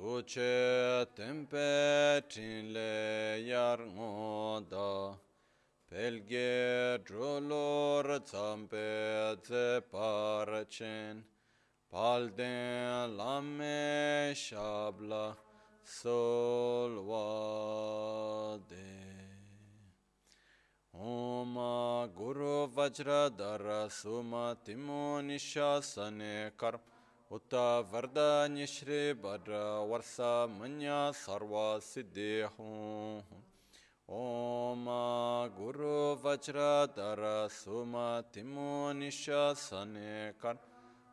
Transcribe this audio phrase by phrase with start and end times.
[0.00, 2.24] Tuche tempe
[2.72, 2.92] le
[3.44, 5.18] yar ngoda
[5.90, 11.22] Pelge drolor zampe ze parchen
[11.92, 15.36] Palden lame shabla
[15.84, 16.96] solvade
[20.94, 21.54] Om
[22.16, 26.99] Guru Vajradhara Suma Timo Nishasane Karma
[27.31, 27.53] उत
[27.91, 29.57] वरदान्य श्री भद्र
[29.89, 30.15] वर्ष
[30.51, 33.43] मन्य सर्व सिद्धि हूँ
[34.09, 34.85] ओम
[35.55, 37.21] गुरु वज्रधर
[37.51, 37.95] सुम
[38.33, 40.57] तिमो निशासने कर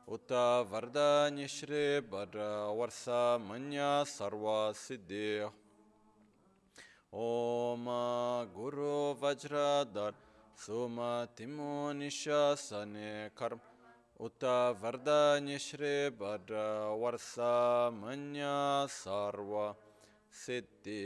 [0.09, 0.33] उत
[0.71, 3.05] वरदान्य श्री भद्र वर्ष
[3.43, 5.27] मन्य सर्व सिद्धि
[7.23, 7.87] ओम
[8.55, 10.15] गुरु वज्रधर
[10.59, 11.01] सुम
[11.37, 13.61] तिमो निशासने कर्म
[14.26, 14.44] उत
[14.82, 16.52] वरदनिश्रे वर
[17.02, 18.46] वर्षमन्य
[18.90, 19.52] सर्व
[20.44, 21.04] सिद्धि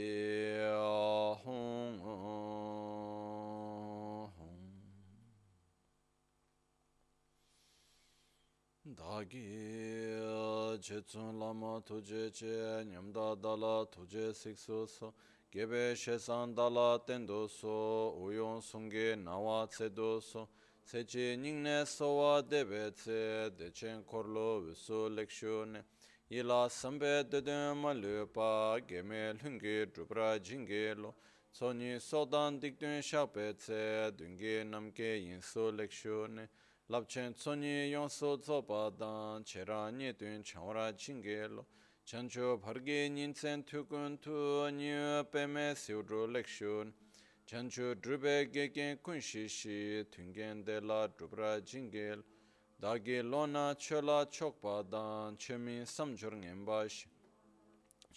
[9.01, 9.43] dāgī
[10.87, 12.55] chēcūn lāma tujē chē
[12.93, 15.12] ñamdā dālā tujē sikṣu sō
[15.51, 17.75] gēbē shēsān dālā tēndō sō
[18.23, 20.48] uyōn sōnggē nāwā tsēdō sō
[20.91, 25.85] Tsechi nyingne sowa debe tse dechen korlo wisu lekshu ne
[26.29, 31.15] ila sambe dede ma lupa geme lungi drupra jingi lo
[31.53, 36.49] tsoni sodan dikdun shakpe tse dungi namke yinsu lekshu ne
[36.89, 41.65] labchen tsoni yonsu tsopa dan chera nye dun chanwara jingi lo
[42.03, 46.91] chancho bhargi nyintsen tukun tu nyu peme siudru lekshu ne
[47.45, 52.23] chanchu drupé gégén kunshi shi tungén de la drupra jingél
[52.81, 57.05] dāgī lōna chōla chokpa dāng chēmi samchur ngēmbāsh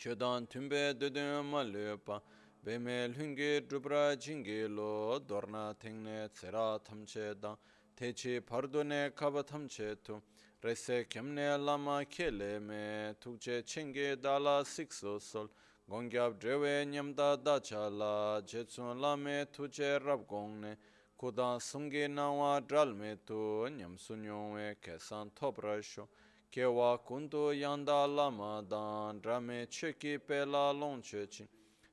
[0.00, 2.20] chēdān tūmbē dēdēn mā lēpa
[2.64, 7.58] bēmē lhūngē drupra jingé lō dōrna tēngnē tsērā thamchē dāng
[7.98, 10.17] tēchī pārdōne kāpa thamchē tū
[10.64, 12.83] rēsē kēmnē lāma kēlē mē
[13.20, 15.51] tūkchē chēngē dāla sikso sol.
[15.89, 19.68] gongyab drewe nyamda dacha la jetsun la me tu
[19.98, 20.77] rab gongne
[21.18, 26.08] kudan sungi nawa dral me tu nyamsun yongwe kesan top rasho
[26.50, 31.28] kewa kundu yanda lama dan drame cheki pe la long che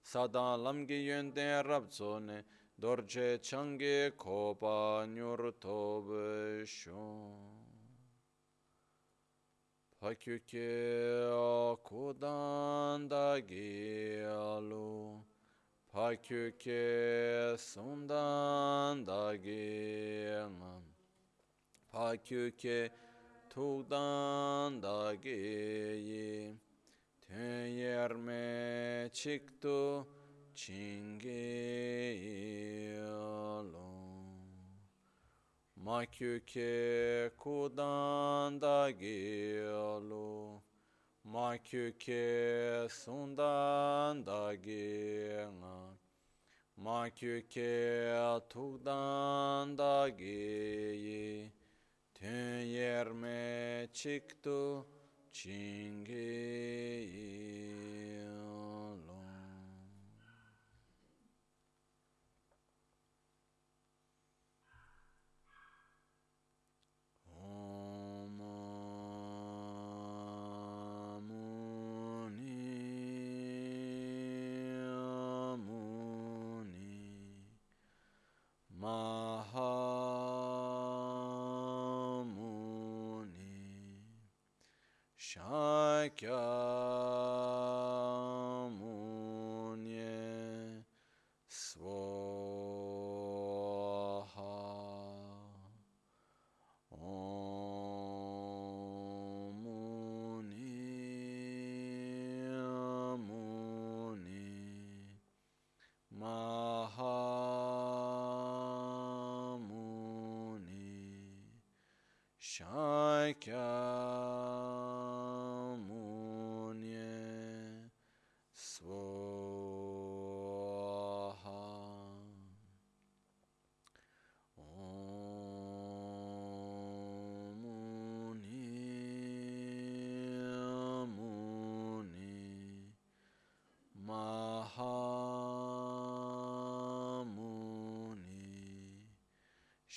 [0.01, 2.45] sadan lamgi yönden rab zone
[2.79, 7.60] dorje changi kopa nyur tobe shon
[10.01, 11.29] Pakyuke
[11.83, 15.21] kudan da giyalu
[15.93, 20.81] Pakyuke sundan da giyan
[21.91, 22.89] Pakyuke
[23.49, 26.55] tuğdan da giyi
[27.21, 30.05] Tün yerme çıktı
[30.55, 31.51] çingiyalu
[35.85, 40.61] Makyuke kudanda gelo.
[41.25, 45.97] Makyuke sundanda gela.
[46.77, 48.13] Makyuke
[48.49, 51.51] tugdanda geyi.
[52.13, 54.85] Tün yerme çıktı
[55.31, 56.61] çingeyi.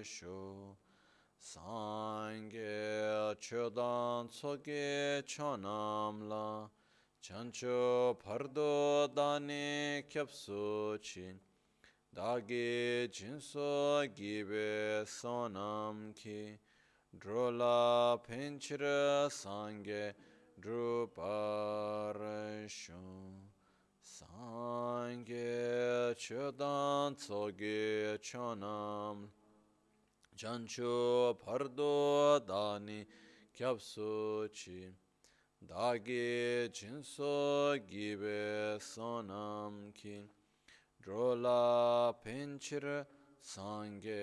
[1.39, 6.69] sangye chedan tsoge chanam la
[7.23, 11.39] chancho pardo dani kyapsu chi.
[12.13, 16.59] Dagi jinso gibe sonam ki
[17.17, 20.15] drola pinchira sangye
[20.61, 21.17] druparasho
[24.03, 29.29] sangye chodan tsoge chonam
[30.37, 33.07] chancho pardo dani
[33.55, 34.93] kyapsu chi
[35.67, 40.31] dāgī jīnsō gībē sōnām kī
[41.03, 42.87] drōlā pēnchir
[43.43, 44.23] sāngē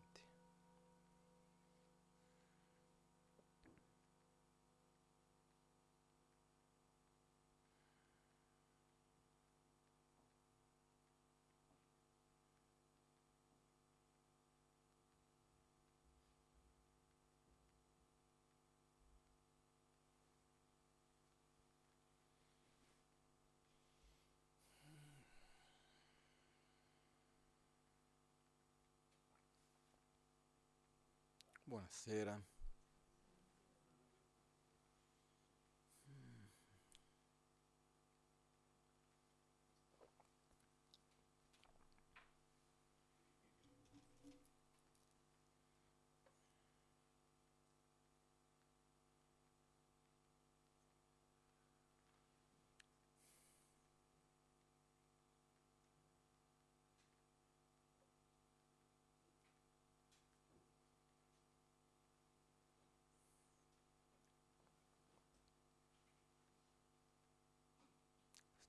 [31.71, 32.35] Buonasera.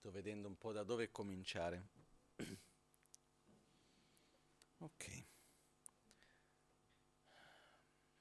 [0.03, 1.87] Sto vedendo un po' da dove cominciare.
[4.79, 5.25] ok.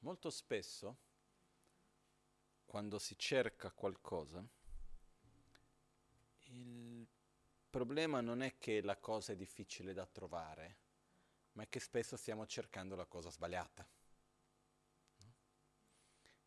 [0.02, 0.98] Molto spesso,
[2.66, 4.48] quando si cerca qualcosa,
[6.50, 7.08] il
[7.68, 10.78] problema non è che la cosa è difficile da trovare,
[11.54, 13.90] ma è che spesso stiamo cercando la cosa sbagliata.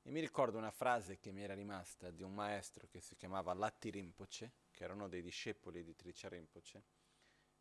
[0.06, 3.54] E mi ricordo una frase che mi era rimasta di un maestro che si chiamava
[3.54, 6.84] Latti Rinpoche, che era uno dei discepoli di Tricia Rinpoche,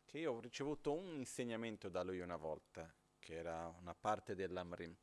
[0.04, 4.94] che io ho ricevuto un insegnamento da lui una volta, che era una parte dell'Amrim.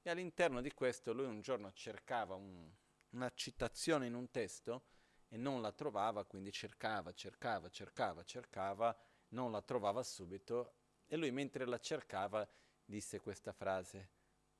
[0.00, 2.72] E all'interno di questo lui un giorno cercava un,
[3.10, 4.84] una citazione in un testo
[5.26, 8.96] e non la trovava, quindi cercava, cercava, cercava, cercava,
[9.30, 10.74] non la trovava subito
[11.04, 12.48] e lui mentre la cercava
[12.84, 14.10] disse questa frase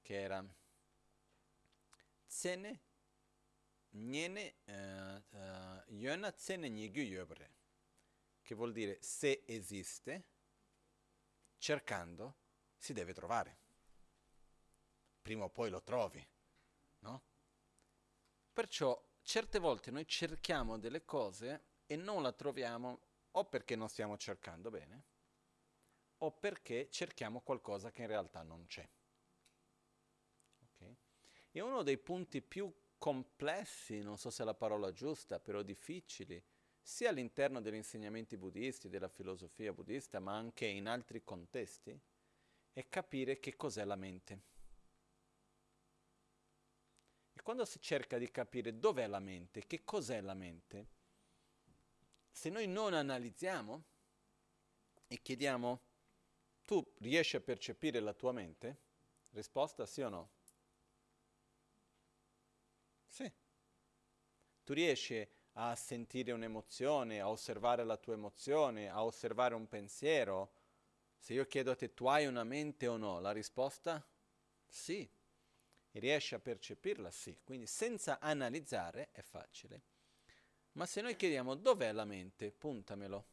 [0.02, 0.44] che era
[2.26, 2.82] Tsene
[3.96, 7.54] Niene uh, uh, Yona Tsene Nigyu Yobre,
[8.42, 10.28] che vuol dire se esiste,
[11.56, 12.36] cercando
[12.76, 13.58] si deve trovare.
[15.22, 16.24] Prima o poi lo trovi,
[17.00, 17.24] no?
[18.52, 23.00] Perciò certe volte noi cerchiamo delle cose e non la troviamo
[23.32, 25.04] o perché non stiamo cercando bene
[26.18, 28.88] o perché cerchiamo qualcosa che in realtà non c'è.
[31.56, 36.44] E uno dei punti più complessi, non so se è la parola giusta, però difficili,
[36.82, 41.98] sia all'interno degli insegnamenti buddisti, della filosofia buddista, ma anche in altri contesti,
[42.74, 44.42] è capire che cos'è la mente.
[47.32, 50.88] E quando si cerca di capire dov'è la mente, che cos'è la mente,
[52.30, 53.84] se noi non analizziamo
[55.06, 55.80] e chiediamo,
[56.66, 58.76] tu riesci a percepire la tua mente?
[59.30, 60.34] Risposta sì o no?
[63.16, 63.32] Sì.
[64.62, 70.52] Tu riesci a sentire un'emozione, a osservare la tua emozione, a osservare un pensiero?
[71.16, 73.18] Se io chiedo a te, tu hai una mente o no?
[73.20, 74.06] La risposta?
[74.66, 75.10] Sì.
[75.90, 77.10] E riesci a percepirla?
[77.10, 77.40] Sì.
[77.42, 79.82] Quindi senza analizzare è facile.
[80.72, 83.28] Ma se noi chiediamo dov'è la mente, puntamelo.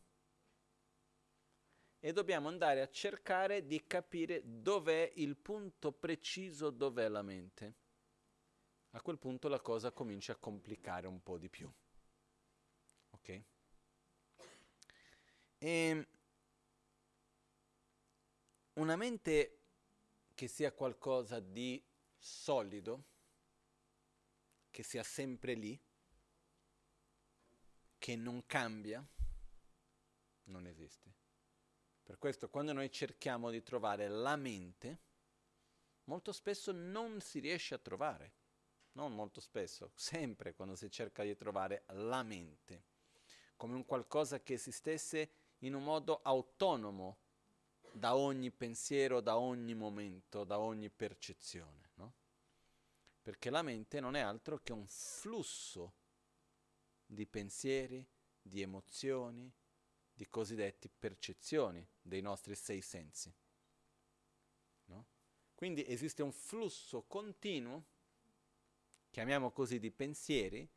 [1.99, 7.82] e dobbiamo andare a cercare di capire dov'è il punto preciso dov'è la mente.
[8.95, 11.71] A quel punto la cosa comincia a complicare un po' di più.
[13.09, 13.27] Ok?
[13.29, 13.45] E
[15.57, 16.07] ehm,
[18.73, 19.61] una mente
[20.35, 21.83] che sia qualcosa di
[22.17, 23.03] solido,
[24.69, 25.79] che sia sempre lì,
[27.97, 29.03] che non cambia,
[30.45, 31.13] non esiste.
[32.03, 34.99] Per questo quando noi cerchiamo di trovare la mente,
[36.03, 38.41] molto spesso non si riesce a trovare
[38.93, 42.83] non molto spesso, sempre quando si cerca di trovare la mente,
[43.55, 47.17] come un qualcosa che esistesse in un modo autonomo
[47.91, 51.91] da ogni pensiero, da ogni momento, da ogni percezione.
[51.95, 52.13] No?
[53.21, 55.93] Perché la mente non è altro che un flusso
[57.05, 58.05] di pensieri,
[58.41, 59.51] di emozioni,
[60.11, 63.33] di cosiddetti percezioni dei nostri sei sensi.
[64.85, 65.05] No?
[65.55, 67.91] Quindi esiste un flusso continuo
[69.13, 70.67] chiamiamo così, di pensieri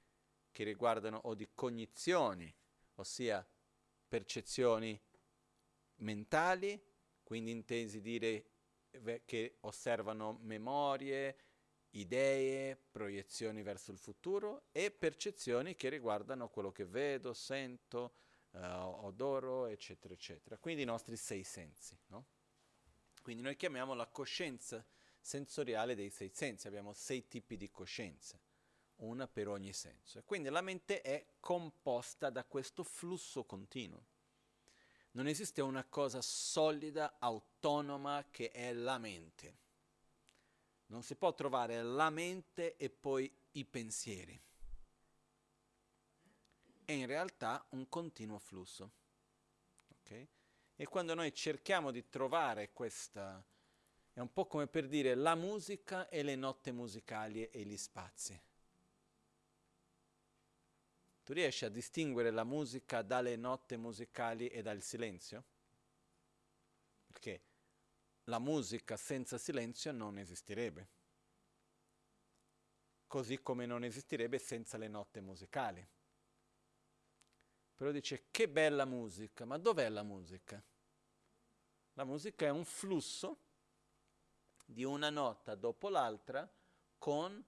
[0.53, 2.55] che riguardano o di cognizioni,
[2.97, 3.45] ossia
[4.07, 5.01] percezioni
[5.97, 6.79] mentali,
[7.23, 8.51] quindi intesi dire
[9.25, 11.39] che osservano memorie,
[11.93, 18.17] idee, proiezioni verso il futuro e percezioni che riguardano quello che vedo, sento,
[18.51, 20.59] uh, odoro, eccetera, eccetera.
[20.59, 21.99] Quindi i nostri sei sensi.
[22.09, 22.27] No?
[23.23, 24.87] Quindi noi chiamiamo la coscienza
[25.27, 28.41] sensoriale dei sei sensi, abbiamo sei tipi di coscienza,
[28.99, 30.21] una per ogni senso.
[30.21, 34.07] E quindi la mente è composta da questo flusso continuo.
[35.13, 39.59] Non esiste una cosa solida, autonoma che è la mente.
[40.87, 44.41] Non si può trovare la mente e poi i pensieri.
[46.85, 48.93] È in realtà un continuo flusso.
[50.03, 50.29] Okay?
[50.77, 53.45] E quando noi cerchiamo di trovare questa,
[54.17, 58.41] è un po' come per dire la musica e le note musicali e gli spazi.
[61.23, 65.45] Tu riesci a distinguere la musica dalle note musicali e dal silenzio?
[67.05, 67.43] Perché
[68.25, 70.89] la musica senza silenzio non esisterebbe.
[73.07, 75.87] Così come non esisterebbe senza le note musicali.
[77.75, 80.65] Però dice che bella musica, ma dov'è la musica?
[81.93, 83.41] La musica è un flusso
[84.67, 86.51] di una nota dopo l'altra
[86.99, 87.43] con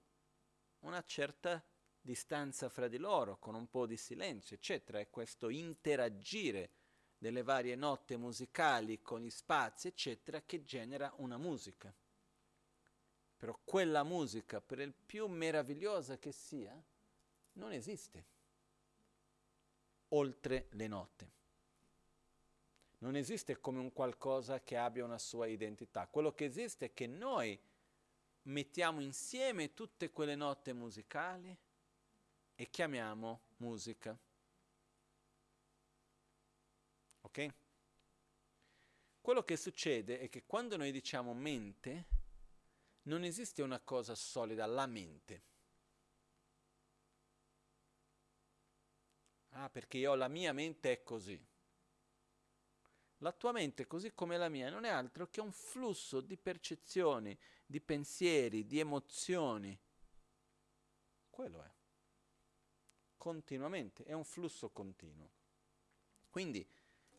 [0.79, 1.63] una certa
[2.01, 4.99] distanza fra di loro, con un po' di silenzio, eccetera.
[4.99, 6.71] È questo interagire
[7.17, 11.93] delle varie note musicali con gli spazi, eccetera, che genera una musica.
[13.37, 16.81] Però quella musica, per il più meravigliosa che sia,
[17.53, 18.25] non esiste
[20.09, 21.37] oltre le note
[22.99, 26.07] non esiste come un qualcosa che abbia una sua identità.
[26.07, 27.59] Quello che esiste è che noi
[28.43, 31.55] mettiamo insieme tutte quelle note musicali
[32.55, 34.17] e chiamiamo musica.
[37.21, 37.53] Ok?
[39.21, 42.05] Quello che succede è che quando noi diciamo mente,
[43.03, 45.43] non esiste una cosa solida, la mente.
[49.51, 51.39] Ah, perché io la mia mente è così.
[53.19, 57.37] La tua mente, così come la mia, non è altro che un flusso di percezioni,
[57.65, 59.77] di pensieri, di emozioni.
[61.29, 61.71] Quello è.
[63.17, 65.31] Continuamente, è un flusso continuo.
[66.29, 66.65] Quindi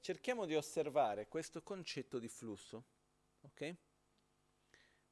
[0.00, 2.85] cerchiamo di osservare questo concetto di flusso.
[3.42, 3.75] Ok?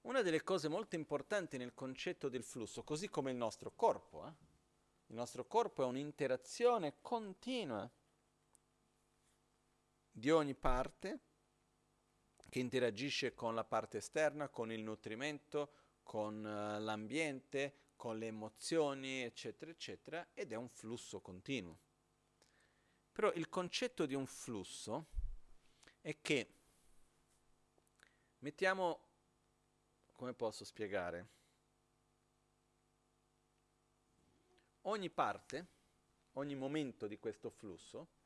[0.03, 4.33] Una delle cose molto importanti nel concetto del flusso, così come il nostro corpo, eh?
[5.07, 7.91] il nostro corpo è un'interazione continua
[10.19, 11.21] di ogni parte
[12.49, 15.73] che interagisce con la parte esterna, con il nutrimento,
[16.03, 21.79] con uh, l'ambiente, con le emozioni, eccetera, eccetera, ed è un flusso continuo.
[23.13, 25.07] Però il concetto di un flusso
[26.01, 26.55] è che,
[28.39, 29.01] mettiamo,
[30.15, 31.29] come posso spiegare?
[34.83, 35.67] Ogni parte,
[36.35, 38.17] ogni momento di questo flusso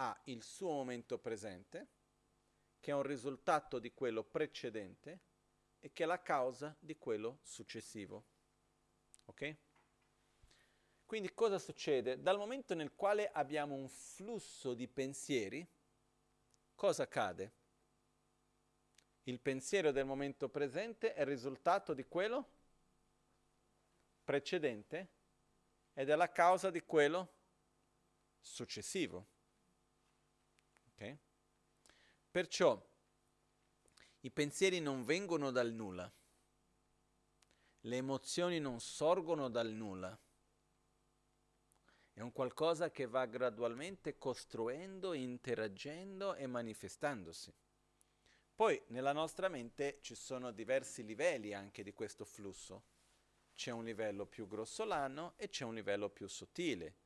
[0.00, 1.88] ha il suo momento presente,
[2.80, 5.20] che è un risultato di quello precedente
[5.80, 8.24] e che è la causa di quello successivo.
[9.26, 9.56] Ok?
[11.04, 12.20] Quindi cosa succede?
[12.20, 15.66] Dal momento nel quale abbiamo un flusso di pensieri,
[16.74, 17.52] cosa accade?
[19.24, 22.56] Il pensiero del momento presente è il risultato di quello
[24.22, 25.08] precedente
[25.92, 27.34] ed è la causa di quello
[28.40, 29.36] successivo.
[30.98, 31.16] Okay?
[32.28, 32.84] Perciò
[34.20, 36.12] i pensieri non vengono dal nulla,
[37.82, 40.18] le emozioni non sorgono dal nulla.
[42.12, 47.54] È un qualcosa che va gradualmente costruendo, interagendo e manifestandosi.
[48.56, 52.82] Poi nella nostra mente ci sono diversi livelli anche di questo flusso.
[53.54, 56.96] C'è un livello più grossolano e c'è un livello più sottile.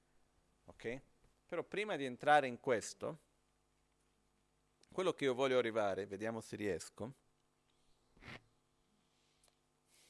[0.65, 1.03] Ok?
[1.47, 3.32] Però prima di entrare in questo,
[4.93, 7.15] quello che io voglio arrivare, vediamo se riesco,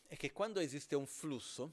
[0.07, 1.73] è che quando esiste un flusso,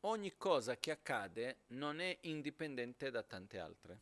[0.00, 4.00] ogni cosa che accade non è indipendente da tante altre.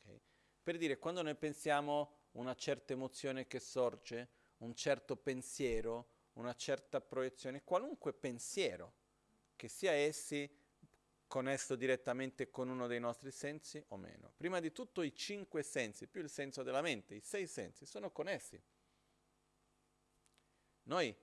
[0.00, 0.20] Okay?
[0.62, 4.28] Per dire, quando noi pensiamo una certa emozione che sorge,
[4.58, 8.92] un certo pensiero, una certa proiezione, qualunque pensiero,
[9.56, 10.50] che sia essi
[11.32, 14.34] connesso direttamente con uno dei nostri sensi o meno.
[14.36, 18.10] Prima di tutto i cinque sensi, più il senso della mente, i sei sensi, sono
[18.10, 18.62] connessi.
[20.82, 21.16] Noi,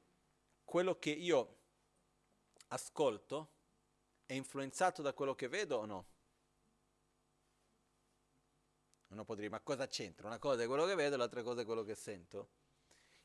[0.66, 1.58] quello che io
[2.70, 3.52] ascolto
[4.26, 6.08] è influenzato da quello che vedo o no?
[9.10, 10.26] Uno può dire, ma cosa c'entra?
[10.26, 12.50] Una cosa è quello che vedo, l'altra cosa è quello che sento.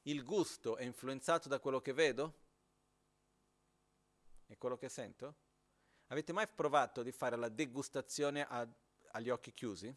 [0.02, 2.34] Il gusto è influenzato da quello che vedo?
[4.48, 5.43] E quello che sento?
[6.08, 8.66] Avete mai provato di fare la degustazione a,
[9.12, 9.94] agli occhi chiusi?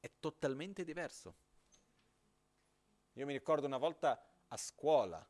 [0.00, 1.34] È totalmente diverso.
[3.14, 5.26] Io mi ricordo una volta a scuola,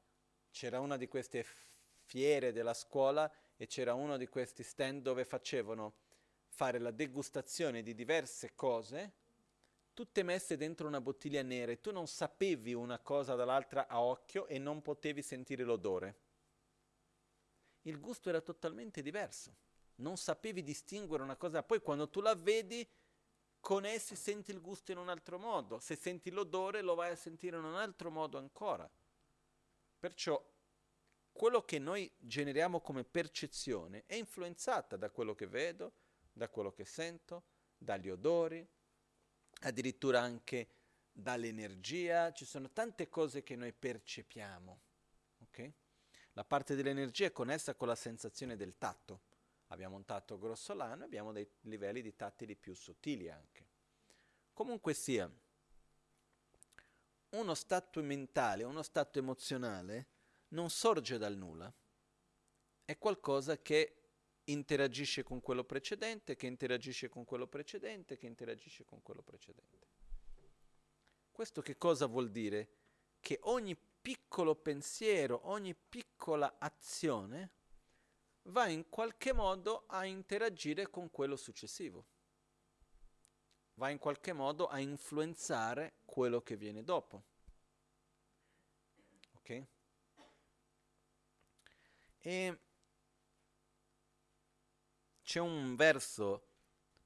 [0.50, 1.45] c'era una di queste
[2.05, 5.95] fiere della scuola e c'era uno di questi stand dove facevano
[6.49, 9.12] fare la degustazione di diverse cose,
[9.93, 14.47] tutte messe dentro una bottiglia nera e tu non sapevi una cosa dall'altra a occhio
[14.47, 16.24] e non potevi sentire l'odore.
[17.87, 19.57] Il gusto era totalmente diverso,
[19.97, 22.87] non sapevi distinguere una cosa, poi quando tu la vedi
[23.61, 27.16] con essi senti il gusto in un altro modo, se senti l'odore lo vai a
[27.16, 28.90] sentire in un altro modo ancora.
[29.99, 30.53] Perciò
[31.33, 35.94] quello che noi generiamo come percezione è influenzata da quello che vedo,
[36.33, 37.44] da quello che sento,
[37.77, 38.66] dagli odori,
[39.62, 40.68] addirittura anche
[41.11, 42.33] dall'energia.
[42.33, 44.81] Ci sono tante cose che noi percepiamo.
[46.35, 49.20] La parte dell'energia è connessa con la sensazione del tatto.
[49.68, 53.64] Abbiamo un tatto grossolano e abbiamo dei livelli di tattili più sottili anche.
[54.53, 55.31] Comunque sia,
[57.31, 60.07] uno stato mentale, uno stato emozionale
[60.49, 61.73] non sorge dal nulla,
[62.85, 63.97] è qualcosa che
[64.44, 69.87] interagisce con quello precedente, che interagisce con quello precedente, che interagisce con quello precedente.
[71.33, 72.68] Questo che cosa vuol dire?
[73.20, 77.53] Che ogni piccolo pensiero, ogni piccola azione
[78.49, 82.05] va in qualche modo a interagire con quello successivo,
[83.77, 87.25] va in qualche modo a influenzare quello che viene dopo.
[89.37, 89.67] Ok?
[92.21, 92.61] E
[95.23, 96.49] c'è un verso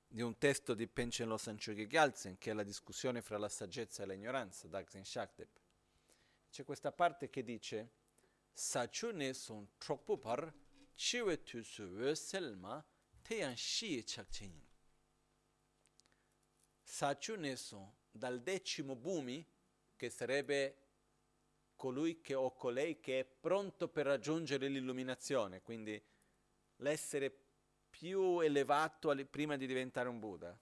[0.08, 4.02] di un testo di Penchen Losan Chogi Gyaltsen che è la discussione fra la saggezza
[4.02, 5.66] e l'ignoranza, Dagzen Shaktep.
[6.58, 7.92] C'è questa parte che dice
[8.52, 10.52] Sachu ne son trokpupar
[10.96, 12.84] chiwe tu su selma
[13.22, 14.66] teyan shi chakchenin.
[16.82, 19.46] Sachu ne son dal decimo bumi,
[19.94, 20.86] che sarebbe
[21.76, 26.04] colui che o colei che è pronto per raggiungere l'illuminazione, quindi
[26.78, 27.32] l'essere
[27.88, 30.58] più elevato prima di diventare un Buddha,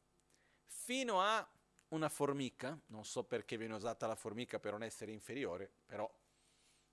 [0.66, 1.55] fino a
[1.88, 6.10] una formica, non so perché viene usata la formica per un essere inferiore, però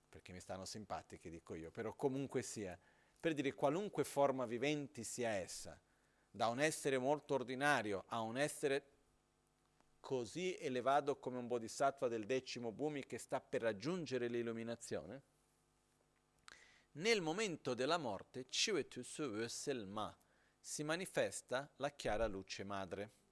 [0.08, 2.78] perché mi stanno simpatiche, dico io, però comunque sia,
[3.18, 5.78] per dire qualunque forma vivente sia essa,
[6.30, 8.90] da un essere molto ordinario a un essere
[9.98, 15.22] così elevato come un bodhisattva del decimo Bhumi che sta per raggiungere l'illuminazione,
[16.92, 20.16] nel momento della morte Chivetu Selma
[20.60, 23.23] si manifesta la chiara luce madre.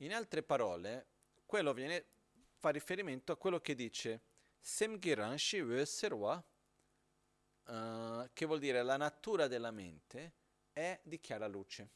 [0.00, 1.06] In altre parole,
[1.46, 2.04] quello viene,
[2.56, 4.22] fa riferimento a quello che dice
[4.58, 6.44] Semgiran Shivu Serwa,
[7.66, 10.32] uh, che vuol dire la natura della mente
[10.72, 11.90] è di chiara luce.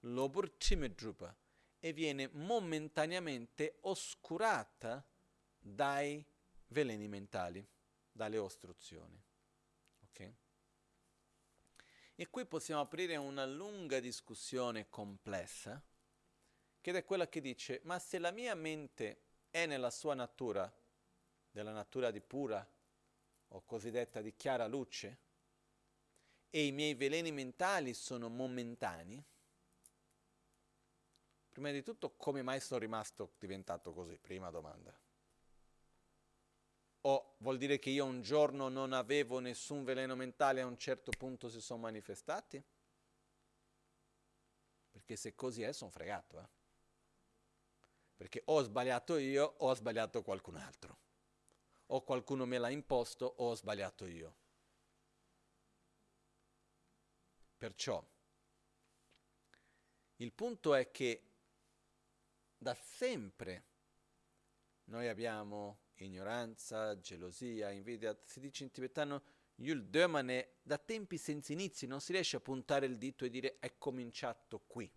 [0.00, 1.36] Lobur Timidrupa,
[1.80, 5.04] e viene momentaneamente oscurata
[5.58, 6.24] dai
[6.68, 7.66] veleni mentali,
[8.10, 9.20] dalle ostruzioni.
[10.08, 10.34] Okay?
[12.14, 15.82] E qui possiamo aprire una lunga discussione complessa,
[16.92, 20.72] che è quella che dice, ma se la mia mente è nella sua natura,
[21.50, 22.66] della natura di pura
[23.48, 25.18] o cosiddetta di chiara luce,
[26.50, 29.22] e i miei veleni mentali sono momentanei,
[31.50, 34.16] prima di tutto come mai sono rimasto diventato così?
[34.18, 34.96] Prima domanda.
[37.02, 40.78] O vuol dire che io un giorno non avevo nessun veleno mentale e a un
[40.78, 42.62] certo punto si sono manifestati?
[44.90, 46.57] Perché se così è sono fregato, eh?
[48.18, 50.98] Perché o ho sbagliato io o ho sbagliato qualcun altro.
[51.86, 54.36] O qualcuno me l'ha imposto o ho sbagliato io.
[57.56, 58.04] Perciò
[60.16, 61.22] il punto è che
[62.56, 63.66] da sempre
[64.86, 69.22] noi abbiamo ignoranza, gelosia, invidia, si dice in tibetano
[69.56, 73.58] Yul Dömane, da tempi senza inizi non si riesce a puntare il dito e dire
[73.60, 74.90] è cominciato qui.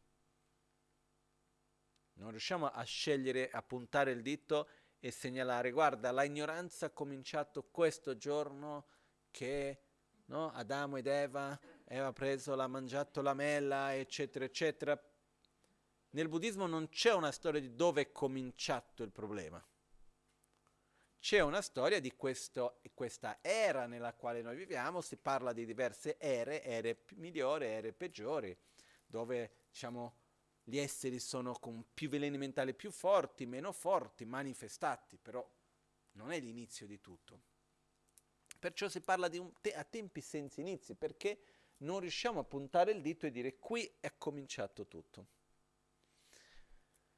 [2.13, 4.67] Non riusciamo a scegliere, a puntare il dito
[4.99, 8.85] e segnalare, guarda, la ignoranza ha cominciato questo giorno
[9.31, 9.81] che
[10.25, 15.01] no, Adamo ed Eva, Eva preso, l'ha mangiato la mela, eccetera, eccetera.
[16.11, 19.63] Nel buddismo non c'è una storia di dove è cominciato il problema.
[21.19, 26.17] C'è una storia di questo, questa era nella quale noi viviamo, si parla di diverse
[26.17, 28.57] ere, ere migliori, ere peggiori,
[29.05, 30.20] dove diciamo
[30.63, 35.47] gli esseri sono con più veleni mentali più forti, meno forti, manifestati, però
[36.13, 37.41] non è l'inizio di tutto.
[38.59, 41.41] Perciò si parla te- a tempi senza inizi, perché
[41.77, 45.27] non riusciamo a puntare il dito e dire qui è cominciato tutto.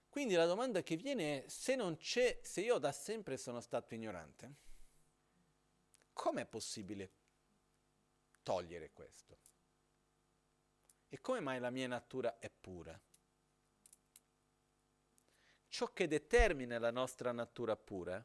[0.07, 1.75] Quindi la domanda che viene è se
[2.41, 4.53] se io da sempre sono stato ignorante,
[6.13, 7.11] com'è possibile
[8.43, 9.39] togliere questo?
[11.09, 12.99] E come mai la mia natura è pura?
[15.73, 18.23] Ciò che determina la nostra natura pura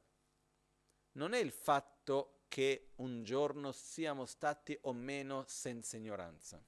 [1.13, 6.63] non è il fatto che un giorno siamo stati o meno senza ignoranza,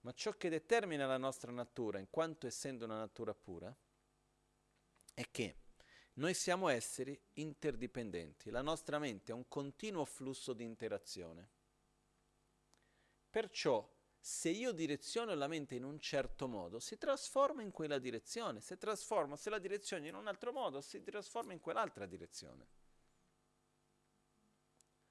[0.00, 3.74] ma ciò che determina la nostra natura, in quanto essendo una natura pura,
[5.14, 5.56] è che
[6.14, 11.48] noi siamo esseri interdipendenti, la nostra mente è un continuo flusso di interazione.
[13.30, 18.60] Perciò se io direziono la mente in un certo modo, si trasforma in quella direzione,
[18.60, 22.66] si trasforma, se la direzione in un altro modo, si trasforma in quell'altra direzione.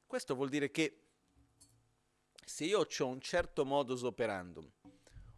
[0.05, 1.01] Questo vuol dire che
[2.45, 4.71] se io ho un certo modus operandum,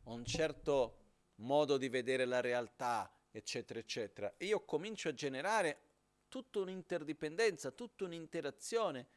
[0.04, 0.98] ho un certo
[1.36, 5.82] modo di vedere la realtà, eccetera, eccetera, e io comincio a generare
[6.28, 9.08] tutta un'interdipendenza, tutta un'interazione,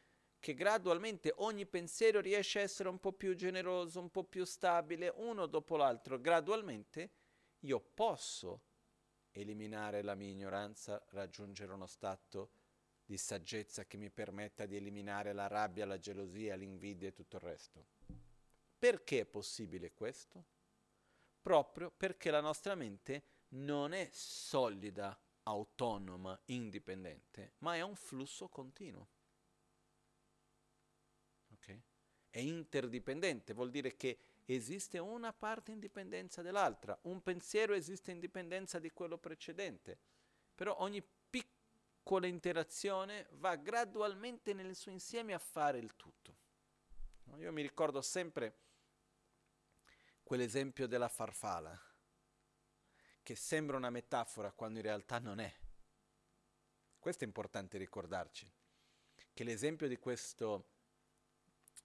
[0.43, 5.09] che gradualmente ogni pensiero riesce a essere un po' più generoso, un po' più stabile,
[5.15, 7.11] uno dopo l'altro, gradualmente
[7.59, 8.63] io posso
[9.31, 12.51] eliminare la mia ignoranza, raggiungere uno stato
[13.05, 17.43] di saggezza che mi permetta di eliminare la rabbia, la gelosia, l'invidia e tutto il
[17.43, 17.85] resto.
[18.77, 20.43] Perché è possibile questo?
[21.41, 29.07] Proprio perché la nostra mente non è solida, autonoma, indipendente, ma è un flusso continuo
[32.33, 38.19] è interdipendente, vuol dire che esiste una parte in dipendenza dell'altra, un pensiero esiste in
[38.19, 39.99] dipendenza di quello precedente,
[40.55, 46.35] però ogni piccola interazione va gradualmente nel suo insieme a fare il tutto.
[47.37, 48.61] Io mi ricordo sempre
[50.23, 51.79] quell'esempio della farfalla,
[53.21, 55.53] che sembra una metafora quando in realtà non è.
[56.97, 58.51] Questo è importante ricordarci,
[59.33, 60.71] che l'esempio di questo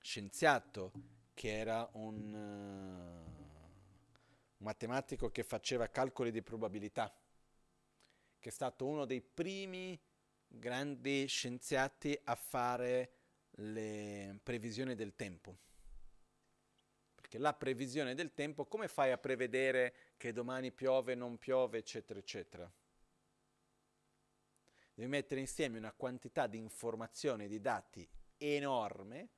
[0.01, 0.93] scienziato
[1.35, 3.39] che era un, uh,
[4.59, 7.15] matematico che faceva calcoli di probabilità,
[8.39, 9.99] che è stato uno dei primi
[10.47, 13.13] grandi scienziati a fare
[13.51, 15.57] le previsioni del tempo.
[17.15, 22.19] Perché la previsione del tempo, come fai a prevedere che domani piove, non piove, eccetera,
[22.19, 22.71] eccetera?
[24.95, 28.09] Devi mettere insieme una quantità di informazioni, di dati
[28.39, 29.29] enorme,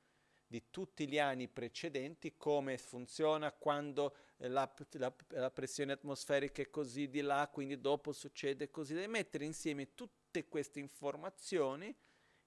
[0.51, 7.09] di tutti gli anni precedenti, come funziona quando la, la, la, pressione atmosferica è così
[7.09, 8.95] di là, quindi dopo succede così.
[8.95, 11.95] Devi mettere insieme tutte queste informazioni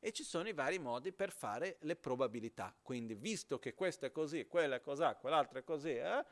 [0.02, 2.76] e ci sono i vari modi per fare le probabilità.
[2.82, 6.26] Quindi, visto che questo è così, quella è così, quell'altra è così, eh,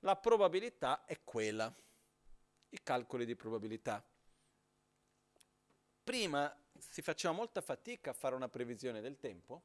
[0.00, 1.72] la probabilità è quella.
[2.70, 4.04] I calcoli di probabilità.
[6.02, 9.62] Prima si faceva molta fatica a fare una previsione del tempo,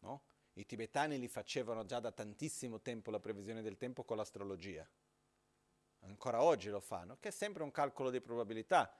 [0.00, 0.29] no?
[0.60, 4.86] I tibetani li facevano già da tantissimo tempo la previsione del tempo con l'astrologia.
[6.00, 8.94] Ancora oggi lo fanno, che è sempre un calcolo di probabilità.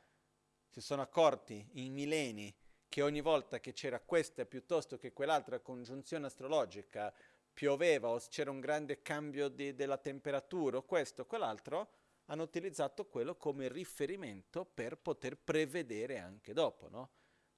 [0.70, 2.54] Si sono accorti in millenni
[2.88, 7.12] che ogni volta che c'era questa piuttosto che quell'altra congiunzione astrologica
[7.52, 11.90] pioveva o c'era un grande cambio di, della temperatura o questo o quell'altro,
[12.24, 17.10] hanno utilizzato quello come riferimento per poter prevedere anche dopo, no?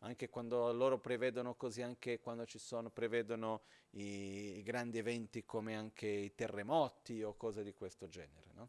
[0.05, 5.77] Anche quando loro prevedono così, anche quando ci sono, prevedono i, i grandi eventi come
[5.77, 8.69] anche i terremoti o cose di questo genere, no?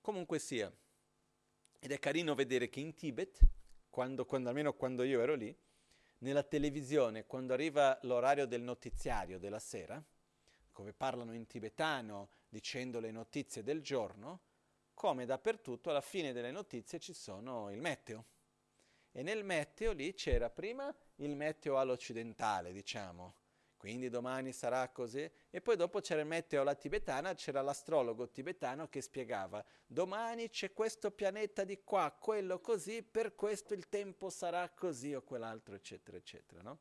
[0.00, 0.72] Comunque sia,
[1.80, 3.40] ed è carino vedere che in Tibet,
[3.90, 5.56] quando, quando, almeno quando io ero lì,
[6.18, 10.02] nella televisione, quando arriva l'orario del notiziario della sera,
[10.72, 14.42] dove parlano in tibetano dicendo le notizie del giorno,
[14.94, 18.26] come dappertutto alla fine delle notizie ci sono il meteo.
[19.18, 23.34] E nel meteo lì c'era prima il meteo all'occidentale, diciamo,
[23.76, 28.88] quindi domani sarà così, e poi dopo c'era il meteo alla tibetana, c'era l'astrologo tibetano
[28.88, 34.68] che spiegava, domani c'è questo pianeta di qua, quello così, per questo il tempo sarà
[34.68, 36.78] così o quell'altro, eccetera, eccetera, no?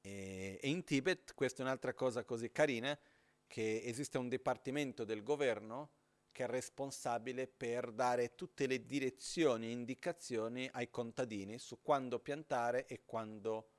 [0.00, 2.98] E, e in Tibet, questa è un'altra cosa così carina,
[3.46, 5.90] che esiste un dipartimento del governo
[6.36, 12.84] che è responsabile per dare tutte le direzioni e indicazioni ai contadini su quando piantare
[12.84, 13.70] e quando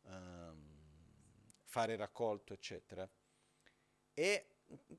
[0.00, 0.74] um,
[1.62, 3.08] fare raccolto, eccetera.
[4.12, 4.46] E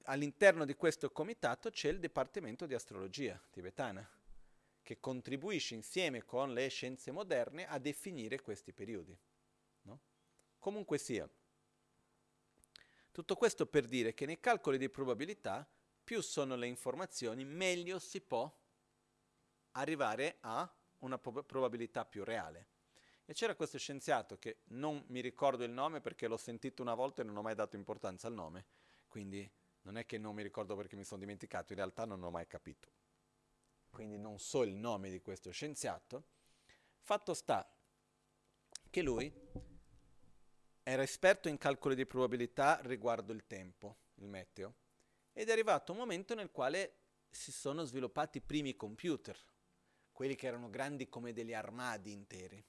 [0.04, 4.10] all'interno di questo comitato c'è il Dipartimento di Astrologia tibetana,
[4.82, 9.14] che contribuisce insieme con le scienze moderne a definire questi periodi.
[9.82, 10.00] No?
[10.60, 11.30] Comunque sia,
[13.12, 15.70] tutto questo per dire che nei calcoli di probabilità
[16.04, 18.52] più sono le informazioni, meglio si può
[19.72, 22.68] arrivare a una prob- probabilità più reale.
[23.26, 27.22] E c'era questo scienziato che non mi ricordo il nome perché l'ho sentito una volta
[27.22, 28.66] e non ho mai dato importanza al nome,
[29.08, 29.50] quindi
[29.84, 32.48] non è che non mi ricordo perché mi sono dimenticato, in realtà non ho mai
[32.48, 32.90] capito.
[33.90, 36.24] Quindi non so il nome di questo scienziato.
[37.00, 37.70] Fatto sta
[38.90, 39.32] che lui
[40.84, 44.76] era esperto in calcoli di probabilità riguardo il tempo, il meteo,
[45.34, 46.98] ed è arrivato un momento nel quale
[47.30, 49.38] si sono sviluppati i primi computer,
[50.12, 52.64] quelli che erano grandi come degli armadi interi.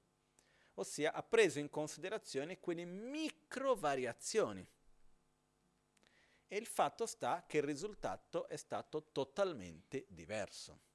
[0.74, 4.66] Ossia ha preso in considerazione quelle micro variazioni.
[6.48, 10.90] E il fatto sta che il risultato è stato totalmente diverso.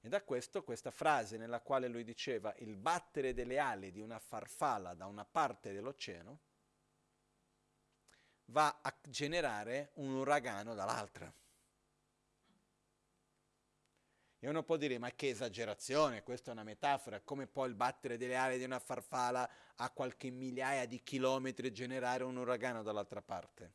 [0.00, 4.18] E da questo questa frase nella quale lui diceva il battere delle ali di una
[4.18, 6.40] farfalla da una parte dell'oceano
[8.46, 11.32] va a generare un uragano dall'altra.
[14.40, 18.16] E uno può dire, ma che esagerazione, questa è una metafora, come può il battere
[18.16, 23.72] delle ali di una farfalla a qualche migliaia di chilometri generare un uragano dall'altra parte?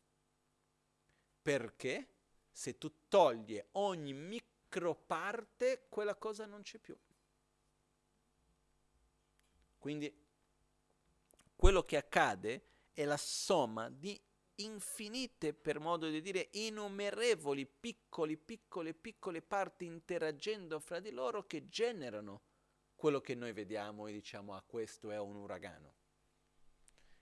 [1.41, 2.07] Perché
[2.49, 4.52] se tu togli ogni micro
[4.95, 6.97] parte, quella cosa non c'è più.
[9.77, 10.13] Quindi
[11.55, 14.19] quello che accade è la somma di
[14.55, 21.67] infinite, per modo di dire, innumerevoli piccoli, piccole, piccole parti interagendo fra di loro che
[21.67, 22.41] generano
[22.95, 25.95] quello che noi vediamo e diciamo ah questo è un uragano.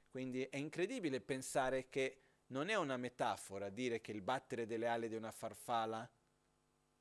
[0.10, 5.08] Quindi è incredibile pensare che non è una metafora dire che il battere delle ali
[5.08, 6.10] di una farfalla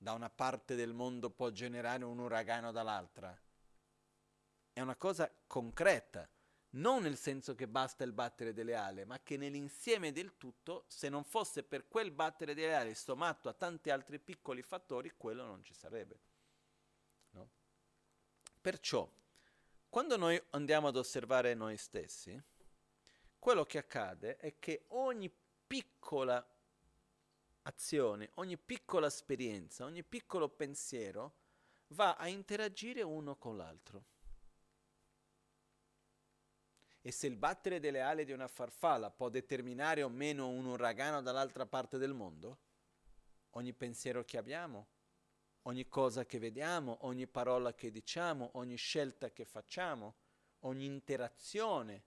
[0.03, 3.39] da una parte del mondo può generare un uragano dall'altra.
[4.73, 6.27] È una cosa concreta,
[6.71, 11.11] non nel senso che basta il battere delle ali, ma che nell'insieme del tutto, se
[11.11, 15.63] non fosse per quel battere delle ali sommato a tanti altri piccoli fattori, quello non
[15.63, 16.19] ci sarebbe.
[17.33, 17.51] No?
[18.59, 19.07] Perciò,
[19.91, 22.43] quando noi andiamo ad osservare noi stessi,
[23.39, 25.31] quello che accade è che ogni
[25.67, 26.43] piccola
[27.71, 31.37] azione, ogni piccola esperienza, ogni piccolo pensiero
[31.89, 34.05] va a interagire uno con l'altro.
[37.03, 41.23] E se il battere delle ali di una farfalla può determinare o meno un uragano
[41.23, 42.59] dall'altra parte del mondo,
[43.51, 44.89] ogni pensiero che abbiamo,
[45.63, 50.17] ogni cosa che vediamo, ogni parola che diciamo, ogni scelta che facciamo,
[50.61, 52.05] ogni interazione,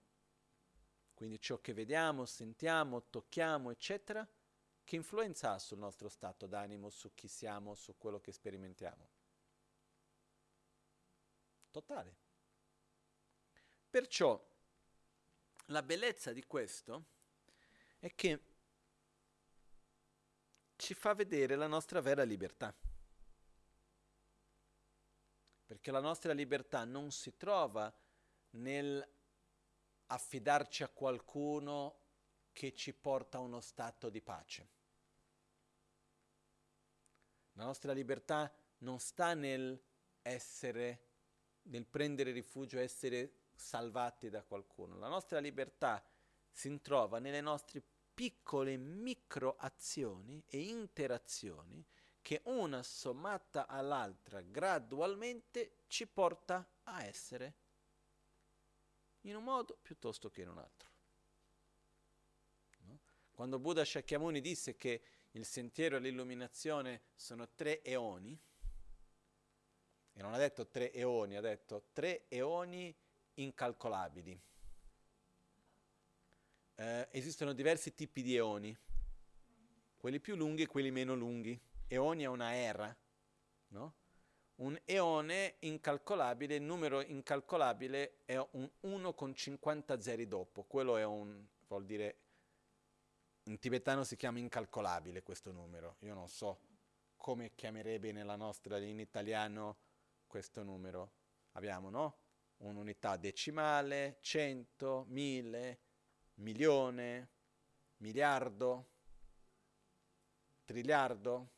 [1.12, 4.26] quindi ciò che vediamo, sentiamo, tocchiamo, eccetera,
[4.84, 9.08] che influenza ha sul nostro stato d'animo, su chi siamo, su quello che sperimentiamo?
[11.70, 12.16] Totale.
[13.88, 14.52] Perciò
[15.66, 17.06] la bellezza di questo
[17.98, 18.42] è che
[20.76, 22.74] ci fa vedere la nostra vera libertà.
[25.66, 27.92] Perché la nostra libertà non si trova
[28.50, 29.08] nel
[30.06, 32.02] affidarci a qualcuno
[32.54, 34.68] che ci porta a uno stato di pace.
[37.52, 39.78] La nostra libertà non sta nel
[40.22, 41.08] essere,
[41.64, 44.96] nel prendere rifugio, essere salvati da qualcuno.
[44.96, 46.02] La nostra libertà
[46.50, 47.82] si trova nelle nostre
[48.14, 51.84] piccole microazioni e interazioni
[52.22, 57.54] che una sommata all'altra gradualmente ci porta a essere
[59.22, 60.93] in un modo piuttosto che in un altro.
[63.34, 68.38] Quando Buddha Shakyamuni disse che il sentiero all'illuminazione sono tre eoni,
[70.12, 72.94] e non ha detto tre eoni, ha detto tre eoni
[73.34, 74.40] incalcolabili.
[76.76, 78.76] Eh, esistono diversi tipi di eoni,
[79.96, 81.60] quelli più lunghi e quelli meno lunghi.
[81.88, 82.96] Eoni è una era,
[83.68, 83.94] no?
[84.56, 91.04] Un eone incalcolabile, il numero incalcolabile è un 1 con 50 zeri dopo, quello è
[91.04, 92.18] un, vuol dire,
[93.44, 96.60] in tibetano si chiama incalcolabile questo numero, io non so
[97.16, 99.78] come chiamerebbe nella nostra, in italiano,
[100.26, 101.12] questo numero.
[101.52, 102.18] Abbiamo, no?
[102.58, 105.80] un'unità decimale, cento, mille,
[106.34, 107.30] milione,
[107.98, 108.90] miliardo,
[110.64, 111.50] triliardo,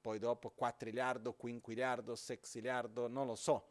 [0.00, 3.70] poi dopo quattriliardo, quinquiliardo, sexiliardo, non lo so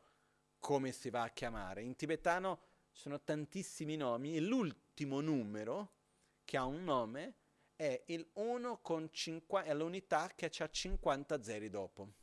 [0.60, 1.82] come si va a chiamare.
[1.82, 5.93] In tibetano ci sono tantissimi nomi e l'ultimo numero
[6.44, 7.36] che ha un nome
[7.76, 12.14] è il 1 con 50, è l'unità che ha 50 zeri dopo.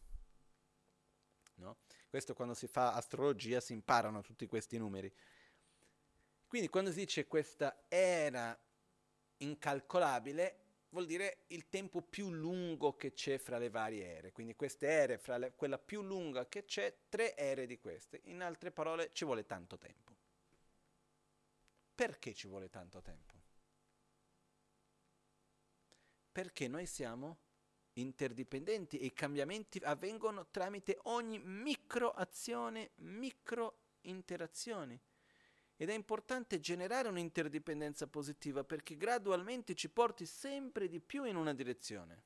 [1.55, 1.79] No?
[2.09, 5.13] Questo quando si fa astrologia si imparano tutti questi numeri.
[6.47, 8.59] Quindi quando si dice questa era
[9.39, 14.33] incalcolabile, vuol dire il tempo più lungo che c'è fra le varie ere.
[14.33, 18.21] Quindi queste ere, fra le, quella più lunga che c'è, tre ere di queste.
[18.25, 20.17] In altre parole, ci vuole tanto tempo.
[21.95, 23.40] Perché ci vuole tanto tempo?
[26.33, 27.39] Perché noi siamo
[27.95, 34.99] interdipendenti e i cambiamenti avvengono tramite ogni microazione, micro interazioni.
[35.77, 41.55] Ed è importante generare un'interdipendenza positiva perché gradualmente ci porti sempre di più in una
[41.55, 42.23] direzione.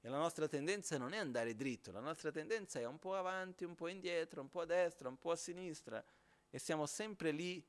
[0.00, 3.64] E la nostra tendenza non è andare dritto, la nostra tendenza è un po' avanti,
[3.64, 6.04] un po' indietro, un po' a destra, un po' a sinistra
[6.50, 7.64] e siamo sempre lì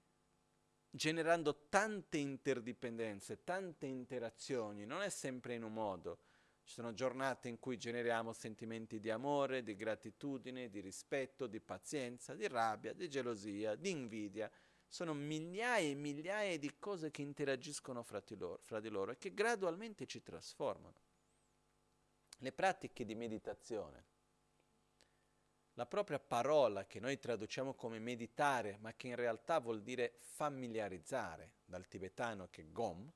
[0.89, 6.19] generando tante interdipendenze, tante interazioni, non è sempre in un modo.
[6.63, 12.36] Ci sono giornate in cui generiamo sentimenti di amore, di gratitudine, di rispetto, di pazienza,
[12.36, 14.52] di rabbia, di gelosia, di invidia.
[14.88, 19.17] Sono migliaia e migliaia di cose che interagiscono fra di loro, fra di loro e
[19.17, 21.02] che gradualmente ci trasformano.
[22.38, 24.06] Le pratiche di meditazione,
[25.80, 31.54] la propria parola che noi traduciamo come meditare, ma che in realtà vuol dire familiarizzare,
[31.63, 33.10] dal tibetano che è gom,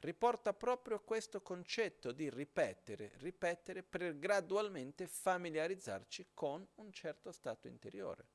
[0.00, 8.26] riporta proprio questo concetto di ripetere, ripetere per gradualmente familiarizzarci con un certo stato interiore.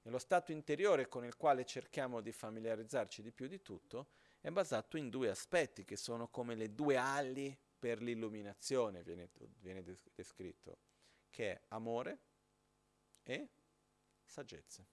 [0.00, 4.48] E lo stato interiore con il quale cerchiamo di familiarizzarci di più di tutto è
[4.48, 9.28] basato in due aspetti che sono come le due ali per l'illuminazione, viene,
[9.58, 9.84] viene
[10.14, 10.78] descritto,
[11.32, 12.20] che è amore
[13.22, 13.48] e
[14.24, 14.86] saggezza.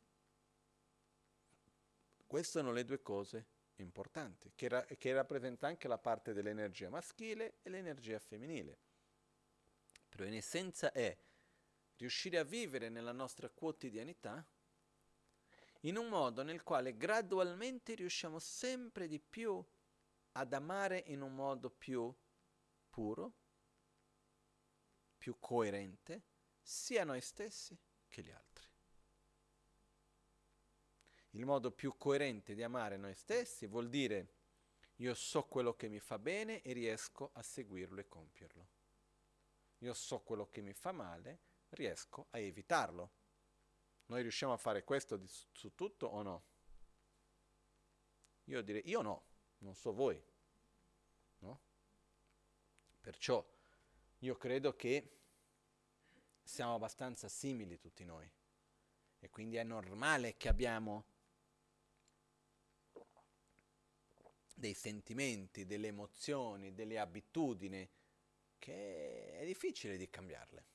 [2.25, 7.57] Queste sono le due cose importanti, che, ra- che rappresenta anche la parte dell'energia maschile
[7.61, 8.79] e l'energia femminile.
[10.07, 11.15] Però in essenza è
[11.97, 14.45] riuscire a vivere nella nostra quotidianità
[15.81, 19.63] in un modo nel quale gradualmente riusciamo sempre di più
[20.33, 22.13] ad amare in un modo più
[22.89, 23.33] puro,
[25.17, 26.23] più coerente,
[26.69, 27.75] sia noi stessi
[28.07, 28.67] che gli altri
[31.31, 34.35] il modo più coerente di amare noi stessi vuol dire
[34.97, 38.67] Io so quello che mi fa bene e riesco a seguirlo e compierlo.
[39.79, 41.39] Io so quello che mi fa male,
[41.69, 43.11] riesco a evitarlo.
[44.07, 46.43] Noi riusciamo a fare questo di, su tutto o no?
[48.45, 49.23] Io direi, io no,
[49.59, 50.21] non so voi.
[51.39, 51.61] No?
[52.99, 53.43] Perciò
[54.19, 55.18] io credo che
[56.49, 58.27] siamo abbastanza simili tutti noi
[59.19, 61.05] e quindi è normale che abbiamo
[64.55, 67.87] dei sentimenti, delle emozioni, delle abitudini
[68.57, 70.65] che è difficile di cambiarle.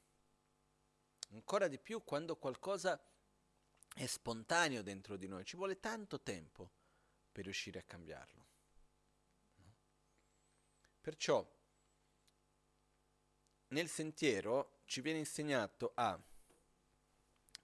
[1.32, 2.98] Ancora di più quando qualcosa
[3.94, 6.70] è spontaneo dentro di noi, ci vuole tanto tempo
[7.32, 8.46] per riuscire a cambiarlo.
[11.00, 11.46] Perciò
[13.68, 16.20] nel sentiero ci viene insegnato a,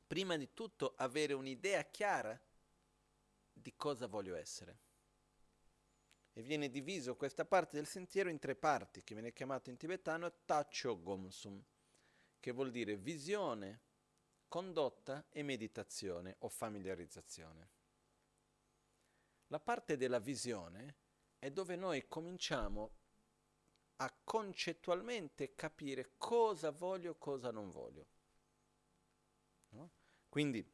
[0.07, 2.39] prima di tutto, avere un'idea chiara
[3.53, 4.89] di cosa voglio essere
[6.33, 10.33] e viene diviso questa parte del sentiero in tre parti, che viene chiamato in tibetano
[10.45, 11.63] Tacho Gomsum,
[12.39, 13.81] che vuol dire visione,
[14.49, 17.69] condotta e meditazione o familiarizzazione.
[19.49, 20.97] La parte della visione
[21.39, 22.99] è dove noi cominciamo
[24.03, 28.07] a concettualmente capire cosa voglio e cosa non voglio.
[29.71, 29.91] No?
[30.29, 30.67] Quindi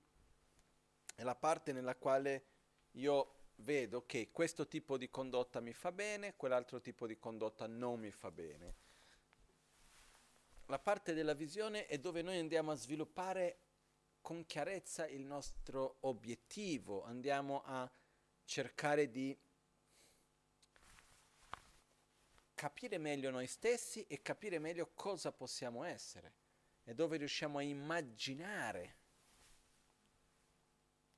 [1.14, 2.46] è la parte nella quale
[2.92, 7.98] io vedo che questo tipo di condotta mi fa bene, quell'altro tipo di condotta non
[7.98, 8.74] mi fa bene.
[10.66, 13.60] La parte della visione è dove noi andiamo a sviluppare
[14.20, 17.90] con chiarezza il nostro obiettivo, andiamo a
[18.44, 19.36] cercare di
[22.56, 26.32] capire meglio noi stessi e capire meglio cosa possiamo essere
[26.84, 28.96] e dove riusciamo a immaginare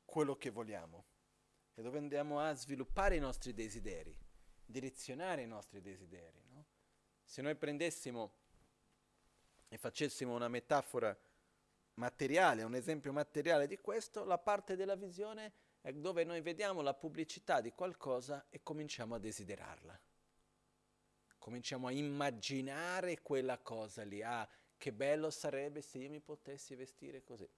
[0.05, 1.05] quello che vogliamo
[1.75, 4.19] e dove andiamo a sviluppare i nostri desideri,
[4.67, 6.43] direzionare i nostri desideri.
[6.49, 6.67] No?
[7.23, 8.33] Se noi prendessimo
[9.69, 11.17] e facessimo una metafora
[11.95, 16.95] materiale, un esempio materiale di questo, la parte della visione è dove noi vediamo la
[16.95, 20.01] pubblicità di qualcosa e cominciamo a desiderarla.
[21.39, 24.23] Cominciamo a immaginare quella cosa lì.
[24.23, 27.49] Ah, che bello sarebbe se io mi potessi vestire così.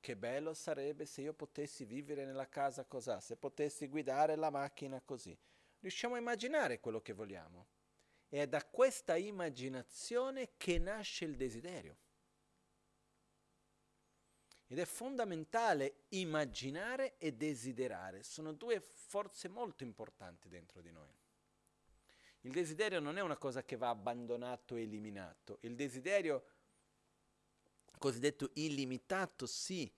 [0.00, 5.00] Che bello sarebbe se io potessi vivere nella casa così, se potessi guidare la macchina
[5.00, 5.36] così.
[5.80, 7.66] Riusciamo a immaginare quello che vogliamo.
[8.28, 11.96] E è da questa immaginazione che nasce il desiderio.
[14.66, 18.22] Ed è fondamentale immaginare e desiderare.
[18.22, 21.10] Sono due forze molto importanti dentro di noi.
[22.42, 25.58] Il desiderio non è una cosa che va abbandonato e eliminato.
[25.62, 26.44] Il desiderio
[27.98, 29.92] cosiddetto illimitato, sì,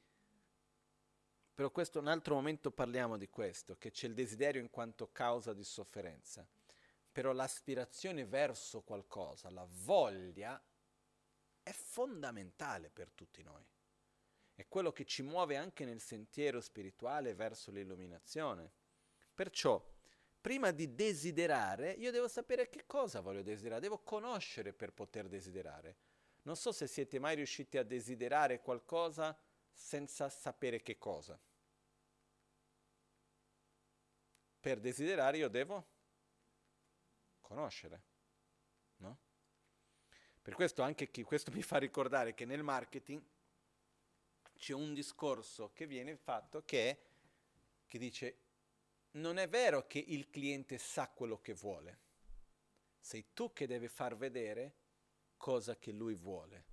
[1.61, 5.53] però questo un altro momento parliamo di questo, che c'è il desiderio in quanto causa
[5.53, 6.49] di sofferenza,
[7.13, 10.59] però l'aspirazione verso qualcosa, la voglia,
[11.63, 13.63] è fondamentale per tutti noi.
[14.55, 18.73] È quello che ci muove anche nel sentiero spirituale verso l'illuminazione.
[19.35, 19.83] Perciò,
[20.41, 25.97] prima di desiderare, io devo sapere che cosa voglio desiderare, devo conoscere per poter desiderare.
[26.43, 29.39] Non so se siete mai riusciti a desiderare qualcosa
[29.73, 31.39] senza sapere che cosa.
[34.61, 35.87] Per desiderare io devo
[37.41, 38.03] conoscere,
[38.99, 39.19] no?
[40.43, 43.23] Per questo anche chi, questo mi fa ricordare che nel marketing
[44.57, 47.03] c'è un discorso che viene fatto che,
[47.87, 48.37] che dice
[49.13, 51.99] non è vero che il cliente sa quello che vuole,
[53.01, 54.75] sei tu che devi far vedere
[55.37, 56.65] cosa che lui vuole.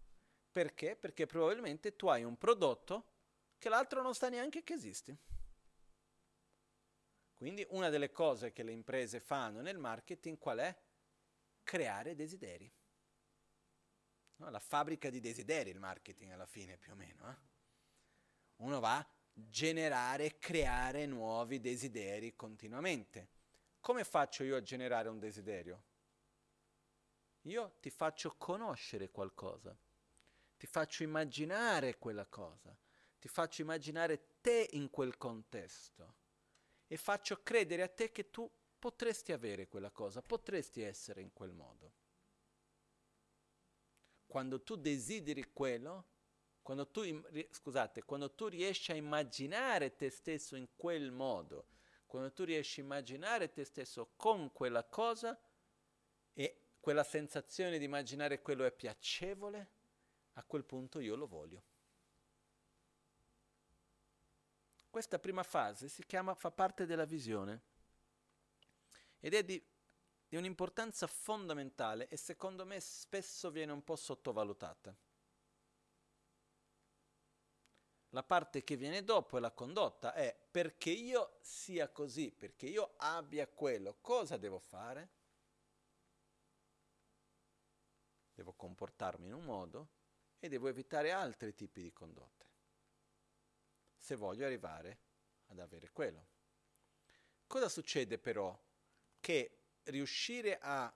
[0.51, 0.95] Perché?
[0.95, 3.13] Perché probabilmente tu hai un prodotto
[3.57, 5.17] che l'altro non sa neanche che esiste.
[7.33, 10.75] Quindi una delle cose che le imprese fanno nel marketing qual è?
[11.63, 12.71] Creare desideri.
[14.37, 17.29] No, la fabbrica di desideri il marketing alla fine più o meno.
[17.29, 17.35] Eh?
[18.57, 19.07] Uno va
[19.39, 23.29] generare, creare nuovi desideri continuamente.
[23.79, 25.83] Come faccio io a generare un desiderio?
[27.43, 29.77] Io ti faccio conoscere qualcosa,
[30.57, 32.75] ti faccio immaginare quella cosa,
[33.19, 36.15] ti faccio immaginare te in quel contesto
[36.87, 41.53] e faccio credere a te che tu potresti avere quella cosa, potresti essere in quel
[41.53, 41.93] modo.
[44.25, 46.15] Quando tu desideri quello,
[46.67, 47.01] quando tu,
[47.49, 51.67] scusate, quando tu riesci a immaginare te stesso in quel modo,
[52.05, 55.39] quando tu riesci a immaginare te stesso con quella cosa
[56.33, 59.69] e quella sensazione di immaginare quello è piacevole,
[60.33, 61.63] a quel punto io lo voglio.
[64.89, 67.61] Questa prima fase si chiama, fa parte della visione.
[69.21, 69.65] ed è di,
[70.27, 74.93] di un'importanza fondamentale e secondo me spesso viene un po' sottovalutata.
[78.11, 82.93] La parte che viene dopo è la condotta, è perché io sia così, perché io
[82.97, 85.09] abbia quello, cosa devo fare?
[88.33, 89.89] Devo comportarmi in un modo
[90.39, 92.45] e devo evitare altri tipi di condotte,
[93.97, 94.99] se voglio arrivare
[95.47, 96.27] ad avere quello.
[97.45, 98.57] Cosa succede però?
[99.19, 100.93] Che riuscire a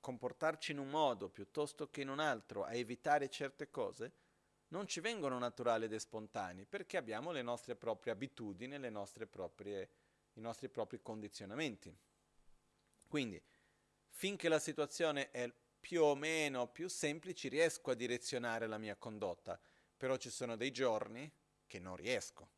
[0.00, 4.12] comportarci in un modo piuttosto che in un altro, a evitare certe cose,
[4.70, 9.90] non ci vengono naturali ed spontanei, perché abbiamo le nostre proprie abitudini, le nostre proprie,
[10.34, 11.94] i nostri propri condizionamenti.
[13.08, 13.42] Quindi,
[14.08, 19.60] finché la situazione è più o meno più semplice, riesco a direzionare la mia condotta,
[19.96, 21.30] però ci sono dei giorni
[21.66, 22.48] che non riesco.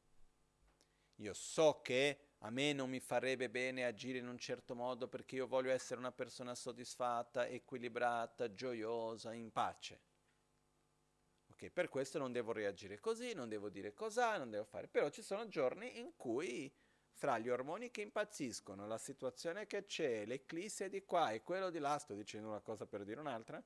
[1.17, 5.37] Io so che a me non mi farebbe bene agire in un certo modo perché
[5.37, 10.01] io voglio essere una persona soddisfatta, equilibrata, gioiosa, in pace.
[11.71, 14.89] Per questo non devo reagire così, non devo dire cos'ha, non devo fare.
[14.89, 16.73] Però ci sono giorni in cui
[17.13, 21.79] fra gli ormoni che impazziscono, la situazione che c'è, l'eclisse di qua e quello di
[21.79, 23.63] là, sto dicendo una cosa per dire un'altra,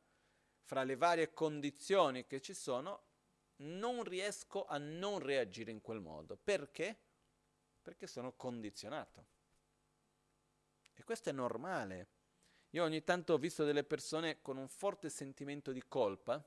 [0.62, 3.04] fra le varie condizioni che ci sono,
[3.58, 6.36] non riesco a non reagire in quel modo.
[6.36, 6.98] Perché?
[7.80, 9.26] Perché sono condizionato.
[10.94, 12.08] E questo è normale.
[12.70, 16.44] Io ogni tanto ho visto delle persone con un forte sentimento di colpa,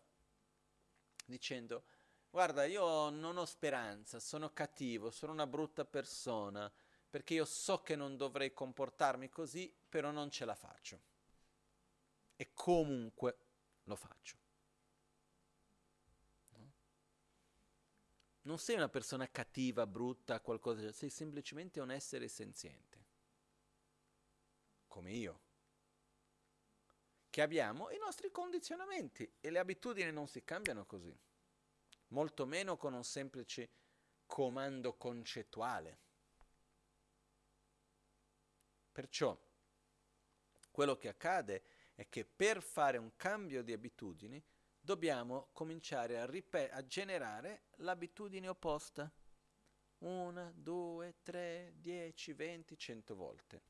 [1.29, 1.85] dicendo,
[2.29, 6.71] guarda, io non ho speranza, sono cattivo, sono una brutta persona,
[7.09, 11.01] perché io so che non dovrei comportarmi così, però non ce la faccio.
[12.35, 13.37] E comunque
[13.83, 14.37] lo faccio.
[16.49, 16.71] No?
[18.41, 23.05] Non sei una persona cattiva, brutta, qualcosa, sei semplicemente un essere senziente,
[24.87, 25.41] come io,
[27.29, 31.15] che abbiamo i nostri condizionamenti e le abitudini non si cambiano così,
[32.07, 33.69] molto meno con un semplice
[34.25, 35.99] comando concettuale.
[38.91, 39.39] Perciò
[40.71, 41.63] quello che accade
[41.95, 44.43] è che per fare un cambio di abitudini
[44.79, 49.11] dobbiamo cominciare a, ripet- a generare l'abitudine opposta.
[49.99, 53.68] Una, due, tre, dieci, venti, cento volte.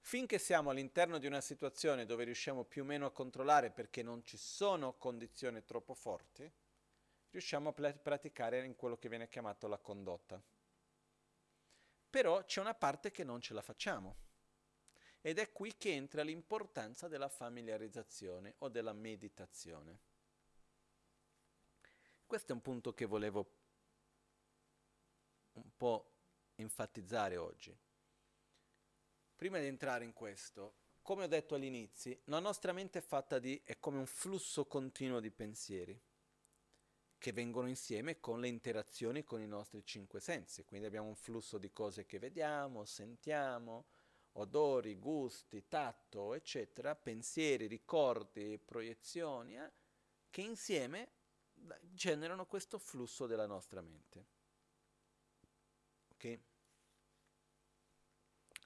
[0.00, 4.24] Finché siamo all'interno di una situazione dove riusciamo più o meno a controllare perché non
[4.24, 6.50] ci sono condizioni troppo forti,
[7.30, 10.42] riusciamo a pl- praticare in quello che viene chiamato la condotta.
[12.08, 14.16] Però c'è una parte che non ce la facciamo
[15.20, 20.00] ed è qui che entra l'importanza della familiarizzazione o della meditazione.
[22.26, 23.58] Questo è un punto che volevo
[25.52, 26.12] un po'
[26.54, 27.76] enfatizzare oggi.
[29.40, 33.58] Prima di entrare in questo, come ho detto all'inizio, la nostra mente è fatta di,
[33.64, 35.98] è come un flusso continuo di pensieri
[37.16, 40.66] che vengono insieme con le interazioni con i nostri cinque sensi.
[40.66, 43.86] Quindi abbiamo un flusso di cose che vediamo, sentiamo,
[44.32, 49.72] odori, gusti, tatto, eccetera, pensieri, ricordi, proiezioni, eh,
[50.28, 51.12] che insieme
[51.80, 54.26] generano questo flusso della nostra mente.
[56.12, 56.40] Ok?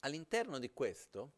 [0.04, 1.32] All'interno di questo,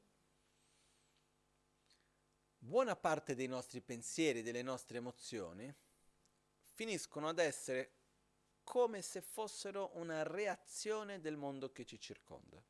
[2.59, 5.73] buona parte dei nostri pensieri, delle nostre emozioni,
[6.75, 7.93] finiscono ad essere
[8.65, 12.61] come se fossero una reazione del mondo che ci circonda.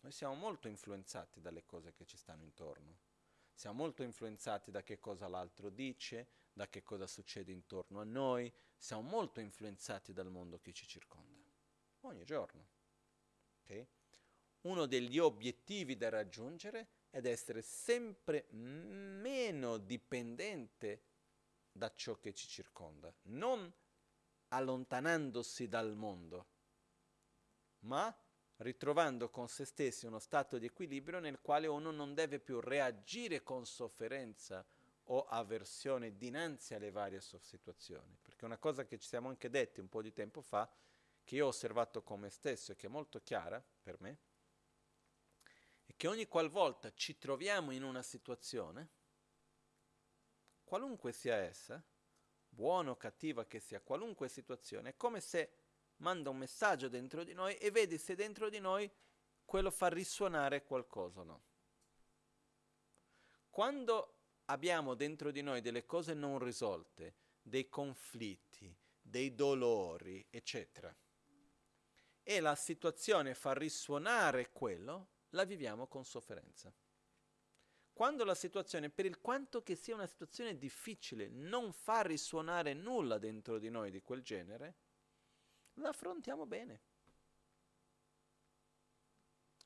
[0.00, 2.98] Noi siamo molto influenzati dalle cose che ci stanno intorno.
[3.54, 8.52] Siamo molto influenzati da che cosa l'altro dice, da che cosa succede intorno a noi,
[8.76, 11.40] siamo molto influenzati dal mondo che ci circonda.
[12.00, 12.66] Ogni giorno.
[13.62, 13.88] Okay?
[14.62, 21.02] Uno degli obiettivi da raggiungere è essere sempre meno dipendente
[21.72, 23.72] da ciò che ci circonda, non
[24.48, 26.46] allontanandosi dal mondo,
[27.80, 28.14] ma
[28.58, 33.42] ritrovando con se stessi uno stato di equilibrio nel quale uno non deve più reagire
[33.42, 34.64] con sofferenza
[35.06, 38.16] o avversione dinanzi alle varie situazioni.
[38.22, 40.70] Perché una cosa che ci siamo anche detti un po' di tempo fa,
[41.24, 44.18] che io ho osservato con me stesso e che è molto chiara per me,
[46.02, 48.88] che ogni qualvolta ci troviamo in una situazione,
[50.64, 51.80] qualunque sia essa,
[52.48, 55.52] buona o cattiva che sia, qualunque situazione, è come se
[55.98, 58.90] manda un messaggio dentro di noi e vedi se dentro di noi
[59.44, 61.42] quello fa risuonare qualcosa o no.
[63.48, 70.92] Quando abbiamo dentro di noi delle cose non risolte, dei conflitti, dei dolori, eccetera,
[72.24, 76.72] e la situazione fa risuonare quello, la viviamo con sofferenza.
[77.92, 83.18] Quando la situazione, per il quanto che sia una situazione difficile, non fa risuonare nulla
[83.18, 84.74] dentro di noi di quel genere,
[85.74, 86.80] la affrontiamo bene.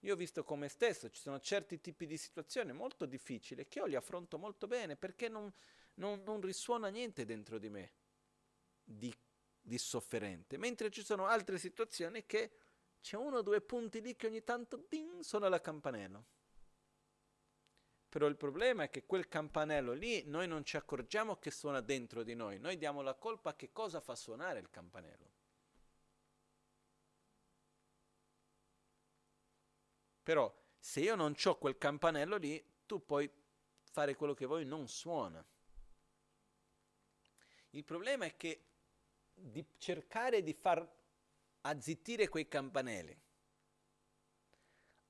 [0.01, 3.87] Io ho visto come stesso, ci sono certi tipi di situazioni molto difficili che io
[3.87, 5.53] li affronto molto bene perché non,
[5.95, 7.93] non, non risuona niente dentro di me
[8.85, 9.13] di,
[9.61, 12.53] di sofferente, mentre ci sono altre situazioni che
[13.01, 16.25] c'è uno o due punti lì che ogni tanto ding, suona la campanello.
[18.09, 22.23] Però il problema è che quel campanello lì noi non ci accorgiamo che suona dentro
[22.23, 25.31] di noi, noi diamo la colpa a che cosa fa suonare il campanello.
[30.23, 33.31] Però se io non ho quel campanello lì, tu puoi
[33.93, 35.45] fare quello che vuoi, non suona.
[37.71, 38.65] Il problema è che
[39.35, 40.96] di cercare di far
[41.67, 43.19] azzittire quei campanelli,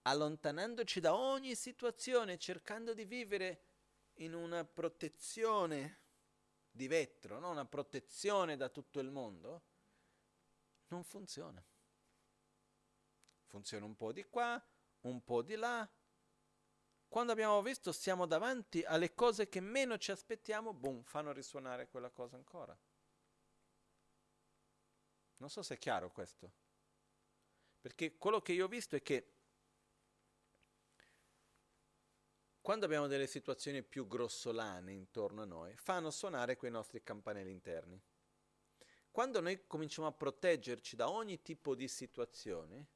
[0.03, 3.65] allontanandoci da ogni situazione, cercando di vivere
[4.15, 6.05] in una protezione
[6.71, 7.51] di vetro, no?
[7.51, 9.63] una protezione da tutto il mondo,
[10.89, 11.63] non funziona.
[13.47, 14.63] Funziona un po' di qua,
[15.03, 15.89] un po' di là.
[17.09, 22.11] Quando abbiamo visto siamo davanti alle cose che meno ci aspettiamo, boom, fanno risuonare quella
[22.11, 22.77] cosa ancora.
[25.39, 26.53] Non so se è chiaro questo.
[27.80, 29.32] Perché quello che io ho visto è che
[32.61, 38.03] quando abbiamo delle situazioni più grossolane intorno a noi, fanno suonare quei nostri campanelli interni.
[39.11, 42.89] Quando noi cominciamo a proteggerci da ogni tipo di situazione,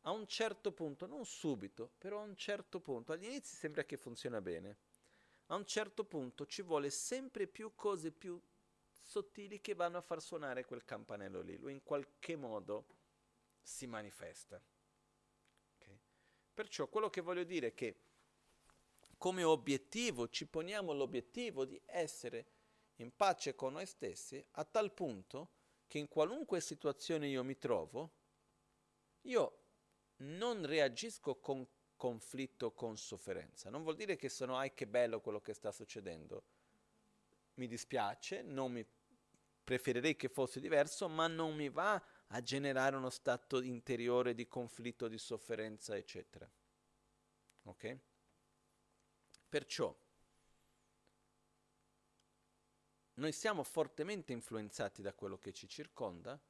[0.00, 3.96] a un certo punto, non subito, però a un certo punto, agli inizi sembra che
[3.96, 4.78] funziona bene,
[5.46, 8.40] a un certo punto ci vuole sempre più cose più
[9.04, 11.56] sottili che vanno a far suonare quel campanello lì.
[11.56, 12.86] Lui in qualche modo
[13.60, 14.60] si manifesta.
[15.76, 16.00] Okay?
[16.52, 18.00] Perciò quello che voglio dire è che
[19.18, 22.46] come obiettivo ci poniamo l'obiettivo di essere
[22.96, 25.50] in pace con noi stessi a tal punto
[25.86, 28.10] che in qualunque situazione io mi trovo,
[29.22, 29.58] io
[30.16, 33.70] non reagisco con conflitto, con sofferenza.
[33.70, 36.44] Non vuol dire che sono, ai che bello quello che sta succedendo
[37.54, 38.86] mi dispiace, non mi
[39.64, 45.08] preferirei che fosse diverso, ma non mi va a generare uno stato interiore di conflitto,
[45.08, 46.50] di sofferenza, eccetera.
[47.64, 47.98] Ok?
[49.48, 49.96] Perciò
[53.16, 56.40] noi siamo fortemente influenzati da quello che ci circonda,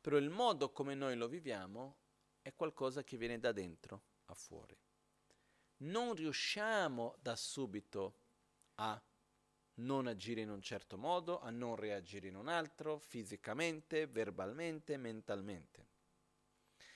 [0.00, 1.96] però il modo come noi lo viviamo
[2.40, 4.78] è qualcosa che viene da dentro a fuori.
[5.78, 8.18] Non riusciamo da subito
[8.76, 9.02] a
[9.74, 15.86] non agire in un certo modo, a non reagire in un altro, fisicamente, verbalmente, mentalmente.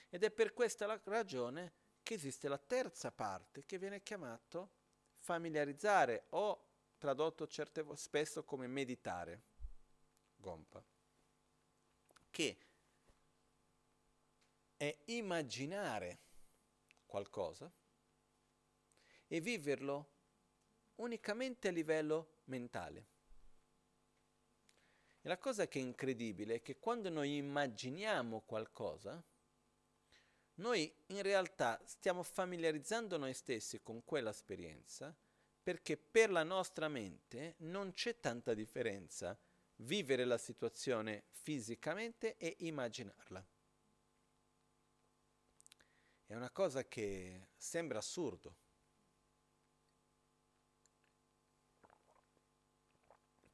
[0.09, 1.73] Ed è per questa la ragione
[2.03, 4.71] che esiste la terza parte che viene chiamato
[5.19, 6.67] familiarizzare o
[6.99, 9.43] tradotto certe spesso come meditare,
[10.37, 10.85] gompa,
[12.31, 12.59] che
[14.77, 16.19] è immaginare
[17.07, 17.71] qualcosa
[19.27, 20.11] e viverlo
[20.97, 23.07] unicamente a livello mentale.
[25.21, 29.23] E la cosa che è incredibile è che quando noi immaginiamo qualcosa,
[30.55, 35.15] noi in realtà stiamo familiarizzando noi stessi con quell'esperienza
[35.63, 39.37] perché per la nostra mente non c'è tanta differenza
[39.79, 43.45] vivere la situazione fisicamente e immaginarla.
[46.25, 48.57] È una cosa che sembra assurdo,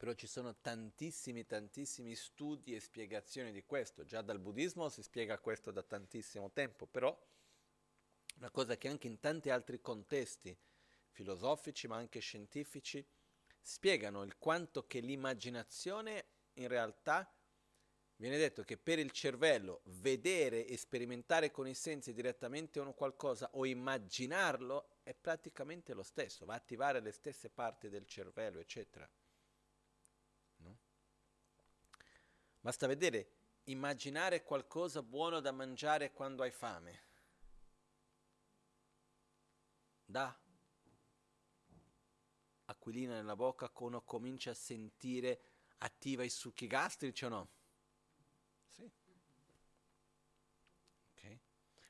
[0.03, 4.03] però ci sono tantissimi, tantissimi studi e spiegazioni di questo.
[4.03, 7.17] Già dal buddismo si spiega questo da tantissimo tempo, però
[8.35, 10.53] una cosa che anche in tanti altri contesti
[11.11, 13.01] filosofici, ma anche scientifici,
[13.61, 16.25] spiegano il quanto che l'immaginazione
[16.55, 17.33] in realtà
[18.17, 23.51] viene detto che per il cervello vedere e sperimentare con i sensi direttamente un qualcosa
[23.53, 29.09] o immaginarlo è praticamente lo stesso, va a attivare le stesse parti del cervello, eccetera.
[32.63, 33.27] Basta vedere,
[33.65, 37.01] immaginare qualcosa buono da mangiare quando hai fame.
[40.05, 40.33] Da
[42.63, 45.41] aquilina nella bocca quando comincia a sentire
[45.79, 47.49] attiva i succhi gastrici o no?
[48.69, 48.89] Sì.
[51.11, 51.37] Okay.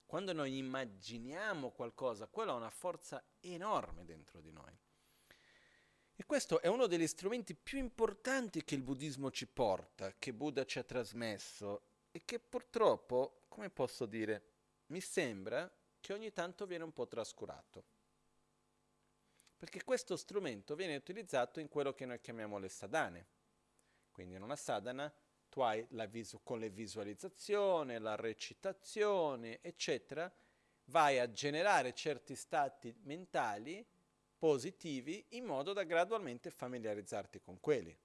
[0.08, 4.76] Quando noi immaginiamo qualcosa, quella ha una forza enorme dentro di noi.
[6.16, 10.64] E questo è uno degli strumenti più importanti che il buddismo ci porta, che Buddha
[10.64, 14.52] ci ha trasmesso e che purtroppo, come posso dire,
[14.88, 17.84] mi sembra che ogni tanto viene un po' trascurato.
[19.58, 23.26] Perché questo strumento viene utilizzato in quello che noi chiamiamo le sadane.
[24.12, 25.12] Quindi in una sadhana
[25.50, 30.32] tu hai visu- con le visualizzazioni, la recitazione, eccetera,
[30.86, 33.84] vai a generare certi stati mentali
[34.44, 37.98] positivi in modo da gradualmente familiarizzarti con quelli.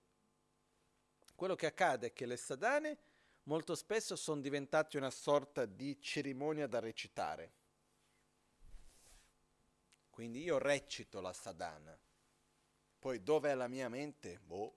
[1.35, 2.99] Quello che accade è che le sadane
[3.45, 7.55] molto spesso sono diventate una sorta di cerimonia da recitare.
[10.11, 11.99] Quindi io recito la sadhana.
[13.01, 14.39] Poi dove è la mia mente?
[14.39, 14.77] Boh.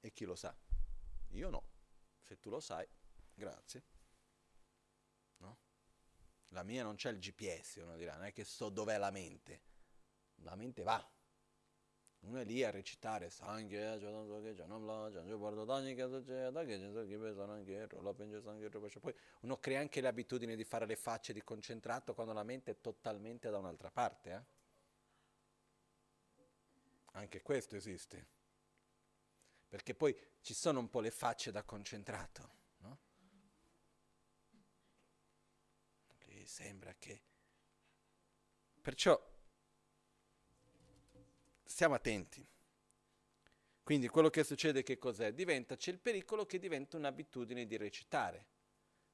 [0.00, 0.56] E chi lo sa?
[1.32, 1.62] Io no.
[2.22, 2.88] Se tu lo sai,
[3.34, 3.84] grazie.
[5.36, 5.58] No?
[6.48, 9.68] La mia non c'è il GPS, uno dirà, non è che so dov'è la mente.
[10.42, 11.04] La mente va.
[12.20, 13.98] Uno è lì a recitare Sangye,
[19.00, 22.80] Poi uno crea anche l'abitudine di fare le facce di concentrato quando la mente è
[22.80, 24.30] totalmente da un'altra parte.
[24.30, 24.58] Eh?
[27.12, 28.38] Anche questo esiste.
[29.66, 32.98] Perché poi ci sono un po' le facce da concentrato, no?
[36.26, 37.22] Lì sembra che...
[38.82, 39.29] Perciò
[41.70, 42.44] stiamo attenti.
[43.82, 45.32] Quindi quello che succede che cos'è?
[45.32, 48.46] Diventa, c'è il pericolo che diventa un'abitudine di recitare.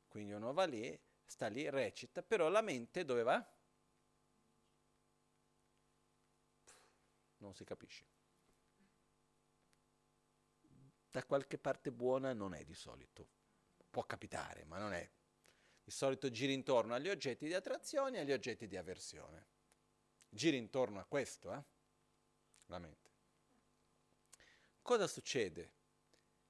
[0.08, 3.54] Quindi uno va lì, sta lì, recita, però la mente dove va?
[7.38, 8.04] Non si capisce.
[11.10, 13.28] Da qualche parte buona non è di solito.
[13.88, 15.08] Può capitare, ma non è.
[15.84, 19.46] Di solito gira intorno agli oggetti di attrazione e agli oggetti di avversione.
[20.28, 21.74] Gira intorno a questo, eh?
[22.66, 23.10] La mente.
[24.82, 25.72] Cosa succede?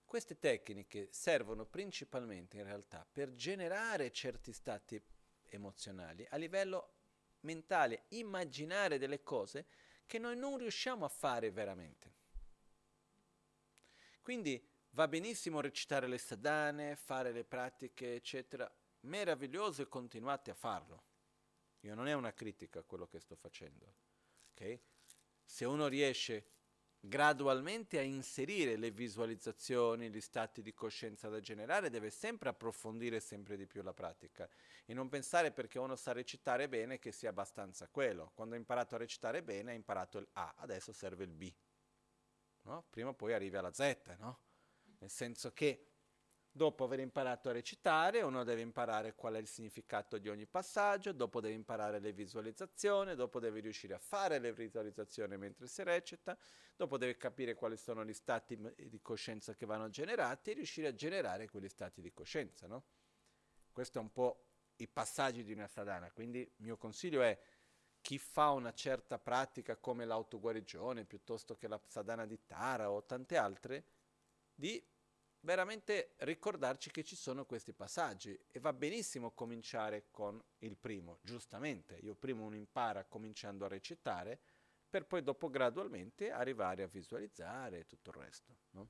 [0.05, 5.03] Queste tecniche servono principalmente in realtà per generare certi stati
[5.49, 6.93] emozionali a livello
[7.41, 9.67] mentale, immaginare delle cose
[10.07, 12.14] che noi non riusciamo a fare veramente.
[14.21, 21.03] Quindi va benissimo recitare le sadane, fare le pratiche, eccetera, meraviglioso e continuate a farlo.
[21.81, 23.95] Io non è una critica quello che sto facendo,
[24.51, 24.81] ok?
[25.47, 26.51] Se uno riesce
[26.99, 33.57] gradualmente a inserire le visualizzazioni, gli stati di coscienza da generare, deve sempre approfondire sempre
[33.57, 34.49] di più la pratica
[34.84, 38.32] e non pensare perché uno sa recitare bene che sia abbastanza quello.
[38.34, 41.53] Quando ha imparato a recitare bene ha imparato il A, adesso serve il B.
[42.62, 42.84] No?
[42.90, 44.40] Prima o poi arrivi alla Z, no?
[44.99, 45.95] nel senso che
[46.57, 51.13] Dopo aver imparato a recitare, uno deve imparare qual è il significato di ogni passaggio,
[51.13, 56.35] dopo deve imparare le visualizzazioni, dopo deve riuscire a fare le visualizzazioni mentre si recita,
[56.75, 60.95] dopo deve capire quali sono gli stati di coscienza che vanno generati e riuscire a
[60.95, 62.67] generare quegli stati di coscienza.
[62.67, 62.85] No?
[63.71, 64.47] Questo è un po'
[64.77, 67.39] i passaggi di una sadhana, quindi il mio consiglio è
[68.01, 73.37] chi fa una certa pratica come l'autoguarigione piuttosto che la sadhana di Tara o tante
[73.37, 73.85] altre,
[74.55, 74.83] di
[75.47, 81.94] veramente ricordarci che ci sono questi passaggi e va benissimo cominciare con il primo, giustamente,
[82.03, 84.40] io prima uno impara cominciando a recitare
[84.90, 88.57] per poi dopo gradualmente arrivare a visualizzare e tutto il resto.
[88.70, 88.88] No?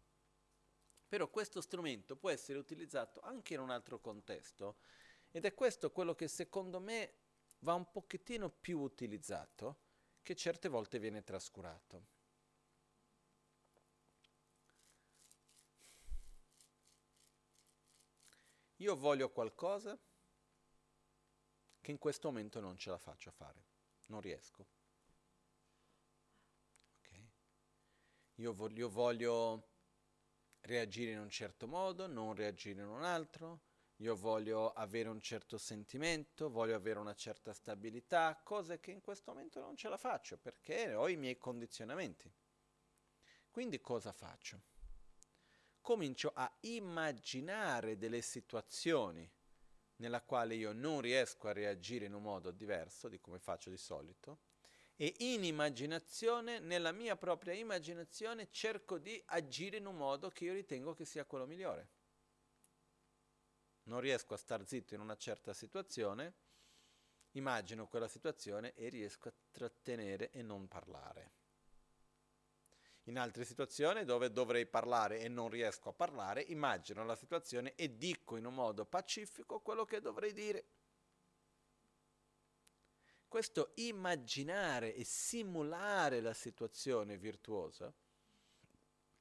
[1.06, 4.78] Però questo strumento può essere utilizzato anche in un altro contesto
[5.30, 7.12] ed è questo quello che secondo me
[7.60, 9.80] va un pochettino più utilizzato
[10.22, 12.15] che certe volte viene trascurato.
[18.76, 19.98] Io voglio qualcosa
[21.80, 23.64] che in questo momento non ce la faccio a fare,
[24.06, 24.66] non riesco.
[26.98, 27.30] Okay.
[28.34, 29.68] Io, voglio, io voglio
[30.62, 33.60] reagire in un certo modo, non reagire in un altro,
[34.00, 39.32] io voglio avere un certo sentimento, voglio avere una certa stabilità, cose che in questo
[39.32, 42.30] momento non ce la faccio perché ho i miei condizionamenti.
[43.48, 44.60] Quindi cosa faccio?
[45.86, 49.30] Comincio a immaginare delle situazioni
[49.98, 53.76] nella quale io non riesco a reagire in un modo diverso di come faccio di
[53.76, 54.40] solito
[54.96, 60.54] e in immaginazione, nella mia propria immaginazione, cerco di agire in un modo che io
[60.54, 61.90] ritengo che sia quello migliore.
[63.84, 66.34] Non riesco a star zitto in una certa situazione,
[67.32, 71.44] immagino quella situazione e riesco a trattenere e non parlare
[73.06, 77.96] in altre situazioni dove dovrei parlare e non riesco a parlare, immagino la situazione e
[77.96, 80.66] dico in un modo pacifico quello che dovrei dire.
[83.28, 87.92] Questo immaginare e simulare la situazione virtuosa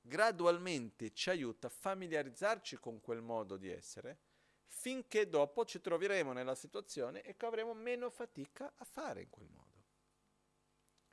[0.01, 4.19] gradualmente ci aiuta a familiarizzarci con quel modo di essere
[4.67, 9.47] finché dopo ci troveremo nella situazione e che avremo meno fatica a fare in quel
[9.49, 9.64] modo.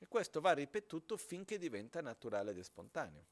[0.02, 3.24] E questo va ripetuto finché diventa naturale ed spontaneo.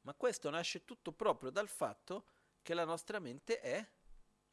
[0.00, 2.24] Ma questo nasce tutto proprio dal fatto
[2.62, 3.86] che la nostra mente è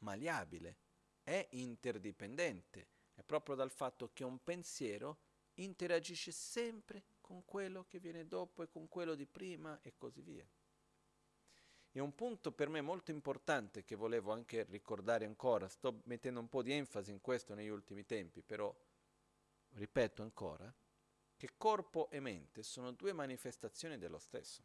[0.00, 0.76] maleabile,
[1.22, 5.20] è interdipendente, è proprio dal fatto che un pensiero
[5.54, 10.46] interagisce sempre con quello che viene dopo e con quello di prima e così via.
[11.90, 16.50] E un punto per me molto importante che volevo anche ricordare ancora, sto mettendo un
[16.50, 18.76] po' di enfasi in questo negli ultimi tempi, però
[19.76, 20.72] ripeto ancora,
[21.36, 24.64] che corpo e mente sono due manifestazioni dello stesso.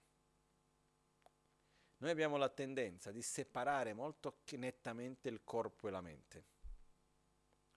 [1.98, 6.46] Noi abbiamo la tendenza di separare molto nettamente il corpo e la mente.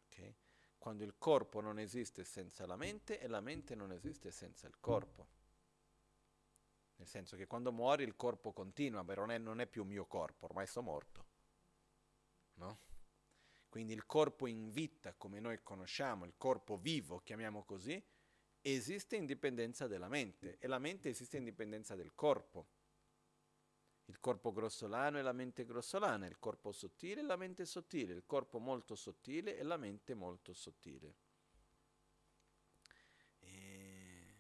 [0.07, 0.35] Okay?
[0.79, 4.79] Quando il corpo non esiste senza la mente e la mente non esiste senza il
[4.81, 5.29] corpo.
[6.97, 10.07] Nel senso che quando muori il corpo continua, però non è, non è più mio
[10.07, 11.27] corpo, ormai sono morto.
[12.55, 12.79] No?
[13.75, 18.01] Quindi il corpo in vita, come noi conosciamo, il corpo vivo, chiamiamo così,
[18.61, 20.59] esiste in dipendenza della mente.
[20.61, 22.69] E la mente esiste in dipendenza del corpo.
[24.05, 28.23] Il corpo grossolano e la mente grossolana, il corpo sottile e la mente sottile, il
[28.27, 31.17] corpo molto sottile e la mente molto sottile.
[33.41, 34.35] E...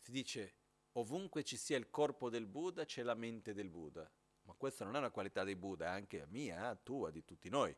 [0.00, 0.54] Si dice
[0.94, 4.10] ovunque ci sia il corpo del Buddha c'è la mente del Buddha,
[4.46, 7.76] ma questa non è una qualità dei Buddha, è anche mia, tua, di tutti noi.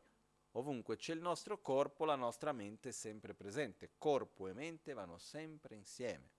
[0.53, 3.93] Ovunque c'è il nostro corpo, la nostra mente è sempre presente.
[3.99, 6.37] Corpo e mente vanno sempre insieme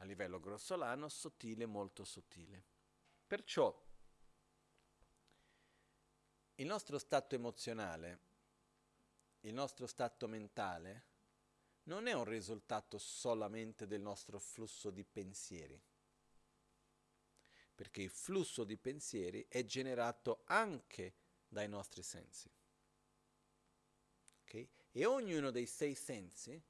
[0.00, 2.64] a livello grossolano, sottile, molto sottile.
[3.26, 3.88] Perciò
[6.56, 8.18] il nostro stato emozionale,
[9.40, 11.08] il nostro stato mentale,
[11.84, 15.80] non è un risultato solamente del nostro flusso di pensieri,
[17.80, 21.14] perché il flusso di pensieri è generato anche
[21.48, 22.50] dai nostri sensi.
[24.42, 24.68] Okay?
[24.90, 26.62] E ognuno dei sei sensi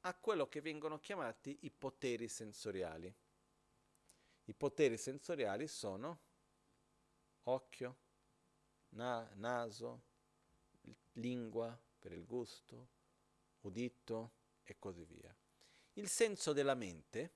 [0.00, 3.10] a quello che vengono chiamati i poteri sensoriali.
[4.44, 6.20] I poteri sensoriali sono
[7.44, 7.96] occhio,
[8.90, 10.02] na- naso,
[11.12, 12.88] lingua per il gusto,
[13.62, 14.32] udito
[14.64, 15.34] e così via.
[15.94, 17.32] Il senso della mente,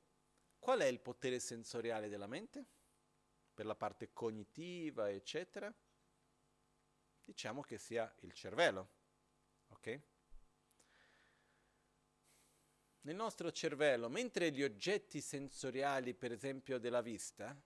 [0.59, 2.75] qual è il potere sensoriale della mente?
[3.57, 5.75] Per la parte cognitiva, eccetera?
[7.25, 8.91] Diciamo che sia il cervello,
[9.69, 10.01] ok?
[13.07, 17.57] nel nostro cervello, mentre gli oggetti sensoriali, per esempio della vista,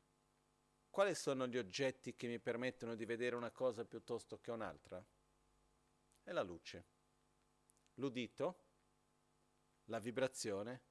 [0.91, 5.03] quali sono gli oggetti che mi permettono di vedere una cosa piuttosto che un'altra?
[6.23, 6.85] È la luce,
[7.95, 8.67] l'udito,
[9.85, 10.83] la vibrazione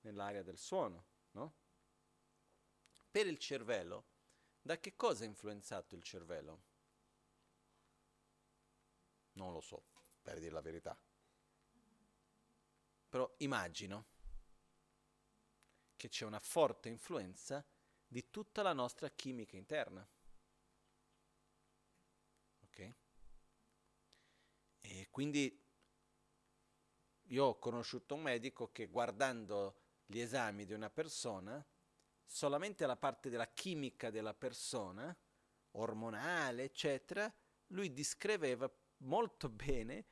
[0.00, 1.54] nell'area del suono, no?
[3.10, 4.12] Per il cervello,
[4.64, 6.62] da che cosa è influenzato il cervello?
[9.32, 9.84] Non lo so,
[10.22, 10.98] per dire la verità.
[13.10, 14.06] Però immagino
[15.96, 17.62] che c'è una forte influenza
[18.06, 20.08] di tutta la nostra chimica interna.
[22.62, 22.94] Ok?
[24.80, 25.62] E quindi
[27.24, 31.62] io ho conosciuto un medico che guardando gli esami di una persona,
[32.24, 35.16] solamente la parte della chimica della persona,
[35.72, 37.32] ormonale, eccetera,
[37.68, 40.06] lui descriveva molto bene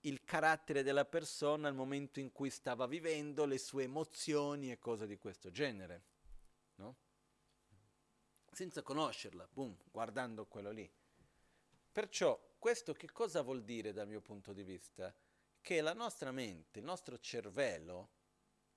[0.00, 5.06] il carattere della persona al momento in cui stava vivendo, le sue emozioni e cose
[5.06, 6.04] di questo genere,
[6.76, 6.96] no?
[8.50, 10.90] Senza conoscerla, boom, guardando quello lì.
[11.92, 15.14] Perciò questo che cosa vuol dire dal mio punto di vista?
[15.60, 18.10] Che la nostra mente, il nostro cervello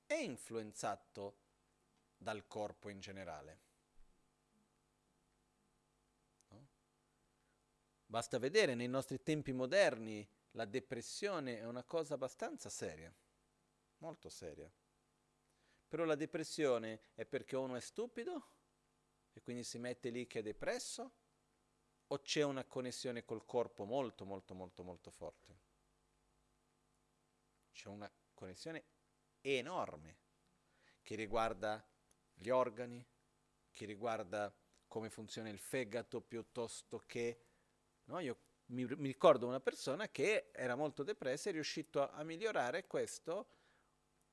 [0.06, 1.45] è influenzato
[2.26, 3.60] dal corpo in generale.
[6.48, 6.68] No?
[8.08, 13.14] Basta vedere nei nostri tempi moderni la depressione è una cosa abbastanza seria,
[13.98, 14.72] molto seria.
[15.88, 18.54] Però la depressione è perché uno è stupido
[19.32, 21.12] e quindi si mette lì che è depresso
[22.08, 25.60] o c'è una connessione col corpo molto molto molto molto forte?
[27.72, 28.84] C'è una connessione
[29.42, 30.18] enorme
[31.04, 31.88] che riguarda
[32.36, 33.06] gli organi,
[33.72, 34.54] che riguarda
[34.88, 37.40] come funziona il fegato piuttosto che...
[38.06, 38.20] No?
[38.20, 42.24] Io mi, mi, ricordo una persona che era molto depressa e è riuscito a, a
[42.24, 43.48] migliorare questo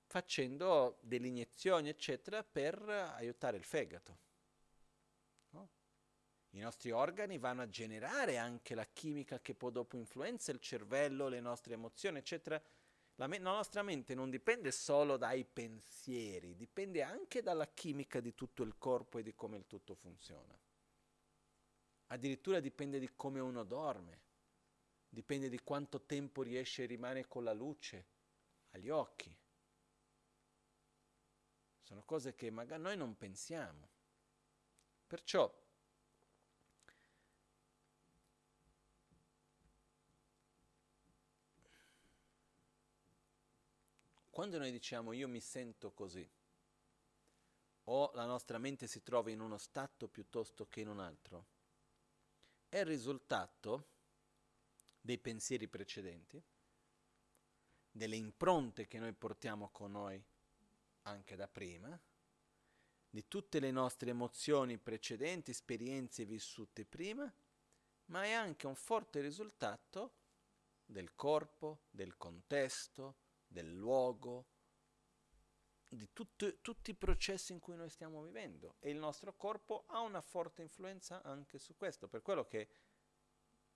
[0.05, 2.86] facendo delle iniezioni, eccetera, per
[3.16, 4.18] aiutare il fegato.
[5.50, 5.70] No?
[6.50, 11.28] I nostri organi vanno a generare anche la chimica che poi dopo influenza il cervello,
[11.28, 12.62] le nostre emozioni, eccetera.
[13.22, 18.34] La, me- la nostra mente non dipende solo dai pensieri, dipende anche dalla chimica di
[18.34, 20.58] tutto il corpo e di come il tutto funziona.
[22.08, 24.22] Addirittura dipende di come uno dorme,
[25.08, 28.06] dipende di quanto tempo riesce a rimanere con la luce
[28.70, 29.32] agli occhi.
[31.80, 33.88] Sono cose che magari noi non pensiamo.
[35.06, 35.61] Perciò
[44.33, 46.26] quando noi diciamo io mi sento così,
[47.85, 51.47] o la nostra mente si trova in uno stato piuttosto che in un altro,
[52.70, 53.89] è il risultato
[54.99, 56.43] dei pensieri precedenti,
[57.91, 60.24] delle impronte che noi portiamo con noi
[61.03, 62.01] anche da prima,
[63.11, 67.30] di tutte le nostre emozioni precedenti, esperienze vissute prima,
[68.07, 70.14] ma è anche un forte risultato
[70.87, 73.16] del corpo, del contesto,
[73.53, 74.46] del luogo,
[75.88, 78.76] di tutto, tutti i processi in cui noi stiamo vivendo.
[78.80, 82.68] E il nostro corpo ha una forte influenza anche su questo, per quello che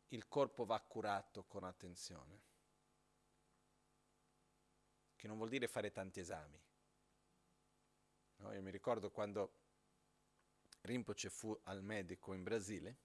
[0.09, 2.41] il corpo va curato con attenzione,
[5.15, 6.61] che non vuol dire fare tanti esami.
[8.39, 9.65] No, io mi ricordo quando
[10.83, 12.97] Rinpoche fu al medico in Brasile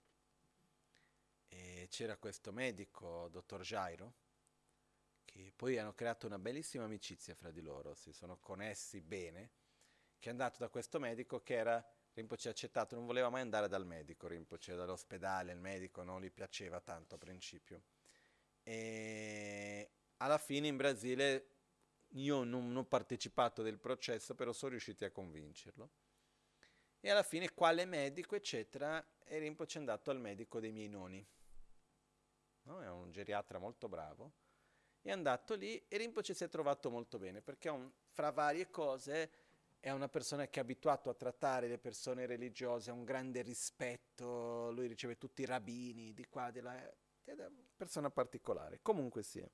[1.47, 4.13] e c'era questo medico, dottor Jairo,
[5.31, 9.51] che poi hanno creato una bellissima amicizia fra di loro, si sono connessi bene,
[10.19, 13.85] che è andato da questo medico che era, Rinpoche accettato, non voleva mai andare dal
[13.85, 17.83] medico, Rinpoche dall'ospedale, il medico non gli piaceva tanto a principio.
[18.61, 21.47] E alla fine in Brasile
[22.09, 25.89] io non, ho partecipato del processo, però sono riusciti a convincerlo.
[26.99, 31.25] E alla fine quale medico, eccetera, e Rinpoche è andato al medico dei miei noni.
[32.63, 32.81] No?
[32.81, 34.33] È un geriatra molto bravo
[35.01, 39.31] è andato lì e Rinpoche si è trovato molto bene perché un, fra varie cose
[39.79, 44.69] è una persona che è abituato a trattare le persone religiose, ha un grande rispetto,
[44.71, 46.75] lui riceve tutti i rabbini di qua, di là,
[47.23, 49.49] è una persona particolare, comunque sia.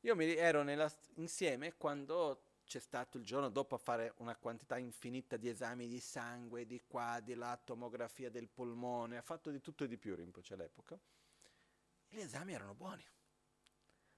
[0.00, 4.76] Io mi ero nella, insieme quando c'è stato il giorno dopo a fare una quantità
[4.76, 9.62] infinita di esami di sangue, di qua, di là, tomografia del polmone, ha fatto di
[9.62, 11.00] tutto e di più Rinpoche all'epoca.
[12.08, 13.04] Gli esami erano buoni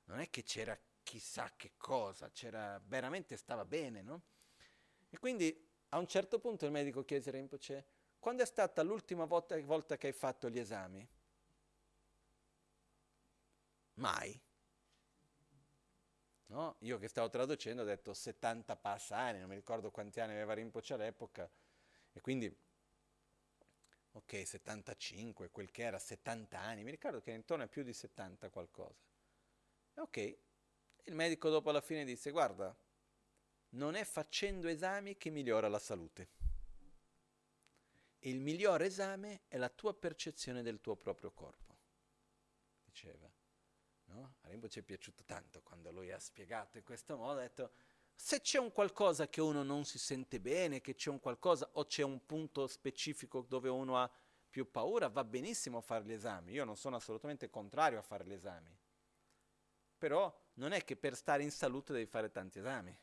[0.05, 4.23] non è che c'era chissà che cosa, c'era veramente stava bene, no?
[5.11, 7.87] E quindi a un certo punto il medico chiese a Rinpoche,
[8.19, 11.07] quando è stata l'ultima volta, volta che hai fatto gli esami?
[13.95, 14.41] Mai.
[16.47, 16.77] No?
[16.81, 20.55] Io che stavo traducendo ho detto 70 passa anni, non mi ricordo quanti anni aveva
[20.55, 21.51] Rinpoche all'epoca,
[22.13, 22.55] e quindi,
[24.13, 28.51] ok, 75, quel che era, 70 anni, mi ricordo che intorno a più di 70
[28.51, 29.12] qualcosa.
[29.95, 30.39] Ok,
[31.05, 32.75] il medico dopo alla fine disse, guarda,
[33.71, 36.29] non è facendo esami che migliora la salute.
[38.21, 41.77] Il migliore esame è la tua percezione del tuo proprio corpo,
[42.85, 43.31] diceva.
[44.05, 44.35] No?
[44.43, 47.73] A Rimbo ci è piaciuto tanto quando lui ha spiegato in questo modo, ha detto,
[48.15, 51.87] se c'è un qualcosa che uno non si sente bene, che c'è un qualcosa o
[51.87, 54.11] c'è un punto specifico dove uno ha
[54.49, 56.53] più paura, va benissimo fare gli esami.
[56.53, 58.82] Io non sono assolutamente contrario a fare gli esami
[60.03, 62.99] però non è che per stare in salute devi fare tanti esami.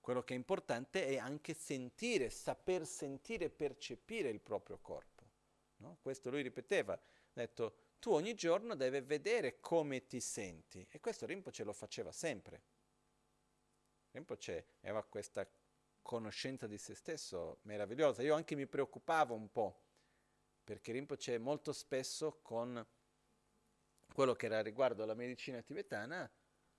[0.00, 5.22] Quello che è importante è anche sentire, saper sentire e percepire il proprio corpo.
[5.76, 5.98] No?
[6.02, 10.84] Questo lui ripeteva, ha detto, tu ogni giorno devi vedere come ti senti.
[10.90, 12.62] E questo Rinpoche lo faceva sempre.
[14.10, 15.48] Rinpoche aveva questa
[16.02, 18.22] conoscenza di se stesso meravigliosa.
[18.22, 19.82] Io anche mi preoccupavo un po',
[20.64, 22.84] perché Rinpoche molto spesso con
[24.18, 26.28] quello che era riguardo alla medicina tibetana,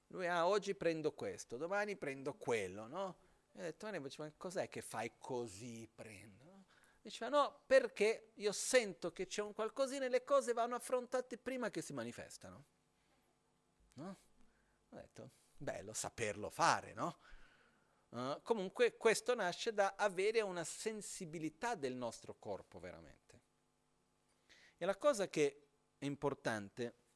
[0.07, 3.17] lui, ah, oggi prendo questo, domani prendo quello, no?
[3.53, 6.65] E ho detto, ma cos'è che fai così, prendo?
[7.01, 11.69] Diceva, no, perché io sento che c'è un qualcosina e le cose vanno affrontate prima
[11.69, 12.65] che si manifestano.
[13.93, 14.17] No?
[14.89, 17.19] Ho detto, bello saperlo fare, no?
[18.09, 23.41] Uh, comunque questo nasce da avere una sensibilità del nostro corpo veramente.
[24.75, 25.67] E la cosa che
[25.97, 27.07] è importante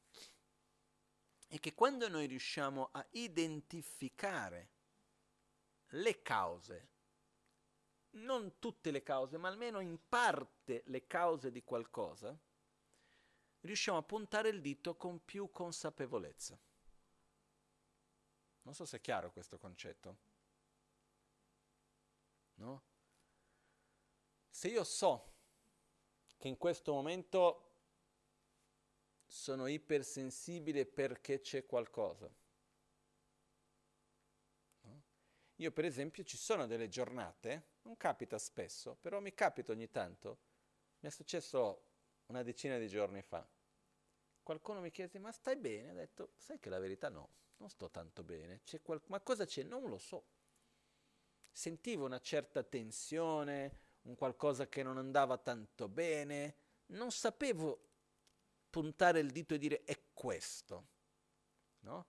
[1.54, 4.70] è che quando noi riusciamo a identificare
[5.90, 6.88] le cause,
[8.14, 12.36] non tutte le cause, ma almeno in parte le cause di qualcosa,
[13.60, 16.58] riusciamo a puntare il dito con più consapevolezza.
[18.62, 20.18] Non so se è chiaro questo concetto.
[22.54, 22.82] No?
[24.48, 25.34] Se io so
[26.36, 27.63] che in questo momento
[29.26, 32.30] sono ipersensibile perché c'è qualcosa.
[35.58, 40.38] Io per esempio ci sono delle giornate, non capita spesso, però mi capita ogni tanto,
[41.00, 41.84] mi è successo
[42.26, 43.46] una decina di giorni fa.
[44.42, 45.90] Qualcuno mi chiese, ma stai bene?
[45.90, 48.62] Ho detto, sai che la verità no, non sto tanto bene.
[48.82, 49.62] Qual- ma cosa c'è?
[49.62, 50.26] Non lo so.
[51.52, 56.56] Sentivo una certa tensione, un qualcosa che non andava tanto bene,
[56.86, 57.93] non sapevo
[58.74, 60.88] puntare il dito e dire è questo,
[61.82, 62.06] no?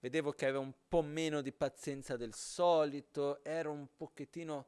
[0.00, 4.66] Vedevo che aveva un po' meno di pazienza del solito, ero un pochettino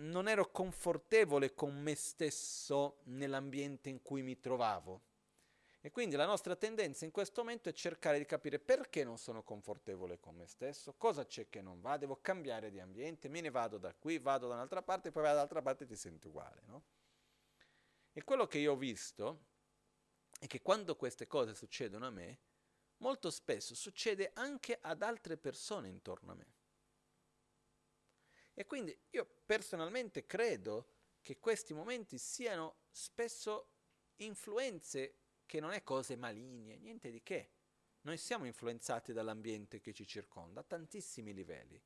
[0.00, 5.00] non ero confortevole con me stesso nell'ambiente in cui mi trovavo.
[5.80, 9.42] E quindi la nostra tendenza in questo momento è cercare di capire perché non sono
[9.42, 13.48] confortevole con me stesso, cosa c'è che non va, devo cambiare di ambiente, me ne
[13.48, 16.60] vado da qui, vado da un'altra parte, poi vado dall'altra parte e ti senti uguale.
[16.66, 16.82] No?
[18.18, 19.44] E quello che io ho visto
[20.40, 22.40] è che quando queste cose succedono a me,
[22.96, 26.54] molto spesso succede anche ad altre persone intorno a me.
[28.54, 33.74] E quindi io personalmente credo che questi momenti siano spesso
[34.16, 37.52] influenze che non è cose maligne, niente di che.
[38.00, 41.80] Noi siamo influenzati dall'ambiente che ci circonda a tantissimi livelli,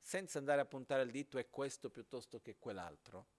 [0.00, 3.35] senza andare a puntare il dito è questo piuttosto che quell'altro.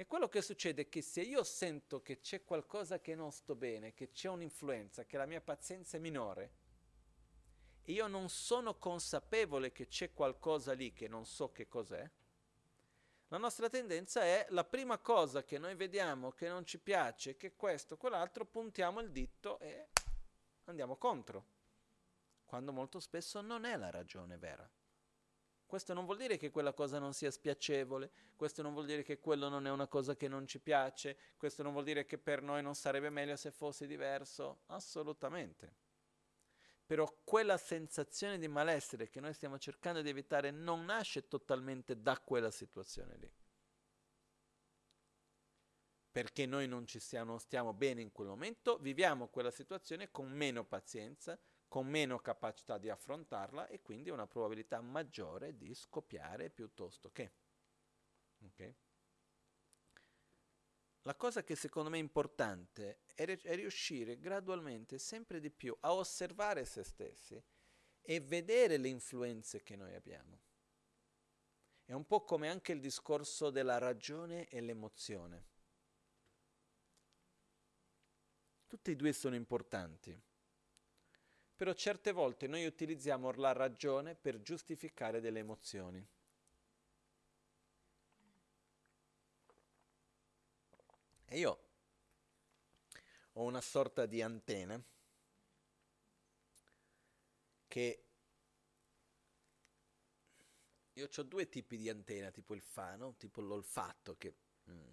[0.00, 3.56] E quello che succede è che se io sento che c'è qualcosa che non sto
[3.56, 6.52] bene, che c'è un'influenza, che la mia pazienza è minore,
[7.82, 12.08] e io non sono consapevole che c'è qualcosa lì che non so che cos'è,
[13.26, 17.56] la nostra tendenza è la prima cosa che noi vediamo che non ci piace, che
[17.56, 19.88] questo, quell'altro, puntiamo il dito e
[20.66, 21.44] andiamo contro,
[22.44, 24.77] quando molto spesso non è la ragione vera.
[25.68, 29.20] Questo non vuol dire che quella cosa non sia spiacevole, questo non vuol dire che
[29.20, 32.40] quello non è una cosa che non ci piace, questo non vuol dire che per
[32.40, 35.86] noi non sarebbe meglio se fosse diverso, assolutamente
[36.88, 42.18] però quella sensazione di malessere che noi stiamo cercando di evitare non nasce totalmente da
[42.18, 43.30] quella situazione lì.
[46.10, 50.64] Perché noi non ci stiamo, stiamo bene in quel momento, viviamo quella situazione con meno
[50.64, 51.38] pazienza,
[51.68, 57.32] con meno capacità di affrontarla e quindi una probabilità maggiore di scoppiare piuttosto che.
[58.46, 58.74] Okay?
[61.02, 65.76] La cosa che secondo me è importante è, re- è riuscire gradualmente sempre di più
[65.80, 67.42] a osservare se stessi
[68.00, 70.40] e vedere le influenze che noi abbiamo.
[71.84, 75.46] È un po' come anche il discorso della ragione e l'emozione.
[78.66, 80.18] Tutti e due sono importanti,
[81.58, 86.06] però certe volte noi utilizziamo la ragione per giustificare delle emozioni.
[91.24, 91.62] E io
[93.32, 94.80] ho una sorta di antena
[97.66, 98.04] che
[100.92, 104.36] io ho due tipi di antena, tipo il fano, tipo l'olfatto, che
[104.70, 104.88] mm,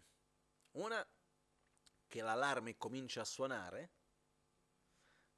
[0.71, 1.07] una
[2.07, 3.91] che l'allarme comincia a suonare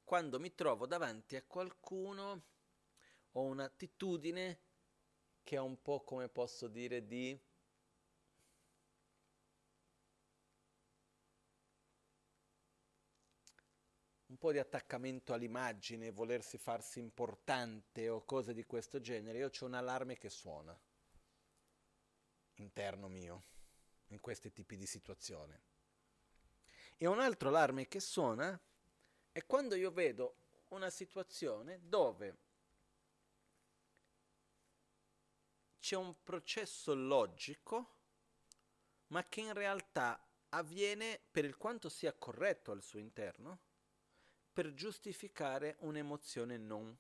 [0.08, 2.44] quando mi trovo davanti a qualcuno
[3.32, 4.62] ho un'attitudine
[5.44, 7.38] che è un po' come posso dire di
[14.28, 19.66] un po' di attaccamento all'immagine, volersi farsi importante o cose di questo genere, io ho
[19.66, 20.80] un allarme che suona
[22.56, 23.44] interno mio
[24.08, 25.60] in questi tipi di situazioni.
[26.96, 28.58] E un altro allarme che suona
[29.38, 30.38] è quando io vedo
[30.70, 32.38] una situazione dove
[35.80, 37.98] c'è un processo logico,
[39.10, 40.20] ma che in realtà
[40.50, 43.60] avviene per il quanto sia corretto al suo interno,
[44.52, 46.98] per giustificare un'emozione non,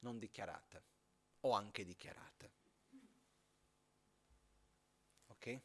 [0.00, 0.82] non dichiarata
[1.42, 2.50] o anche dichiarata.
[5.28, 5.60] Ok?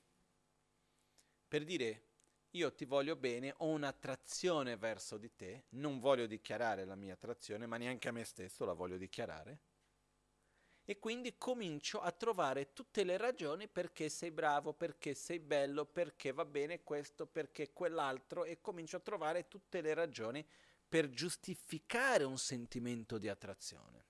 [1.48, 2.12] Per dire
[2.56, 7.68] io ti voglio bene, ho un'attrazione verso di te, non voglio dichiarare la mia attrazione,
[7.68, 9.62] ma neanche a me stesso la voglio dichiarare
[10.86, 16.34] e quindi comincio a trovare tutte le ragioni perché sei bravo, perché sei bello, perché
[16.34, 20.46] va bene questo, perché quell'altro e comincio a trovare tutte le ragioni
[20.88, 24.06] per giustificare un sentimento di attrazione.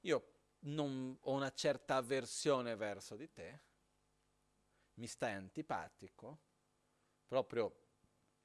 [0.00, 3.60] Io non ho una certa avversione verso di te,
[4.94, 6.38] mi stai antipatico,
[7.26, 7.84] proprio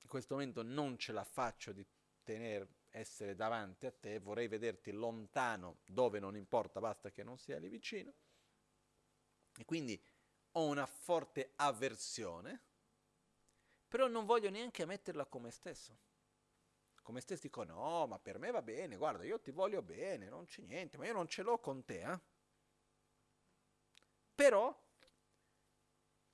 [0.01, 1.85] in questo momento non ce la faccio di
[2.23, 7.57] tenere essere davanti a te, vorrei vederti lontano dove non importa, basta che non sia
[7.59, 8.13] lì vicino.
[9.57, 10.01] E quindi
[10.53, 12.61] ho una forte avversione,
[13.87, 15.97] però non voglio neanche metterla come stesso.
[17.03, 20.45] come stessi dicono, no, ma per me va bene, guarda, io ti voglio bene, non
[20.45, 22.19] c'è niente, ma io non ce l'ho con te, eh?
[24.35, 24.75] Però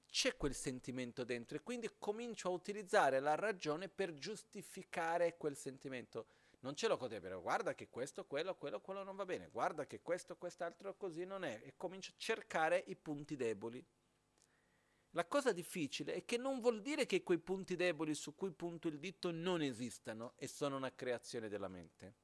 [0.09, 6.27] c'è quel sentimento dentro e quindi comincio a utilizzare la ragione per giustificare quel sentimento.
[6.59, 9.49] Non ce l'ho con te, però guarda che questo, quello, quello, quello non va bene,
[9.51, 13.85] guarda che questo, quest'altro così non è e comincio a cercare i punti deboli.
[15.11, 18.87] La cosa difficile è che non vuol dire che quei punti deboli su cui punto
[18.87, 22.15] il dito non esistano e sono una creazione della mente.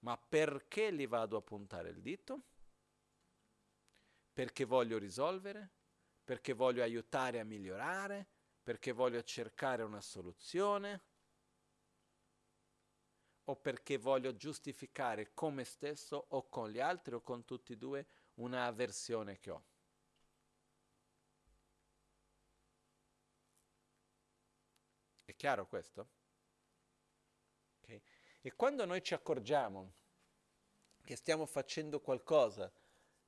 [0.00, 2.42] Ma perché li vado a puntare il dito?
[4.32, 5.70] Perché voglio risolvere?
[6.24, 8.28] Perché voglio aiutare a migliorare?
[8.62, 11.02] Perché voglio cercare una soluzione?
[13.44, 17.76] O perché voglio giustificare con me stesso o con gli altri o con tutti e
[17.76, 19.64] due una avversione che ho?
[25.24, 26.08] È chiaro questo?
[27.80, 28.00] Okay.
[28.42, 29.94] E quando noi ci accorgiamo
[31.02, 32.72] che stiamo facendo qualcosa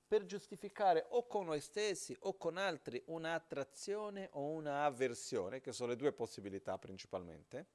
[0.06, 5.96] per giustificare o con noi stessi o con altri un'attrazione o un'avversione, che sono le
[5.96, 7.66] due possibilità principalmente,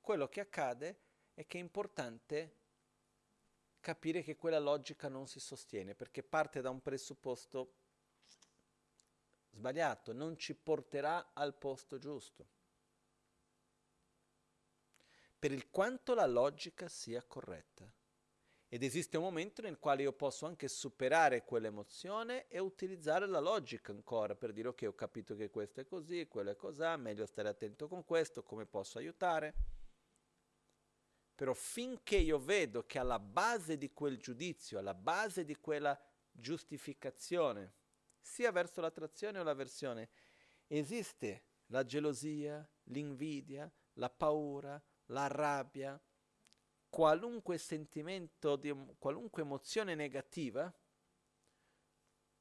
[0.00, 1.00] quello che accade
[1.34, 2.56] è che è importante
[3.80, 7.74] capire che quella logica non si sostiene, perché parte da un presupposto
[9.50, 12.46] sbagliato, non ci porterà al posto giusto.
[15.38, 17.92] Per il quanto la logica sia corretta.
[18.72, 23.92] Ed esiste un momento nel quale io posso anche superare quell'emozione e utilizzare la logica
[23.92, 27.50] ancora per dire ok, ho capito che questo è così, quello è così, meglio stare
[27.50, 29.54] attento con questo, come posso aiutare.
[31.34, 37.74] Però finché io vedo che alla base di quel giudizio, alla base di quella giustificazione,
[38.22, 40.08] sia verso l'attrazione o l'avversione.
[40.66, 46.02] Esiste la gelosia, l'invidia, la paura, la rabbia,
[46.92, 50.70] qualunque sentimento, di, qualunque emozione negativa,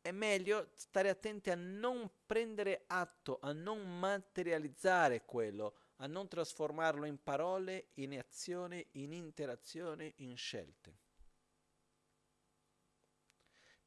[0.01, 7.05] è meglio stare attenti a non prendere atto, a non materializzare quello, a non trasformarlo
[7.05, 10.99] in parole, in azione, in interazione, in scelte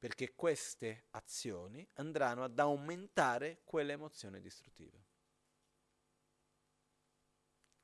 [0.05, 5.03] perché queste azioni andranno ad aumentare quell'emozione distruttiva.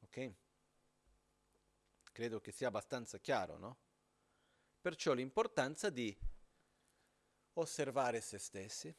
[0.01, 0.35] Ok?
[2.20, 3.78] Credo che sia abbastanza chiaro, no?
[4.78, 6.14] Perciò l'importanza di
[7.55, 8.94] osservare se stessi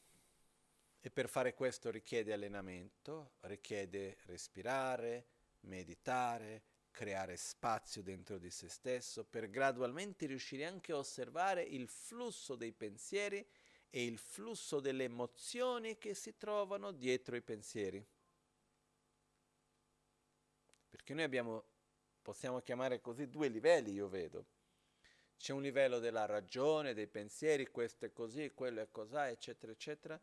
[1.00, 5.28] e per fare questo richiede allenamento, richiede respirare,
[5.60, 12.56] meditare, creare spazio dentro di se stesso per gradualmente riuscire anche a osservare il flusso
[12.56, 13.48] dei pensieri
[13.92, 18.04] e il flusso delle emozioni che si trovano dietro i pensieri.
[20.90, 21.71] Perché noi abbiamo,
[22.22, 24.46] possiamo chiamare così, due livelli, io vedo.
[25.38, 30.22] C'è un livello della ragione, dei pensieri, questo è così, quello è così, eccetera, eccetera,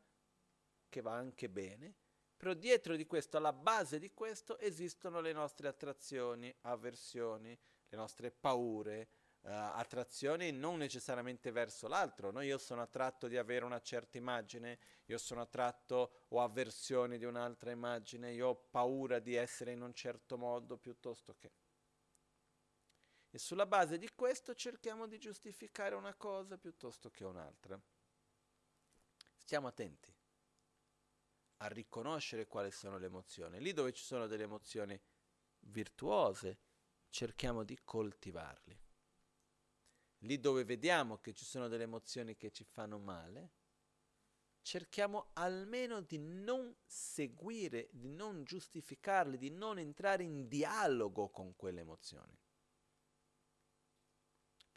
[0.89, 1.95] che va anche bene
[2.39, 7.59] però dietro di questo, alla base di questo, esistono le nostre attrazioni, avversioni,
[7.89, 9.09] le nostre paure,
[9.41, 12.31] uh, attrazioni non necessariamente verso l'altro.
[12.31, 12.41] No?
[12.41, 17.73] Io sono attratto di avere una certa immagine, io sono attratto o avversione di un'altra
[17.73, 21.51] immagine, io ho paura di essere in un certo modo piuttosto che.
[23.39, 27.81] E sulla base di questo cerchiamo di giustificare una cosa piuttosto che un'altra.
[29.37, 30.13] Stiamo attenti
[31.59, 33.61] a riconoscere quali sono le emozioni.
[33.61, 35.01] Lì dove ci sono delle emozioni
[35.61, 36.59] virtuose,
[37.11, 38.77] cerchiamo di coltivarli.
[40.23, 43.53] Lì dove vediamo che ci sono delle emozioni che ci fanno male,
[44.63, 51.83] cerchiamo almeno di non seguire, di non giustificarle, di non entrare in dialogo con quelle
[51.83, 52.47] emozioni.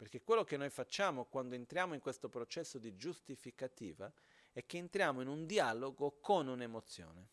[0.02, 4.12] Perché quello che noi facciamo quando entriamo in questo processo di giustificativa
[4.50, 7.28] è che entriamo in un dialogo con un'emozione.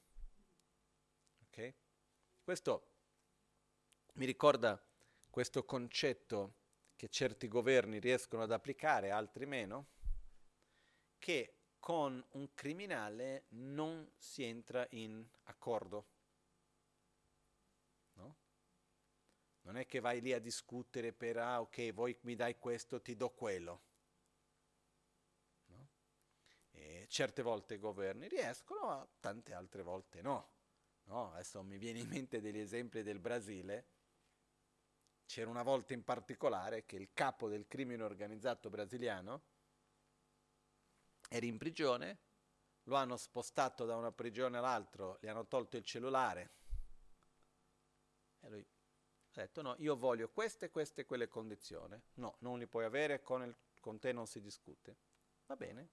[1.47, 1.73] Ok?
[2.43, 2.91] Questo
[4.13, 4.79] mi ricorda
[5.31, 6.57] questo concetto
[6.95, 9.87] che certi governi riescono ad applicare, altri meno,
[11.17, 16.05] che con un criminale non si entra in accordo.
[18.13, 18.35] No?
[19.61, 23.15] Non è che vai lì a discutere per, ah ok, voi mi dai questo, ti
[23.15, 23.83] do quello.
[27.09, 30.51] certe volte i governi riescono, ma tante altre volte no.
[31.05, 31.33] no.
[31.33, 33.87] Adesso mi viene in mente degli esempi del Brasile.
[35.25, 39.43] C'era una volta in particolare che il capo del crimine organizzato brasiliano
[41.29, 42.17] era in prigione,
[42.83, 46.51] lo hanno spostato da una prigione all'altra, gli hanno tolto il cellulare.
[48.39, 48.65] E lui
[49.33, 51.99] Ha detto no, io voglio queste, queste, quelle condizioni.
[52.15, 54.97] No, non li puoi avere, con, il, con te non si discute.
[55.45, 55.89] Va bene.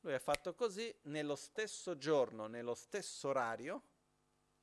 [0.00, 3.82] Lui ha fatto così, nello stesso giorno, nello stesso orario,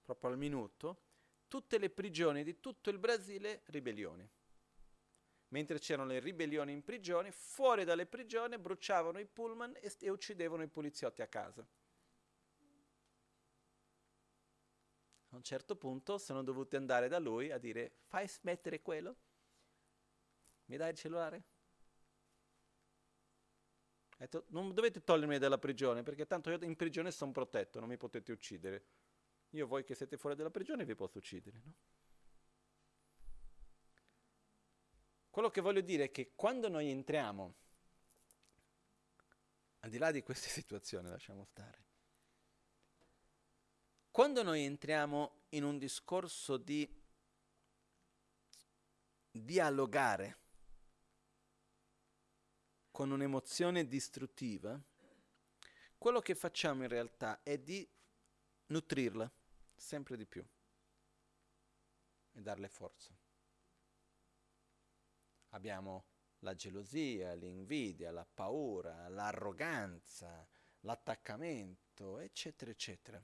[0.02, 1.04] proprio al minuto,
[1.48, 4.28] tutte le prigioni di tutto il Brasile ribellioni.
[5.50, 10.64] Mentre c'erano le ribellioni in prigione, fuori dalle prigioni bruciavano i pullman e, e uccidevano
[10.64, 11.66] i poliziotti a casa.
[15.38, 19.16] A un certo punto sono dovuti andare da lui a dire fai smettere quello?
[20.66, 21.44] Mi dai il cellulare?
[24.14, 27.88] Ha detto, non dovete togliermi dalla prigione perché tanto io in prigione sono protetto, non
[27.88, 28.86] mi potete uccidere.
[29.52, 31.76] Io voi che siete fuori dalla prigione vi posso uccidere, no?
[35.30, 37.56] Quello che voglio dire è che quando noi entriamo,
[39.82, 41.86] al di là di queste situazioni, lasciamo stare,
[44.18, 46.92] quando noi entriamo in un discorso di
[49.30, 50.38] dialogare
[52.90, 54.82] con un'emozione distruttiva,
[56.00, 57.88] quello che facciamo in realtà è di
[58.66, 59.32] nutrirla
[59.76, 60.44] sempre di più
[62.32, 63.16] e darle forza.
[65.50, 66.06] Abbiamo
[66.40, 70.44] la gelosia, l'invidia, la paura, l'arroganza,
[70.80, 73.24] l'attaccamento, eccetera, eccetera.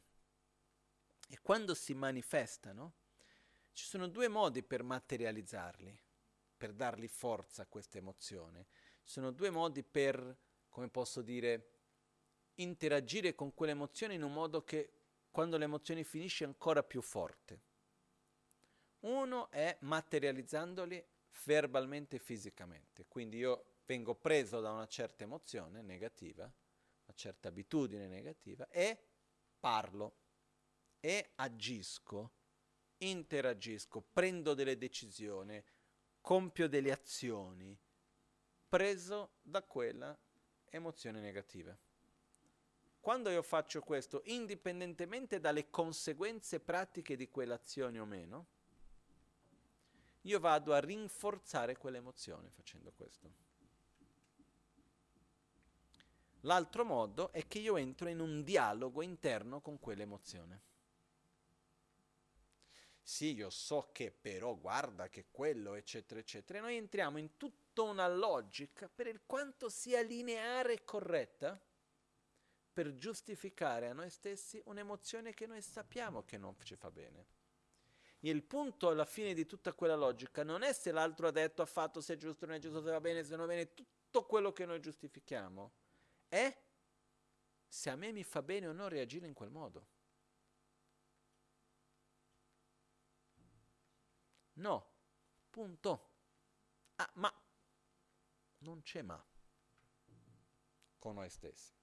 [1.33, 2.93] E quando si manifestano,
[3.71, 5.99] ci sono due modi per materializzarli,
[6.55, 8.67] per dargli forza a questa emozione.
[9.01, 10.37] Ci sono due modi per,
[10.69, 11.69] come posso dire,
[12.57, 14.91] interagire con quell'emozione in un modo che
[15.31, 17.61] quando l'emozione finisce è ancora più forte.
[18.99, 21.03] Uno è materializzandoli
[21.45, 28.05] verbalmente e fisicamente, quindi io vengo preso da una certa emozione negativa, una certa abitudine
[28.05, 28.95] negativa e
[29.59, 30.21] parlo
[31.05, 32.31] e agisco,
[32.99, 35.61] interagisco, prendo delle decisioni,
[36.21, 37.77] compio delle azioni,
[38.69, 40.17] preso da quella
[40.69, 41.77] emozione negativa.
[43.01, 48.47] Quando io faccio questo, indipendentemente dalle conseguenze pratiche di quell'azione o meno,
[50.21, 53.29] io vado a rinforzare quell'emozione facendo questo.
[56.45, 60.71] L'altro modo è che io entro in un dialogo interno con quell'emozione.
[63.05, 66.59] Sì, io so che però guarda che quello, eccetera, eccetera.
[66.59, 71.61] E noi entriamo in tutta una logica per il quanto sia lineare e corretta
[72.71, 77.27] per giustificare a noi stessi un'emozione che noi sappiamo che non ci fa bene.
[78.19, 81.61] E il punto alla fine di tutta quella logica non è se l'altro ha detto,
[81.61, 83.73] ha fatto, se è giusto, non è giusto, se va bene, se non va bene,
[83.73, 85.73] tutto quello che noi giustifichiamo,
[86.29, 86.57] è
[87.67, 89.87] se a me mi fa bene o no reagire in quel modo.
[94.63, 94.91] No,
[95.49, 96.11] punto.
[96.95, 97.33] Ah, ma
[98.59, 99.21] non c'è ma
[100.97, 101.73] con noi stessi.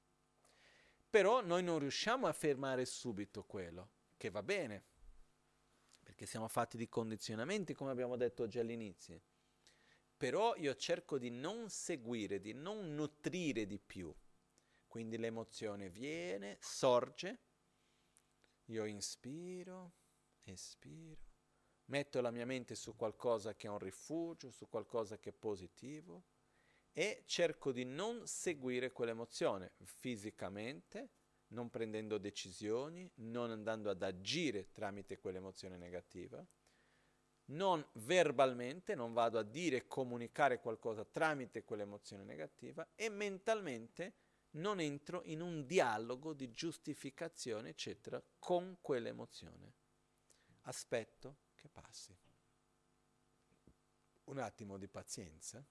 [1.11, 4.83] Però noi non riusciamo a fermare subito quello, che va bene,
[6.03, 9.21] perché siamo fatti di condizionamenti, come abbiamo detto oggi all'inizio.
[10.17, 14.15] Però io cerco di non seguire, di non nutrire di più.
[14.87, 17.41] Quindi l'emozione viene, sorge,
[18.67, 19.93] io inspiro,
[20.45, 21.30] espiro,
[21.91, 26.25] metto la mia mente su qualcosa che è un rifugio, su qualcosa che è positivo
[26.93, 31.11] e cerco di non seguire quell'emozione fisicamente,
[31.49, 36.45] non prendendo decisioni, non andando ad agire tramite quell'emozione negativa,
[37.47, 44.15] non verbalmente, non vado a dire e comunicare qualcosa tramite quell'emozione negativa e mentalmente
[44.53, 49.75] non entro in un dialogo di giustificazione, eccetera, con quell'emozione.
[50.63, 52.17] Aspetto che passi.
[54.25, 55.63] Un attimo di pazienza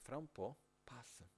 [0.00, 1.28] fra un po' passa.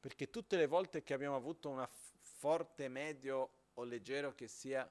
[0.00, 4.90] Perché tutte le volte che abbiamo avuto una forte, medio o leggero che sia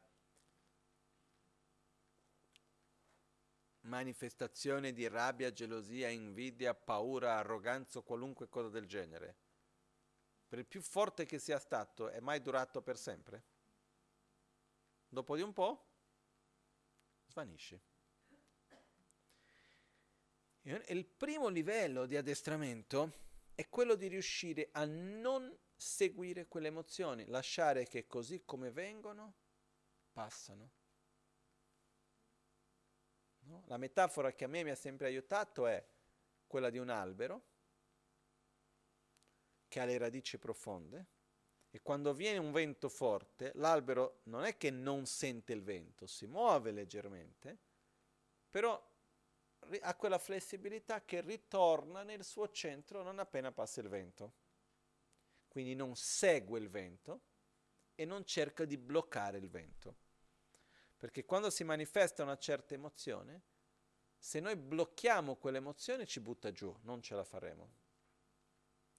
[3.81, 9.35] manifestazione di rabbia, gelosia, invidia, paura, arroganza o qualunque cosa del genere,
[10.47, 13.54] per il più forte che sia stato, è mai durato per sempre?
[15.15, 15.91] Dopo di un po'
[17.27, 17.81] svanisce.
[20.63, 23.13] Il primo livello di addestramento
[23.55, 29.35] è quello di riuscire a non seguire quelle emozioni, lasciare che così come vengono,
[30.11, 30.71] passano.
[33.43, 33.63] No?
[33.67, 35.81] La metafora che a me mi ha sempre aiutato è
[36.45, 37.45] quella di un albero
[39.69, 41.13] che ha le radici profonde
[41.75, 46.25] E quando viene un vento forte, l'albero non è che non sente il vento, si
[46.25, 47.57] muove leggermente,
[48.49, 48.81] però
[49.81, 54.33] ha quella flessibilità che ritorna nel suo centro non appena passa il vento.
[55.49, 57.19] Quindi non segue il vento
[57.93, 59.95] e non cerca di bloccare il vento.
[60.95, 63.41] Perché quando si manifesta una certa emozione,
[64.17, 67.83] se noi blocchiamo quell'emozione ci butta giù, non ce la faremo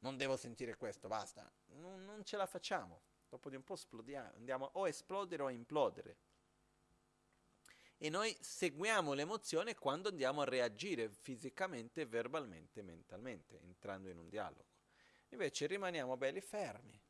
[0.07, 3.03] non devo sentire questo, basta, non, non ce la facciamo.
[3.29, 6.19] Dopo di un po' esplodiamo, andiamo o a esplodere o a implodere.
[7.99, 14.67] E noi seguiamo l'emozione quando andiamo a reagire fisicamente, verbalmente, mentalmente, entrando in un dialogo.
[15.31, 17.01] Invece rimaniamo belli fermi.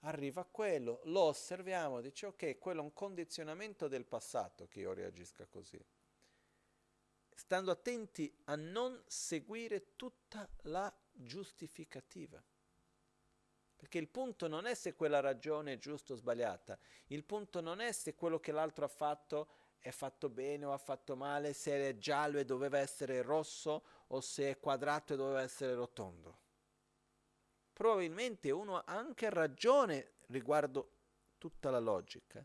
[0.00, 5.46] Arriva quello, lo osserviamo, dice ok, quello è un condizionamento del passato che io reagisca
[5.46, 5.82] così.
[7.34, 12.42] Stando attenti a non seguire tutta la giustificativa.
[13.76, 16.78] Perché il punto non è se quella ragione è giusta o sbagliata,
[17.08, 19.48] il punto non è se quello che l'altro ha fatto
[19.78, 24.20] è fatto bene o ha fatto male, se è giallo e doveva essere rosso o
[24.20, 26.38] se è quadrato e doveva essere rotondo.
[27.72, 30.90] Probabilmente uno ha anche ragione riguardo
[31.38, 32.44] tutta la logica,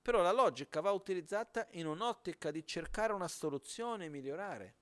[0.00, 4.76] però la logica va utilizzata in un'ottica di cercare una soluzione e migliorare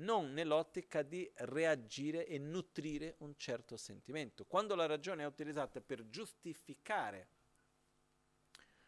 [0.00, 4.44] non nell'ottica di reagire e nutrire un certo sentimento.
[4.44, 7.28] Quando la ragione è utilizzata per giustificare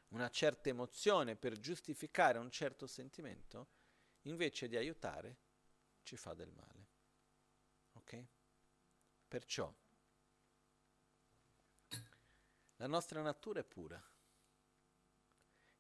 [0.08, 3.68] una certa emozione, per giustificare un certo sentimento,
[4.22, 5.36] invece di aiutare,
[6.02, 6.86] ci fa del male.
[7.94, 8.24] Ok?
[9.28, 9.72] Perciò
[12.76, 14.02] la nostra natura è pura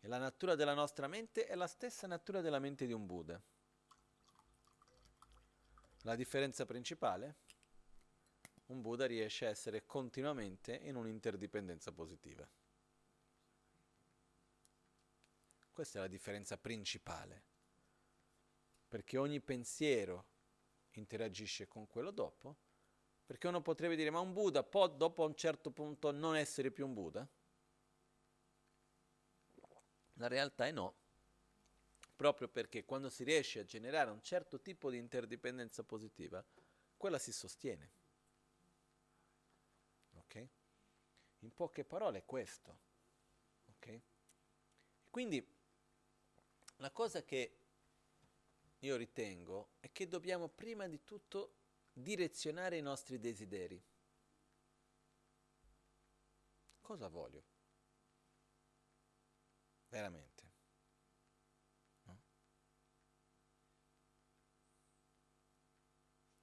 [0.00, 3.40] e la natura della nostra mente è la stessa natura della mente di un Buddha.
[6.04, 7.36] La differenza principale?
[8.66, 12.48] Un Buddha riesce a essere continuamente in un'interdipendenza positiva.
[15.70, 17.44] Questa è la differenza principale,
[18.88, 20.26] perché ogni pensiero
[20.92, 22.56] interagisce con quello dopo,
[23.24, 26.84] perché uno potrebbe dire ma un Buddha può dopo un certo punto non essere più
[26.84, 27.28] un Buddha?
[30.14, 31.01] La realtà è no,
[32.22, 36.44] proprio perché quando si riesce a generare un certo tipo di interdipendenza positiva,
[36.96, 37.90] quella si sostiene.
[40.14, 40.46] Ok?
[41.40, 42.78] In poche parole è questo.
[43.70, 44.00] Ok?
[45.10, 45.44] Quindi
[46.76, 47.56] la cosa che
[48.78, 51.54] io ritengo è che dobbiamo prima di tutto
[51.92, 53.82] direzionare i nostri desideri.
[56.80, 57.42] Cosa voglio?
[59.88, 60.31] Veramente.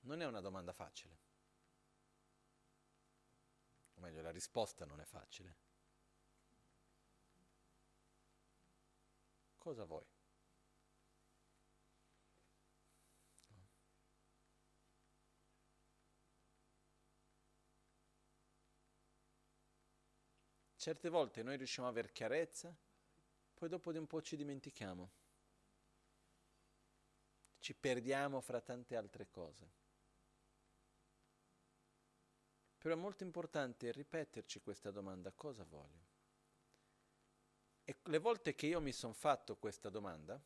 [0.09, 1.17] Non è una domanda facile.
[3.93, 5.55] O meglio, la risposta non è facile.
[9.59, 10.07] Cosa vuoi?
[20.75, 22.75] Certe volte noi riusciamo a avere chiarezza,
[23.53, 25.11] poi dopo di un po' ci dimentichiamo.
[27.59, 29.88] Ci perdiamo fra tante altre cose.
[32.79, 36.07] Però è molto importante ripeterci questa domanda, cosa voglio?
[37.83, 40.41] E le volte che io mi sono fatto questa domanda,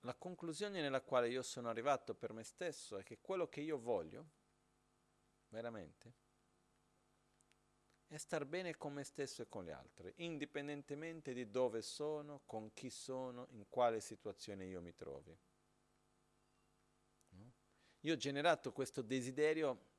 [0.00, 3.78] la conclusione nella quale io sono arrivato per me stesso è che quello che io
[3.78, 4.26] voglio,
[5.48, 6.12] veramente,
[8.06, 12.72] è star bene con me stesso e con gli altri, indipendentemente di dove sono, con
[12.72, 15.36] chi sono, in quale situazione io mi trovi.
[18.04, 19.92] Io ho generato questo desiderio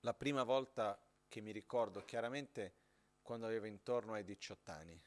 [0.00, 2.74] la prima volta che mi ricordo chiaramente
[3.22, 5.02] quando avevo intorno ai 18 anni,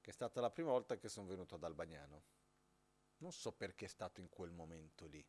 [0.00, 2.22] che è stata la prima volta che sono venuto ad Albagnano.
[3.18, 5.24] Non so perché è stato in quel momento lì.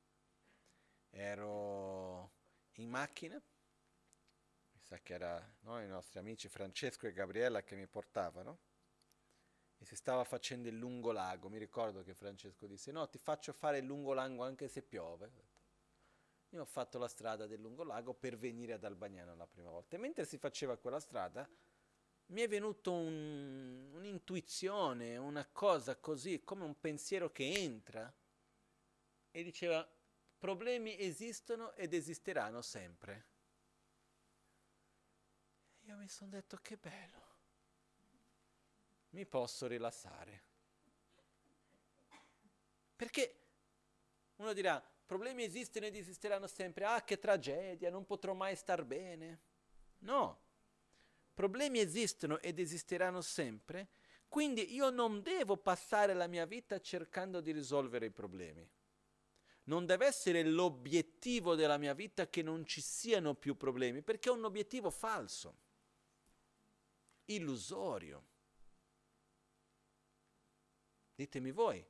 [1.10, 2.32] Ero
[2.74, 3.42] in macchina,
[4.72, 8.60] mi sa che erano no, i nostri amici Francesco e Gabriella che mi portavano
[9.80, 11.50] e si stava facendo il lungo lago.
[11.50, 15.32] Mi ricordo che Francesco disse: No, ti faccio fare il lungo lago anche se piove.
[16.50, 19.96] Io ho fatto la strada del lungo lago per venire ad Albagnano la prima volta.
[19.96, 21.48] E mentre si faceva quella strada,
[22.28, 28.14] mi è venuto un, un'intuizione, una cosa così, come un pensiero che entra
[29.32, 29.88] e diceva:
[30.38, 33.28] Problemi esistono ed esisteranno sempre.
[35.84, 37.29] Io mi sono detto: Che bello
[39.12, 40.44] mi posso rilassare.
[42.96, 43.40] Perché
[44.38, 49.40] uno dirà, problemi esistono ed esisteranno sempre, ah che tragedia, non potrò mai star bene.
[50.00, 50.40] No,
[51.34, 53.88] problemi esistono ed esisteranno sempre,
[54.28, 58.70] quindi io non devo passare la mia vita cercando di risolvere i problemi.
[59.64, 64.32] Non deve essere l'obiettivo della mia vita che non ci siano più problemi, perché è
[64.32, 65.56] un obiettivo falso,
[67.26, 68.29] illusorio.
[71.20, 71.86] Ditemi voi,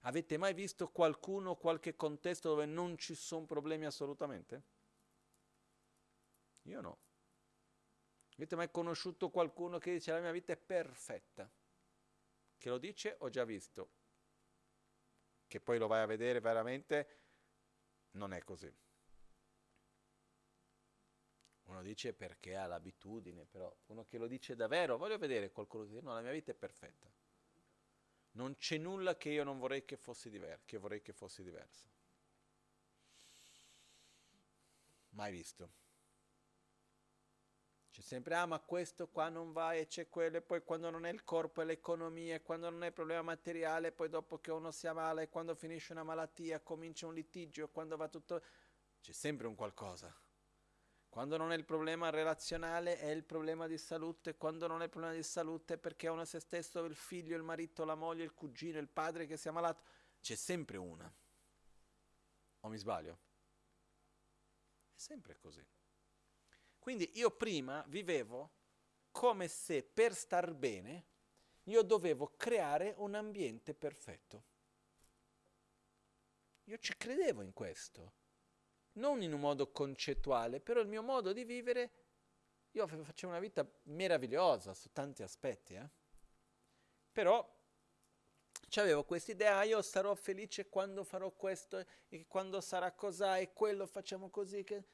[0.00, 4.62] avete mai visto qualcuno, qualche contesto dove non ci sono problemi assolutamente?
[6.64, 6.98] Io no.
[8.34, 11.50] Avete mai conosciuto qualcuno che dice la mia vita è perfetta?
[12.58, 13.88] Che lo dice ho già visto.
[15.46, 17.20] Che poi lo vai a vedere veramente,
[18.10, 18.70] non è così.
[21.62, 25.88] Uno dice perché ha l'abitudine, però uno che lo dice davvero, voglio vedere qualcuno che
[25.92, 27.23] dice no, la mia vita è perfetta.
[28.34, 31.88] Non c'è nulla che io non vorrei che fosse diverso, che vorrei che fosse diverso.
[35.10, 35.82] Mai visto.
[37.90, 41.06] C'è sempre, ah ma questo qua non va e c'è quello, e poi quando non
[41.06, 44.50] è il corpo è l'economia, e quando non è il problema materiale, poi dopo che
[44.50, 48.42] uno si ammala e quando finisce una malattia comincia un litigio, quando va tutto...
[49.00, 50.12] C'è sempre un qualcosa.
[51.14, 54.90] Quando non è il problema relazionale è il problema di salute, quando non è il
[54.90, 58.34] problema di salute è perché uno se stesso, il figlio, il marito, la moglie, il
[58.34, 59.80] cugino, il padre che si è ammalato,
[60.20, 61.08] c'è sempre una.
[62.62, 63.18] O mi sbaglio?
[64.92, 65.64] È sempre così.
[66.80, 68.50] Quindi io prima vivevo
[69.12, 71.06] come se per star bene
[71.62, 74.44] io dovevo creare un ambiente perfetto.
[76.64, 78.14] Io ci credevo in questo
[78.94, 81.90] non in un modo concettuale, però il mio modo di vivere,
[82.72, 85.88] io facevo una vita meravigliosa su tanti aspetti, eh?
[87.12, 87.52] però
[88.80, 93.52] avevo questa idea, ah, io sarò felice quando farò questo e quando sarà così e
[93.52, 94.64] quello facciamo così.
[94.64, 94.84] Che...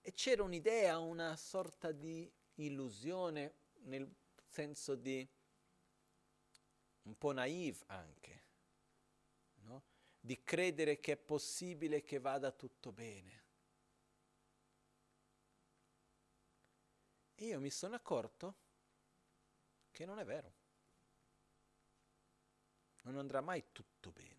[0.00, 4.10] E c'era un'idea, una sorta di illusione nel
[4.48, 5.26] senso di
[7.02, 8.39] un po' naive anche
[10.20, 13.38] di credere che è possibile che vada tutto bene.
[17.34, 18.54] E io mi sono accorto
[19.90, 20.52] che non è vero.
[23.02, 24.38] Non andrà mai tutto bene.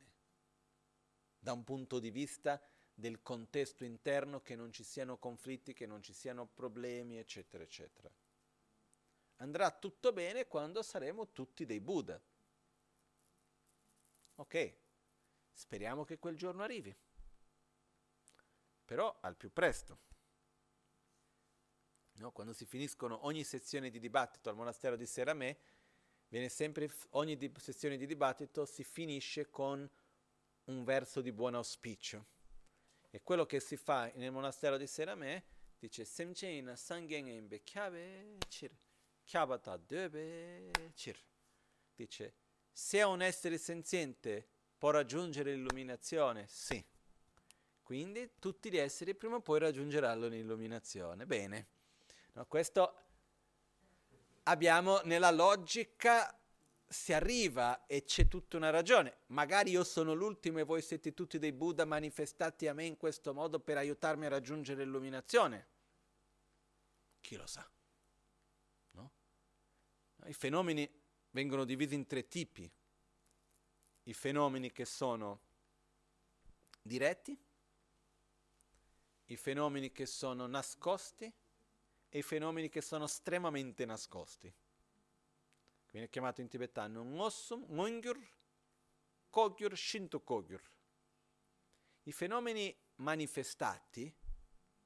[1.40, 2.64] Da un punto di vista
[2.94, 8.12] del contesto interno, che non ci siano conflitti, che non ci siano problemi, eccetera, eccetera.
[9.38, 12.22] Andrà tutto bene quando saremo tutti dei Buddha.
[14.36, 14.76] Ok,
[15.52, 16.96] Speriamo che quel giorno arrivi,
[18.86, 20.00] però al più presto.
[22.14, 25.58] No, quando si finiscono ogni sezione di dibattito al monastero di Seramè,
[26.28, 29.90] viene sempre, ogni di, sezione di dibattito si finisce con
[30.66, 32.26] un verso di buon auspicio.
[33.10, 35.44] E quello che si fa nel monastero di Seramè
[35.82, 38.72] dice Semcheina Sangyengembe Chiave Chir
[39.24, 41.18] Chiabata Debe Chir
[41.96, 42.36] dice
[42.72, 44.48] se è un essere senziente
[44.82, 46.48] può raggiungere l'illuminazione?
[46.48, 46.84] Sì.
[47.84, 51.28] Quindi tutti gli esseri prima o poi raggiungeranno l'illuminazione.
[51.28, 51.68] Bene.
[52.34, 52.96] No, questo
[54.42, 56.36] abbiamo nella logica
[56.88, 59.20] si arriva e c'è tutta una ragione.
[59.28, 63.36] Magari io sono l'ultimo e voi siete tutti dei Buddha manifestati a me in questo
[63.36, 65.68] modo per aiutarmi a raggiungere l'illuminazione.
[67.20, 67.70] Chi lo sa?
[68.94, 69.12] No?
[70.26, 70.92] I fenomeni
[71.30, 72.68] vengono divisi in tre tipi
[74.04, 75.42] i fenomeni che sono
[76.82, 77.38] diretti,
[79.26, 81.32] i fenomeni che sono nascosti
[82.10, 84.52] e i fenomeni che sono estremamente nascosti.
[85.92, 88.28] Viene chiamato in tibetano Ngosum, Ngongyur,
[89.30, 90.62] Kogyur, Shinto Kogyur.
[92.04, 94.14] I fenomeni manifestati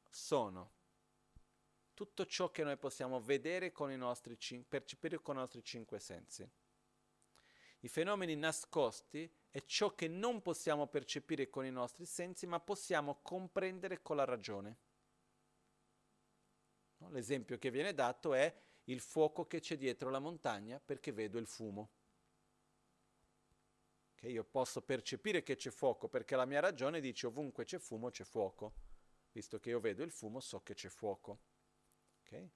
[0.09, 0.73] sono
[1.93, 4.37] tutto ciò che noi possiamo vedere con i nostri,
[4.67, 6.47] percepire con i nostri cinque sensi
[7.79, 13.19] i fenomeni nascosti è ciò che non possiamo percepire con i nostri sensi, ma possiamo
[13.21, 14.77] comprendere con la ragione.
[17.09, 18.53] L'esempio che viene dato è
[18.85, 21.91] il fuoco che c'è dietro la montagna perché vedo il fumo.
[24.15, 28.09] Che io posso percepire che c'è fuoco perché la mia ragione dice ovunque c'è fumo
[28.09, 28.73] c'è fuoco.
[29.31, 31.39] Visto che io vedo il fumo so che c'è fuoco.
[32.21, 32.49] Okay?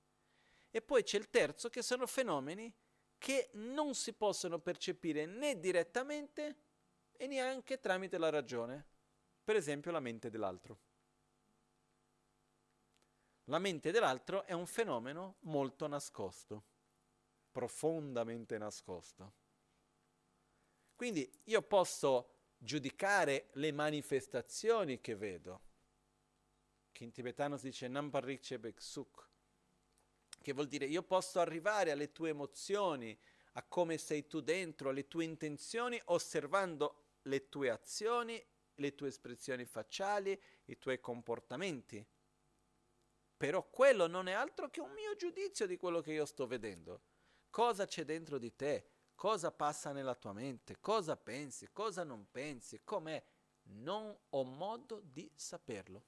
[0.72, 2.74] E poi c'è il terzo che sono fenomeni
[3.20, 6.56] che non si possono percepire né direttamente
[7.12, 8.84] e neanche tramite la ragione,
[9.44, 10.80] per esempio la mente dell'altro.
[13.46, 16.64] La mente dell'altro è un fenomeno molto nascosto,
[17.52, 19.34] profondamente nascosto.
[20.96, 25.62] Quindi io posso giudicare le manifestazioni che vedo,
[26.92, 29.29] che in tibetano si dice Namparrik Chebek Suk,
[30.42, 33.18] che vuol dire io posso arrivare alle tue emozioni,
[33.54, 38.44] a come sei tu dentro, alle tue intenzioni, osservando le tue azioni,
[38.76, 42.06] le tue espressioni facciali, i tuoi comportamenti.
[43.38, 47.02] Però quello non è altro che un mio giudizio di quello che io sto vedendo.
[47.50, 48.90] Cosa c'è dentro di te?
[49.16, 50.80] Cosa passa nella tua mente?
[50.80, 51.70] Cosa pensi?
[51.72, 52.82] Cosa non pensi?
[52.84, 53.22] Com'è?
[53.64, 56.04] Non ho modo di saperlo.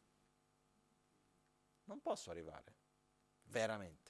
[1.85, 2.75] Non posso arrivare.
[3.43, 4.01] Veramente.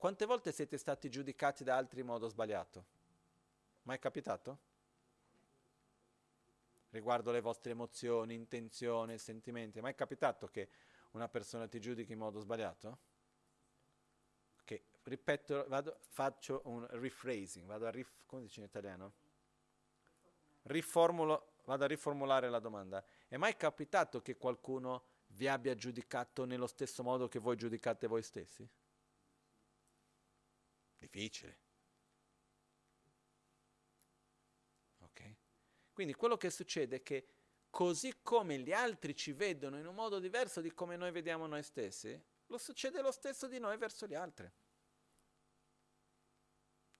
[0.00, 2.84] Quante volte siete stati giudicati da altri in modo sbagliato?
[3.82, 4.58] Mai capitato?
[6.88, 9.82] Riguardo le vostre emozioni, intenzioni, sentimenti.
[9.82, 10.70] Mai capitato che
[11.10, 12.98] una persona ti giudichi in modo sbagliato?
[14.62, 19.12] Ok, ripeto, vado, faccio un rephrasing, vado a rif, come dice in italiano?
[20.62, 23.04] Riformulo, vado a riformulare la domanda.
[23.28, 28.22] È mai capitato che qualcuno vi abbia giudicato nello stesso modo che voi giudicate voi
[28.22, 28.66] stessi?
[31.00, 31.58] Difficile.
[34.98, 35.34] Ok?
[35.92, 37.26] Quindi quello che succede è che
[37.70, 41.62] così come gli altri ci vedono in un modo diverso di come noi vediamo noi
[41.62, 44.50] stessi, lo succede lo stesso di noi verso gli altri.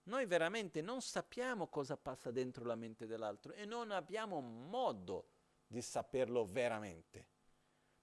[0.05, 5.29] Noi veramente non sappiamo cosa passa dentro la mente dell'altro e non abbiamo modo
[5.67, 7.29] di saperlo veramente.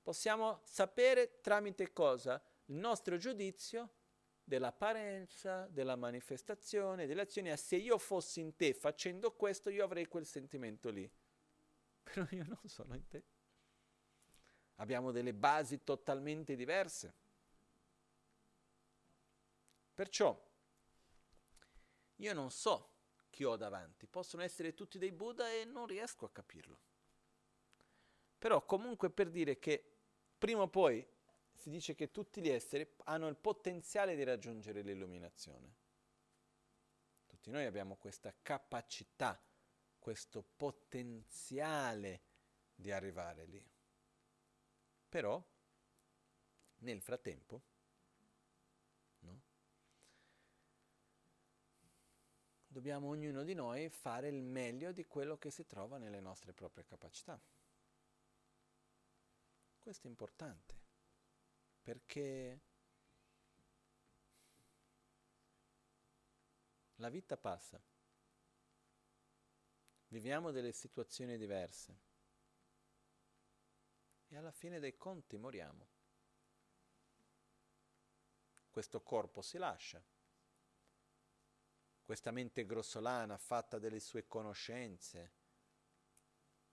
[0.03, 2.41] Possiamo sapere tramite cosa?
[2.65, 3.96] Il nostro giudizio
[4.47, 7.55] dell'apparenza, della manifestazione, delle azioni.
[7.57, 11.09] Se io fossi in te facendo questo, io avrei quel sentimento lì
[12.07, 13.23] però io non sono in te.
[14.75, 17.13] Abbiamo delle basi totalmente diverse.
[19.93, 20.45] Perciò
[22.19, 22.93] io non so
[23.29, 26.79] chi ho davanti, possono essere tutti dei Buddha e non riesco a capirlo.
[28.39, 29.97] Però comunque per dire che
[30.37, 31.05] prima o poi
[31.57, 35.75] si dice che tutti gli esseri hanno il potenziale di raggiungere l'illuminazione.
[37.25, 39.41] Tutti noi abbiamo questa capacità
[40.07, 42.21] questo potenziale
[42.73, 43.61] di arrivare lì.
[45.09, 45.45] Però,
[46.77, 47.61] nel frattempo,
[49.19, 49.41] no?
[52.67, 56.85] dobbiamo ognuno di noi fare il meglio di quello che si trova nelle nostre proprie
[56.85, 57.37] capacità.
[59.77, 60.75] Questo è importante,
[61.87, 62.59] perché
[66.95, 67.81] la vita passa
[70.09, 71.99] viviamo delle situazioni diverse
[74.27, 75.87] e alla fine dei conti moriamo.
[78.69, 80.03] Questo corpo si lascia,
[82.03, 85.31] questa mente grossolana fatta delle sue conoscenze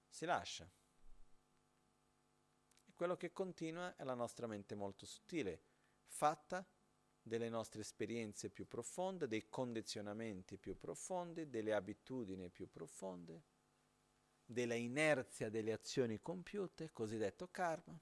[0.08, 0.68] si lascia.
[2.94, 5.60] Quello che continua è la nostra mente molto sottile,
[6.06, 6.64] fatta
[7.20, 13.42] delle nostre esperienze più profonde, dei condizionamenti più profondi, delle abitudini più profonde,
[14.44, 17.98] della inerzia delle azioni compiute, cosiddetto karma.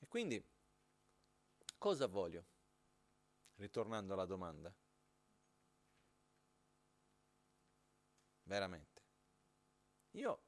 [0.00, 0.42] E quindi,
[1.76, 2.44] cosa voglio?
[3.56, 4.74] Ritornando alla domanda.
[8.44, 9.02] Veramente.
[10.12, 10.47] Io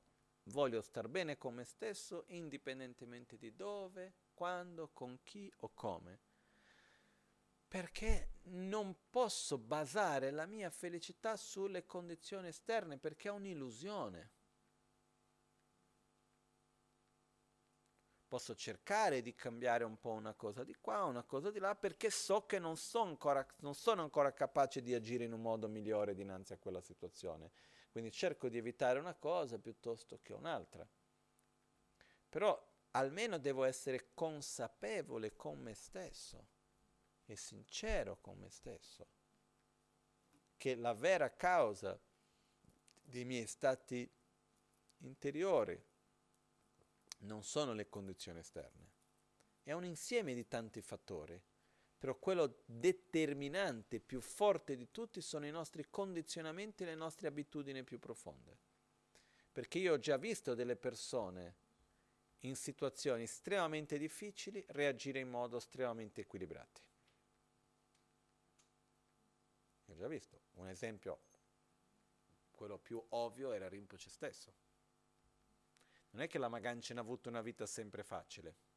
[0.50, 6.20] voglio star bene con me stesso indipendentemente di dove, quando, con chi o come.
[7.66, 14.30] Perché non posso basare la mia felicità sulle condizioni esterne, perché è un'illusione.
[18.26, 22.10] Posso cercare di cambiare un po' una cosa di qua, una cosa di là, perché
[22.10, 26.14] so che non, so ancora, non sono ancora capace di agire in un modo migliore
[26.14, 27.50] dinanzi a quella situazione.
[27.90, 30.88] Quindi cerco di evitare una cosa piuttosto che un'altra.
[32.28, 36.46] Però almeno devo essere consapevole con me stesso
[37.24, 39.06] e sincero con me stesso
[40.60, 41.98] che la vera causa
[43.02, 44.06] dei miei stati
[44.98, 45.82] interiori
[47.20, 48.90] non sono le condizioni esterne,
[49.62, 51.40] è un insieme di tanti fattori,
[52.00, 57.84] però quello determinante, più forte di tutti, sono i nostri condizionamenti e le nostre abitudini
[57.84, 58.56] più profonde.
[59.52, 61.56] Perché io ho già visto delle persone
[62.44, 66.80] in situazioni estremamente difficili reagire in modo estremamente equilibrato.
[69.88, 71.20] Ho già visto, un esempio,
[72.50, 74.54] quello più ovvio era Rinpoche stesso.
[76.12, 78.69] Non è che la Magancin ha avuto una vita sempre facile.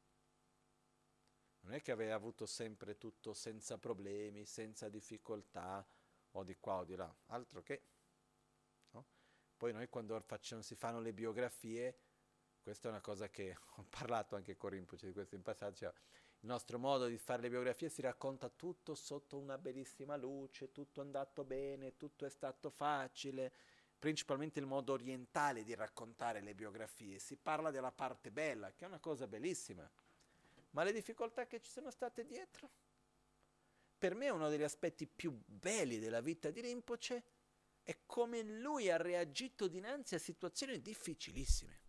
[1.64, 5.86] Non è che aveva avuto sempre tutto senza problemi, senza difficoltà,
[6.32, 7.12] o di qua o di là.
[7.26, 7.82] Altro che
[9.56, 11.98] Poi noi quando facciamo, si fanno le biografie,
[12.60, 15.92] questa è una cosa che ho parlato anche con Rinpoche di questo in passato, cioè,
[16.40, 21.00] il nostro modo di fare le biografie si racconta tutto sotto una bellissima luce, tutto
[21.00, 23.52] è andato bene, tutto è stato facile,
[23.98, 28.88] principalmente il modo orientale di raccontare le biografie, si parla della parte bella, che è
[28.88, 29.90] una cosa bellissima,
[30.74, 32.70] ma le difficoltà che ci sono state dietro,
[33.96, 37.22] per me uno degli aspetti più belli della vita di Rinpoche
[37.82, 41.82] è come lui ha reagito dinanzi a situazioni difficilissime.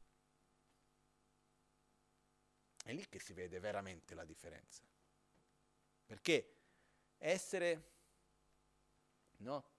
[2.84, 4.84] È lì che si vede veramente la differenza.
[6.06, 6.56] Perché
[7.18, 7.91] essere,
[9.38, 9.74] no?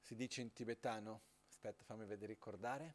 [0.00, 2.94] Si dice in tibetano, aspetta fammi vedere ricordare.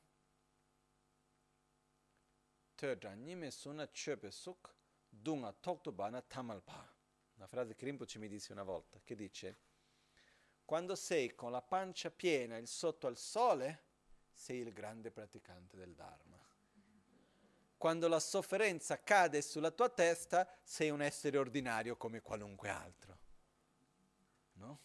[2.74, 4.78] Tödra nime suna chöpe suk
[5.22, 6.98] dunga toktubana tamalpa.
[7.36, 9.58] Una frase che Rinpoche mi disse una volta, che dice,
[10.66, 13.84] quando sei con la pancia piena e sotto al sole,
[14.32, 16.40] sei il grande praticante del Dharma
[17.80, 23.18] quando la sofferenza cade sulla tua testa, sei un essere ordinario come qualunque altro.
[24.56, 24.80] No?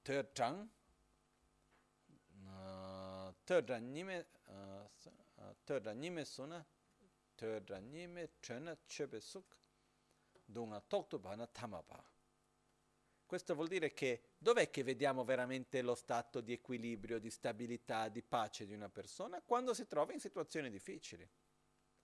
[0.00, 0.68] Tongue.
[3.44, 4.26] Third nime
[5.64, 6.64] third nime suna
[7.40, 9.56] third nime chena chebe suk
[10.44, 12.04] dunga toktu bana tamapa.
[13.24, 18.22] Questo vuol dire che dov'è che vediamo veramente lo stato di equilibrio, di stabilità, di
[18.22, 19.40] pace di una persona?
[19.40, 21.26] Quando si trova in situazioni difficili.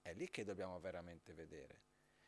[0.01, 1.83] È lì che dobbiamo veramente vedere.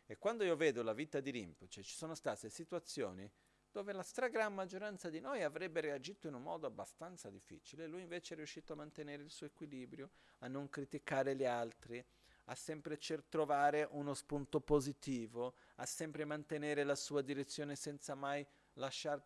[0.05, 3.31] E quando io vedo la vita di Rinpoche, ci sono state situazioni
[3.71, 8.35] dove la stragrande maggioranza di noi avrebbe reagito in un modo abbastanza difficile, lui invece
[8.35, 12.05] è riuscito a mantenere il suo equilibrio, a non criticare gli altri,
[12.51, 18.47] a sempre cer- trovare uno spunto positivo, a sempre mantenere la sua direzione senza mai,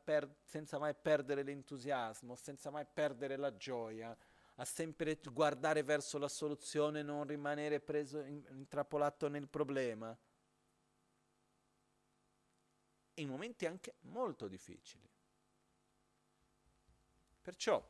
[0.03, 4.16] per- senza mai perdere l'entusiasmo, senza mai perdere la gioia,
[4.57, 10.16] a sempre guardare verso la soluzione, non rimanere preso, intrappolato nel problema.
[13.15, 15.09] In momenti anche molto difficili.
[17.40, 17.85] Perciò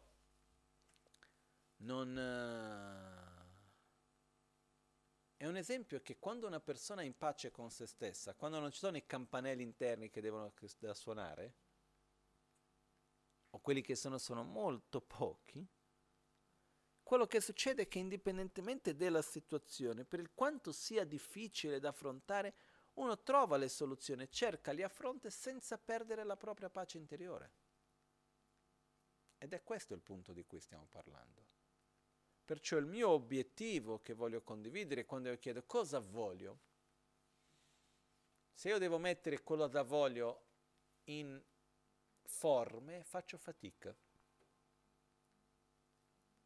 [1.79, 2.17] non...
[2.17, 3.12] Uh,
[5.43, 8.71] è un esempio che quando una persona è in pace con se stessa, quando non
[8.71, 11.55] ci sono i campanelli interni che devono da suonare,
[13.51, 15.67] o quelli che sono, sono molto pochi,
[17.03, 22.55] quello che succede è che indipendentemente dalla situazione, per il quanto sia difficile da affrontare,
[22.95, 27.53] uno trova le soluzioni, cerca, li affronta senza perdere la propria pace interiore.
[29.39, 31.62] Ed è questo il punto di cui stiamo parlando.
[32.45, 36.59] Perciò il mio obiettivo che voglio condividere quando io chiedo cosa voglio,
[38.53, 40.45] se io devo mettere quello da voglio
[41.05, 41.41] in
[42.23, 43.95] forme, faccio fatica.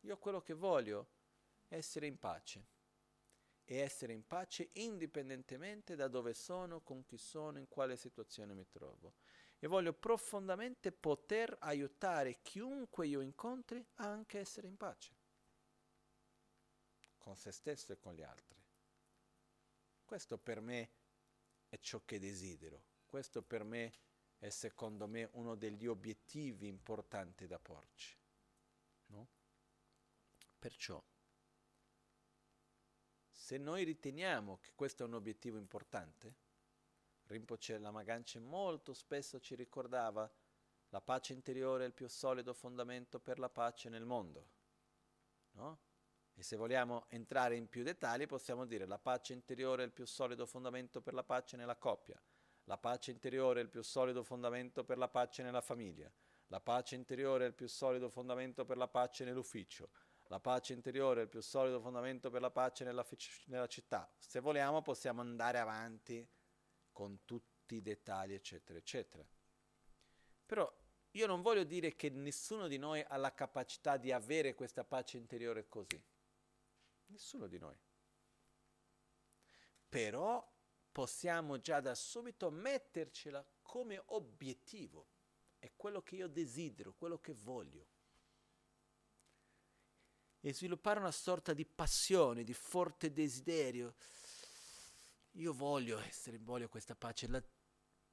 [0.01, 1.09] Io quello che voglio
[1.67, 2.65] è essere in pace
[3.65, 8.69] e essere in pace indipendentemente da dove sono, con chi sono, in quale situazione mi
[8.69, 9.15] trovo.
[9.59, 15.25] E voglio profondamente poter aiutare chiunque io incontri a anche essere in pace
[17.27, 18.63] con se stesso e con gli altri.
[20.05, 20.91] Questo per me
[21.69, 23.93] è ciò che desidero, questo per me
[24.39, 28.17] è secondo me uno degli obiettivi importanti da porci.
[29.07, 29.29] No?
[30.57, 31.05] Perciò,
[33.29, 36.33] se noi riteniamo che questo è un obiettivo importante,
[37.25, 40.33] Rinpoche Lamagance molto spesso ci ricordava
[40.91, 44.49] la pace interiore è il più solido fondamento per la pace nel mondo.
[45.55, 45.87] No?
[46.39, 50.05] E se vogliamo entrare in più dettagli possiamo dire la pace interiore è il più
[50.05, 52.21] solido fondamento per la pace nella coppia,
[52.65, 56.13] la pace interiore è il più solido fondamento per la pace nella famiglia,
[56.49, 59.89] la pace interiore è il più solido fondamento per la pace nell'ufficio,
[60.29, 63.07] la pace interiore è il più solido fondamento per la pace nella,
[63.47, 64.13] nella città.
[64.19, 66.29] Se vogliamo possiamo andare avanti
[66.93, 69.27] con tutti i dettagli, eccetera, eccetera.
[70.45, 70.71] Però
[71.13, 75.17] io non voglio dire che nessuno di noi ha la capacità di avere questa pace
[75.17, 75.99] interiore così.
[77.07, 77.77] Nessuno di noi.
[79.89, 80.47] Però
[80.91, 85.09] possiamo già da subito mettercela come obiettivo.
[85.59, 87.95] È quello che io desidero, quello che voglio
[90.49, 93.97] e sviluppare una sorta di passione, di forte desiderio.
[95.33, 97.43] Io voglio essere, voglio questa pace, la,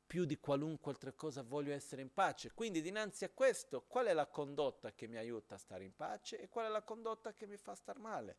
[0.05, 2.51] più di qualunque altra cosa voglio essere in pace.
[2.53, 6.39] Quindi dinanzi a questo, qual è la condotta che mi aiuta a stare in pace
[6.39, 8.37] e qual è la condotta che mi fa star male?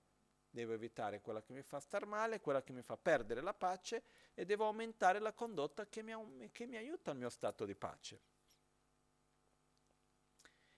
[0.54, 4.04] Devo evitare quella che mi fa star male, quella che mi fa perdere la pace
[4.34, 6.14] e devo aumentare la condotta che mi,
[6.52, 8.20] che mi aiuta al mio stato di pace.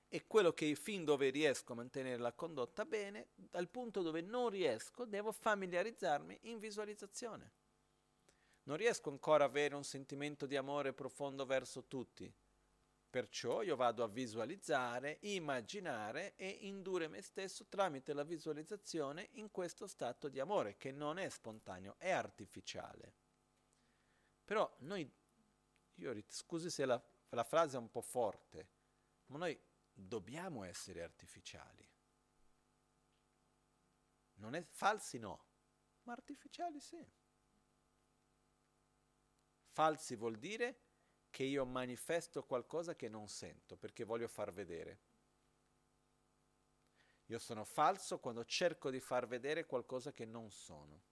[0.09, 4.49] e quello che fin dove riesco a mantenere la condotta bene, dal punto dove non
[4.49, 7.53] riesco, devo familiarizzarmi in visualizzazione.
[8.63, 12.33] Non riesco ancora ad avere un sentimento di amore profondo verso tutti.
[13.17, 19.87] Perciò io vado a visualizzare, immaginare e indurre me stesso tramite la visualizzazione in questo
[19.87, 23.15] stato di amore che non è spontaneo, è artificiale.
[24.45, 25.11] Però noi,
[25.95, 28.69] io, scusi se la, la frase è un po' forte,
[29.29, 29.59] ma noi
[29.91, 31.89] dobbiamo essere artificiali.
[34.35, 35.43] Non è falsi no,
[36.03, 37.03] ma artificiali sì.
[39.71, 40.81] Falsi vuol dire
[41.37, 45.01] che io manifesto qualcosa che non sento perché voglio far vedere.
[47.27, 51.03] Io sono falso quando cerco di far vedere qualcosa che non sono.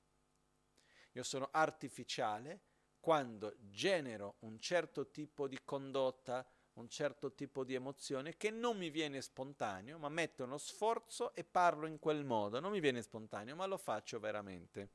[1.12, 2.62] Io sono artificiale
[3.00, 8.88] quando genero un certo tipo di condotta, un certo tipo di emozione che non mi
[8.88, 12.60] viene spontaneo, ma metto uno sforzo e parlo in quel modo.
[12.60, 14.88] Non mi viene spontaneo, ma lo faccio veramente.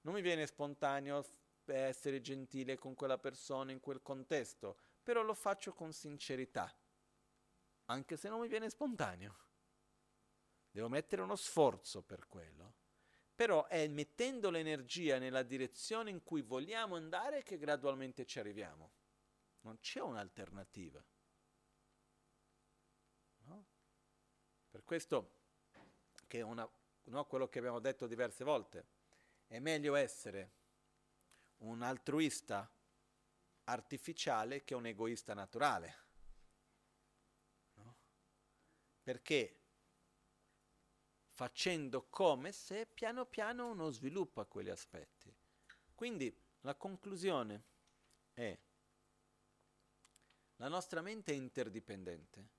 [0.00, 1.22] Non mi viene spontaneo
[1.76, 6.74] essere gentile con quella persona in quel contesto, però lo faccio con sincerità,
[7.86, 9.36] anche se non mi viene spontaneo.
[10.70, 12.74] Devo mettere uno sforzo per quello.
[13.34, 18.90] Però è mettendo l'energia nella direzione in cui vogliamo andare che gradualmente ci arriviamo.
[19.60, 21.04] Non c'è un'alternativa.
[23.44, 23.66] No?
[24.70, 25.38] Per questo
[26.28, 26.68] che una,
[27.04, 28.86] no, quello che abbiamo detto diverse volte,
[29.46, 30.57] è meglio essere
[31.58, 32.70] un altruista
[33.64, 35.96] artificiale che un egoista naturale.
[37.74, 37.96] No?
[39.02, 39.60] Perché
[41.26, 45.32] facendo come se piano piano uno sviluppa quegli aspetti.
[45.94, 47.64] Quindi la conclusione
[48.32, 48.58] è
[50.56, 52.57] la nostra mente è interdipendente.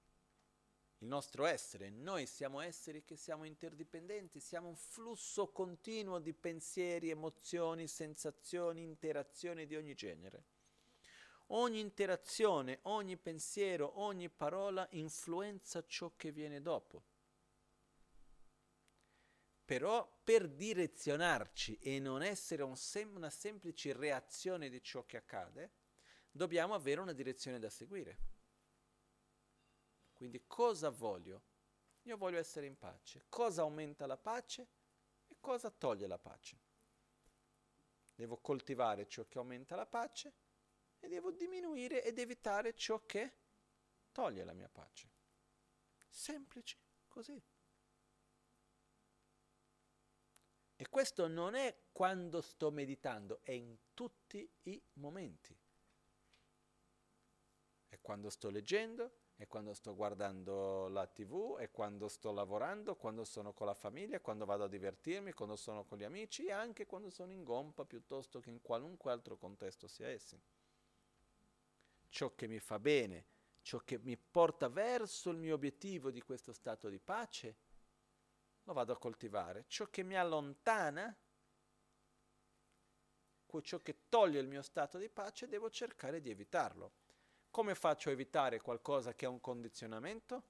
[1.01, 7.09] Il nostro essere, noi siamo esseri che siamo interdipendenti, siamo un flusso continuo di pensieri,
[7.09, 10.43] emozioni, sensazioni, interazioni di ogni genere.
[11.51, 17.03] Ogni interazione, ogni pensiero, ogni parola influenza ciò che viene dopo.
[19.63, 25.71] Però per direzionarci e non essere un sem- una semplice reazione di ciò che accade,
[26.29, 28.38] dobbiamo avere una direzione da seguire.
[30.19, 31.43] Quindi cosa voglio?
[32.01, 33.23] Io voglio essere in pace.
[33.29, 34.67] Cosa aumenta la pace
[35.29, 36.59] e cosa toglie la pace?
[38.13, 40.33] Devo coltivare ciò che aumenta la pace
[40.99, 43.31] e devo diminuire ed evitare ciò che
[44.11, 45.09] toglie la mia pace.
[46.09, 46.77] Semplice,
[47.07, 47.41] così.
[50.75, 55.57] E questo non è quando sto meditando, è in tutti i momenti
[58.09, 63.53] quando sto leggendo, è quando sto guardando la tv, è quando sto lavorando, quando sono
[63.53, 67.09] con la famiglia, quando vado a divertirmi, quando sono con gli amici e anche quando
[67.09, 70.37] sono in gompa piuttosto che in qualunque altro contesto sia essi.
[72.09, 73.27] Ciò che mi fa bene,
[73.61, 77.55] ciò che mi porta verso il mio obiettivo di questo stato di pace,
[78.63, 79.63] lo vado a coltivare.
[79.67, 81.17] Ciò che mi allontana,
[83.61, 86.98] ciò che toglie il mio stato di pace, devo cercare di evitarlo.
[87.51, 90.43] Come faccio a evitare qualcosa che è un condizionamento?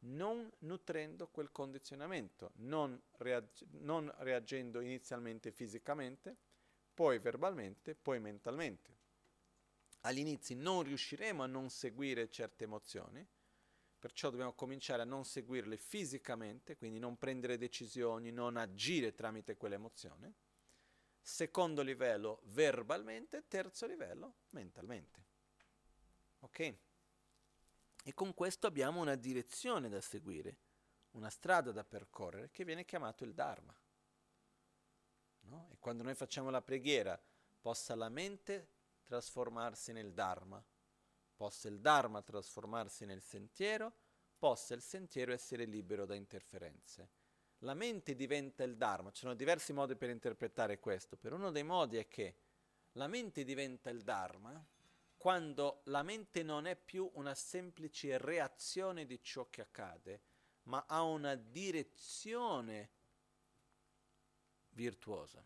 [0.00, 6.36] Non nutrendo quel condizionamento, non, reag- non reagendo inizialmente fisicamente,
[6.94, 8.96] poi verbalmente, poi mentalmente.
[10.02, 13.26] All'inizio non riusciremo a non seguire certe emozioni,
[13.98, 20.34] perciò dobbiamo cominciare a non seguirle fisicamente, quindi non prendere decisioni, non agire tramite quell'emozione.
[21.20, 25.27] Secondo livello verbalmente, terzo livello mentalmente.
[26.40, 26.74] Ok?
[28.04, 30.56] E con questo abbiamo una direzione da seguire,
[31.12, 33.76] una strada da percorrere che viene chiamato il Dharma.
[35.40, 35.68] No?
[35.70, 37.20] E quando noi facciamo la preghiera,
[37.60, 38.68] possa la mente
[39.04, 40.62] trasformarsi nel Dharma,
[41.34, 43.92] possa il Dharma trasformarsi nel sentiero,
[44.38, 47.10] possa il sentiero essere libero da interferenze.
[47.62, 51.64] La mente diventa il Dharma, ci sono diversi modi per interpretare questo, però uno dei
[51.64, 52.36] modi è che
[52.92, 54.64] la mente diventa il Dharma
[55.18, 60.22] quando la mente non è più una semplice reazione di ciò che accade,
[60.62, 62.90] ma ha una direzione
[64.70, 65.44] virtuosa.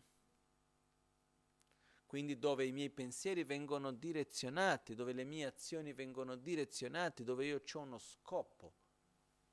[2.05, 7.63] Quindi dove i miei pensieri vengono direzionati, dove le mie azioni vengono direzionate, dove io
[7.67, 8.75] ho uno scopo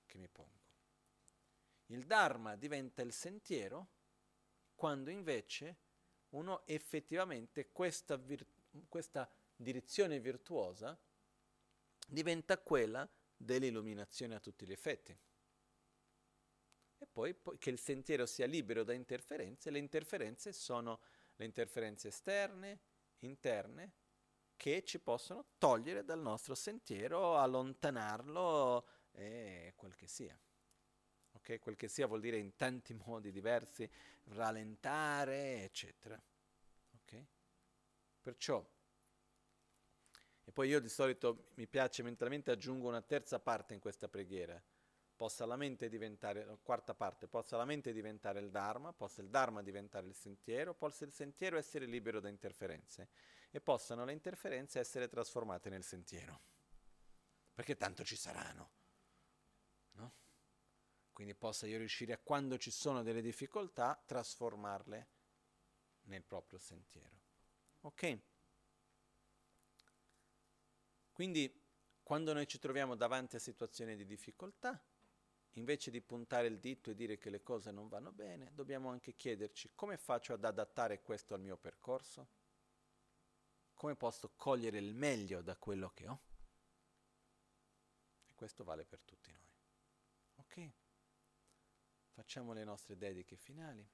[0.05, 0.59] che mi pongo.
[1.86, 3.88] Il Dharma diventa il sentiero
[4.74, 5.78] quando invece
[6.30, 8.47] uno effettivamente questa, vir-
[8.86, 9.28] questa
[9.62, 10.99] direzione virtuosa
[12.07, 15.16] diventa quella dell'illuminazione a tutti gli effetti.
[16.99, 21.01] E poi, poi che il sentiero sia libero da interferenze, le interferenze sono
[21.37, 22.81] le interferenze esterne,
[23.20, 23.95] interne,
[24.57, 30.39] che ci possono togliere dal nostro sentiero, allontanarlo e quel che sia.
[31.32, 31.59] Ok?
[31.59, 33.89] Quel che sia vuol dire in tanti modi diversi,
[34.24, 36.23] rallentare, eccetera.
[36.97, 37.24] Ok?
[38.20, 38.62] Perciò,
[40.51, 44.60] e poi io di solito mi piace mentalmente aggiungo una terza parte in questa preghiera,
[45.14, 49.62] possa la mente diventare, quarta parte, possa la mente diventare il Dharma, possa il Dharma
[49.62, 53.10] diventare il sentiero, possa il sentiero essere libero da interferenze
[53.52, 56.40] e possano le interferenze essere trasformate nel sentiero,
[57.55, 58.70] perché tanto ci saranno.
[59.93, 60.14] No?
[61.12, 65.09] Quindi possa io riuscire a, quando ci sono delle difficoltà, trasformarle
[66.06, 67.20] nel proprio sentiero.
[67.82, 68.30] Ok?
[71.20, 71.55] Quindi
[72.02, 74.82] quando noi ci troviamo davanti a situazioni di difficoltà,
[75.56, 79.14] invece di puntare il dito e dire che le cose non vanno bene, dobbiamo anche
[79.14, 82.26] chiederci come faccio ad adattare questo al mio percorso?
[83.74, 86.20] Come posso cogliere il meglio da quello che ho?
[88.24, 89.52] E questo vale per tutti noi.
[90.36, 90.72] Ok?
[92.12, 93.86] Facciamo le nostre dediche finali.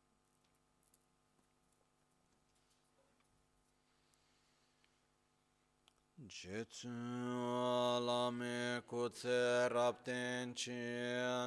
[6.25, 10.73] Jetsu lame kutse rapten chi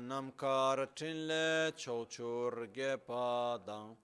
[0.08, 3.98] namkar chinle chochur gepa dang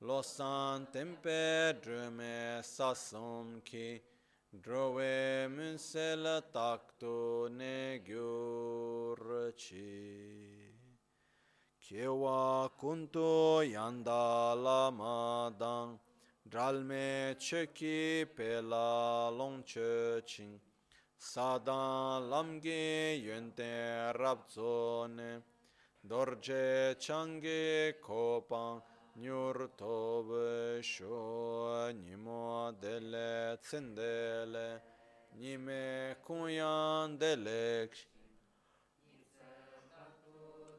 [0.00, 4.00] lo san tempe drume sasum ki
[4.60, 10.72] drove munsel takto ne gyur chi
[11.80, 15.98] kewa kunto yanda lama dang
[16.50, 20.58] dralme cheki pela long che ching
[21.18, 25.42] sadan lamge yente rabzone
[26.00, 28.80] dorje change kopang
[29.16, 34.80] nyur tobe sho nimo dele tsendele
[35.36, 37.92] nime kunyan delek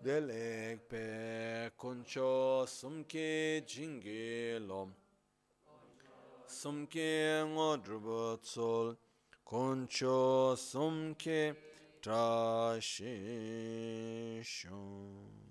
[0.02, 4.90] delek pe koncho sumke jingi lom
[6.50, 8.98] sumke ngo drubo tsol
[9.44, 11.56] koncho sumke
[12.02, 13.14] trashi
[14.44, 15.50] shon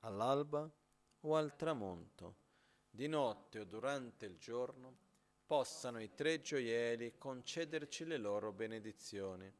[0.00, 0.70] all'alba
[1.20, 2.36] o al tramonto,
[2.88, 4.96] di notte o durante il giorno,
[5.44, 9.52] possano i tre gioielli concederci le loro benedizioni,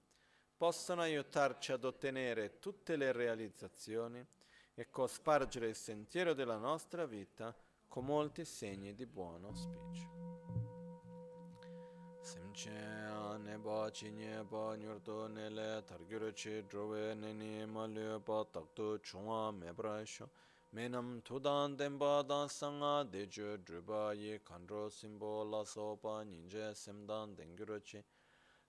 [0.56, 4.26] possano aiutarci ad ottenere tutte le realizzazioni
[4.74, 7.54] e cospargere il sentiero della nostra vita
[7.88, 10.22] con molti segni di buon auspicio.
[12.22, 18.98] Simche ane ba chi nye pa nyurto nele targyur chi dhruwe nini malyo pa takto
[19.00, 20.30] chunga mebra sho
[20.70, 27.34] menam tudan tenpa dan sanga dechu dhruba ye kandro simbo la so pa ninje simdan
[27.34, 28.02] tengyur chi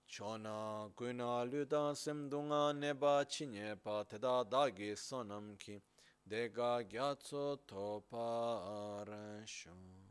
[0.06, 5.80] chona guna ludan simdunga ne ba chi nye pa teda dagi sonam ki.
[6.26, 10.04] De ga gyatso to pa aran shon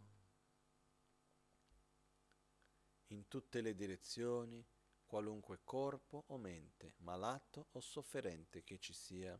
[3.08, 4.64] in tutte le direzioni,
[5.06, 9.40] qualunque corpo o mente, malato o sofferente che ci sia,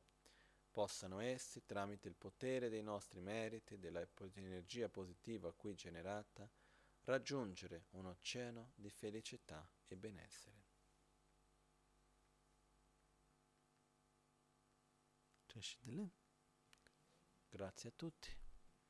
[0.72, 6.50] possano essi, tramite il potere dei nostri meriti e dell'energia positiva qui generata,
[7.06, 10.62] raggiungere un oceano di felicità e benessere.
[17.56, 18.30] Grazie a tutti.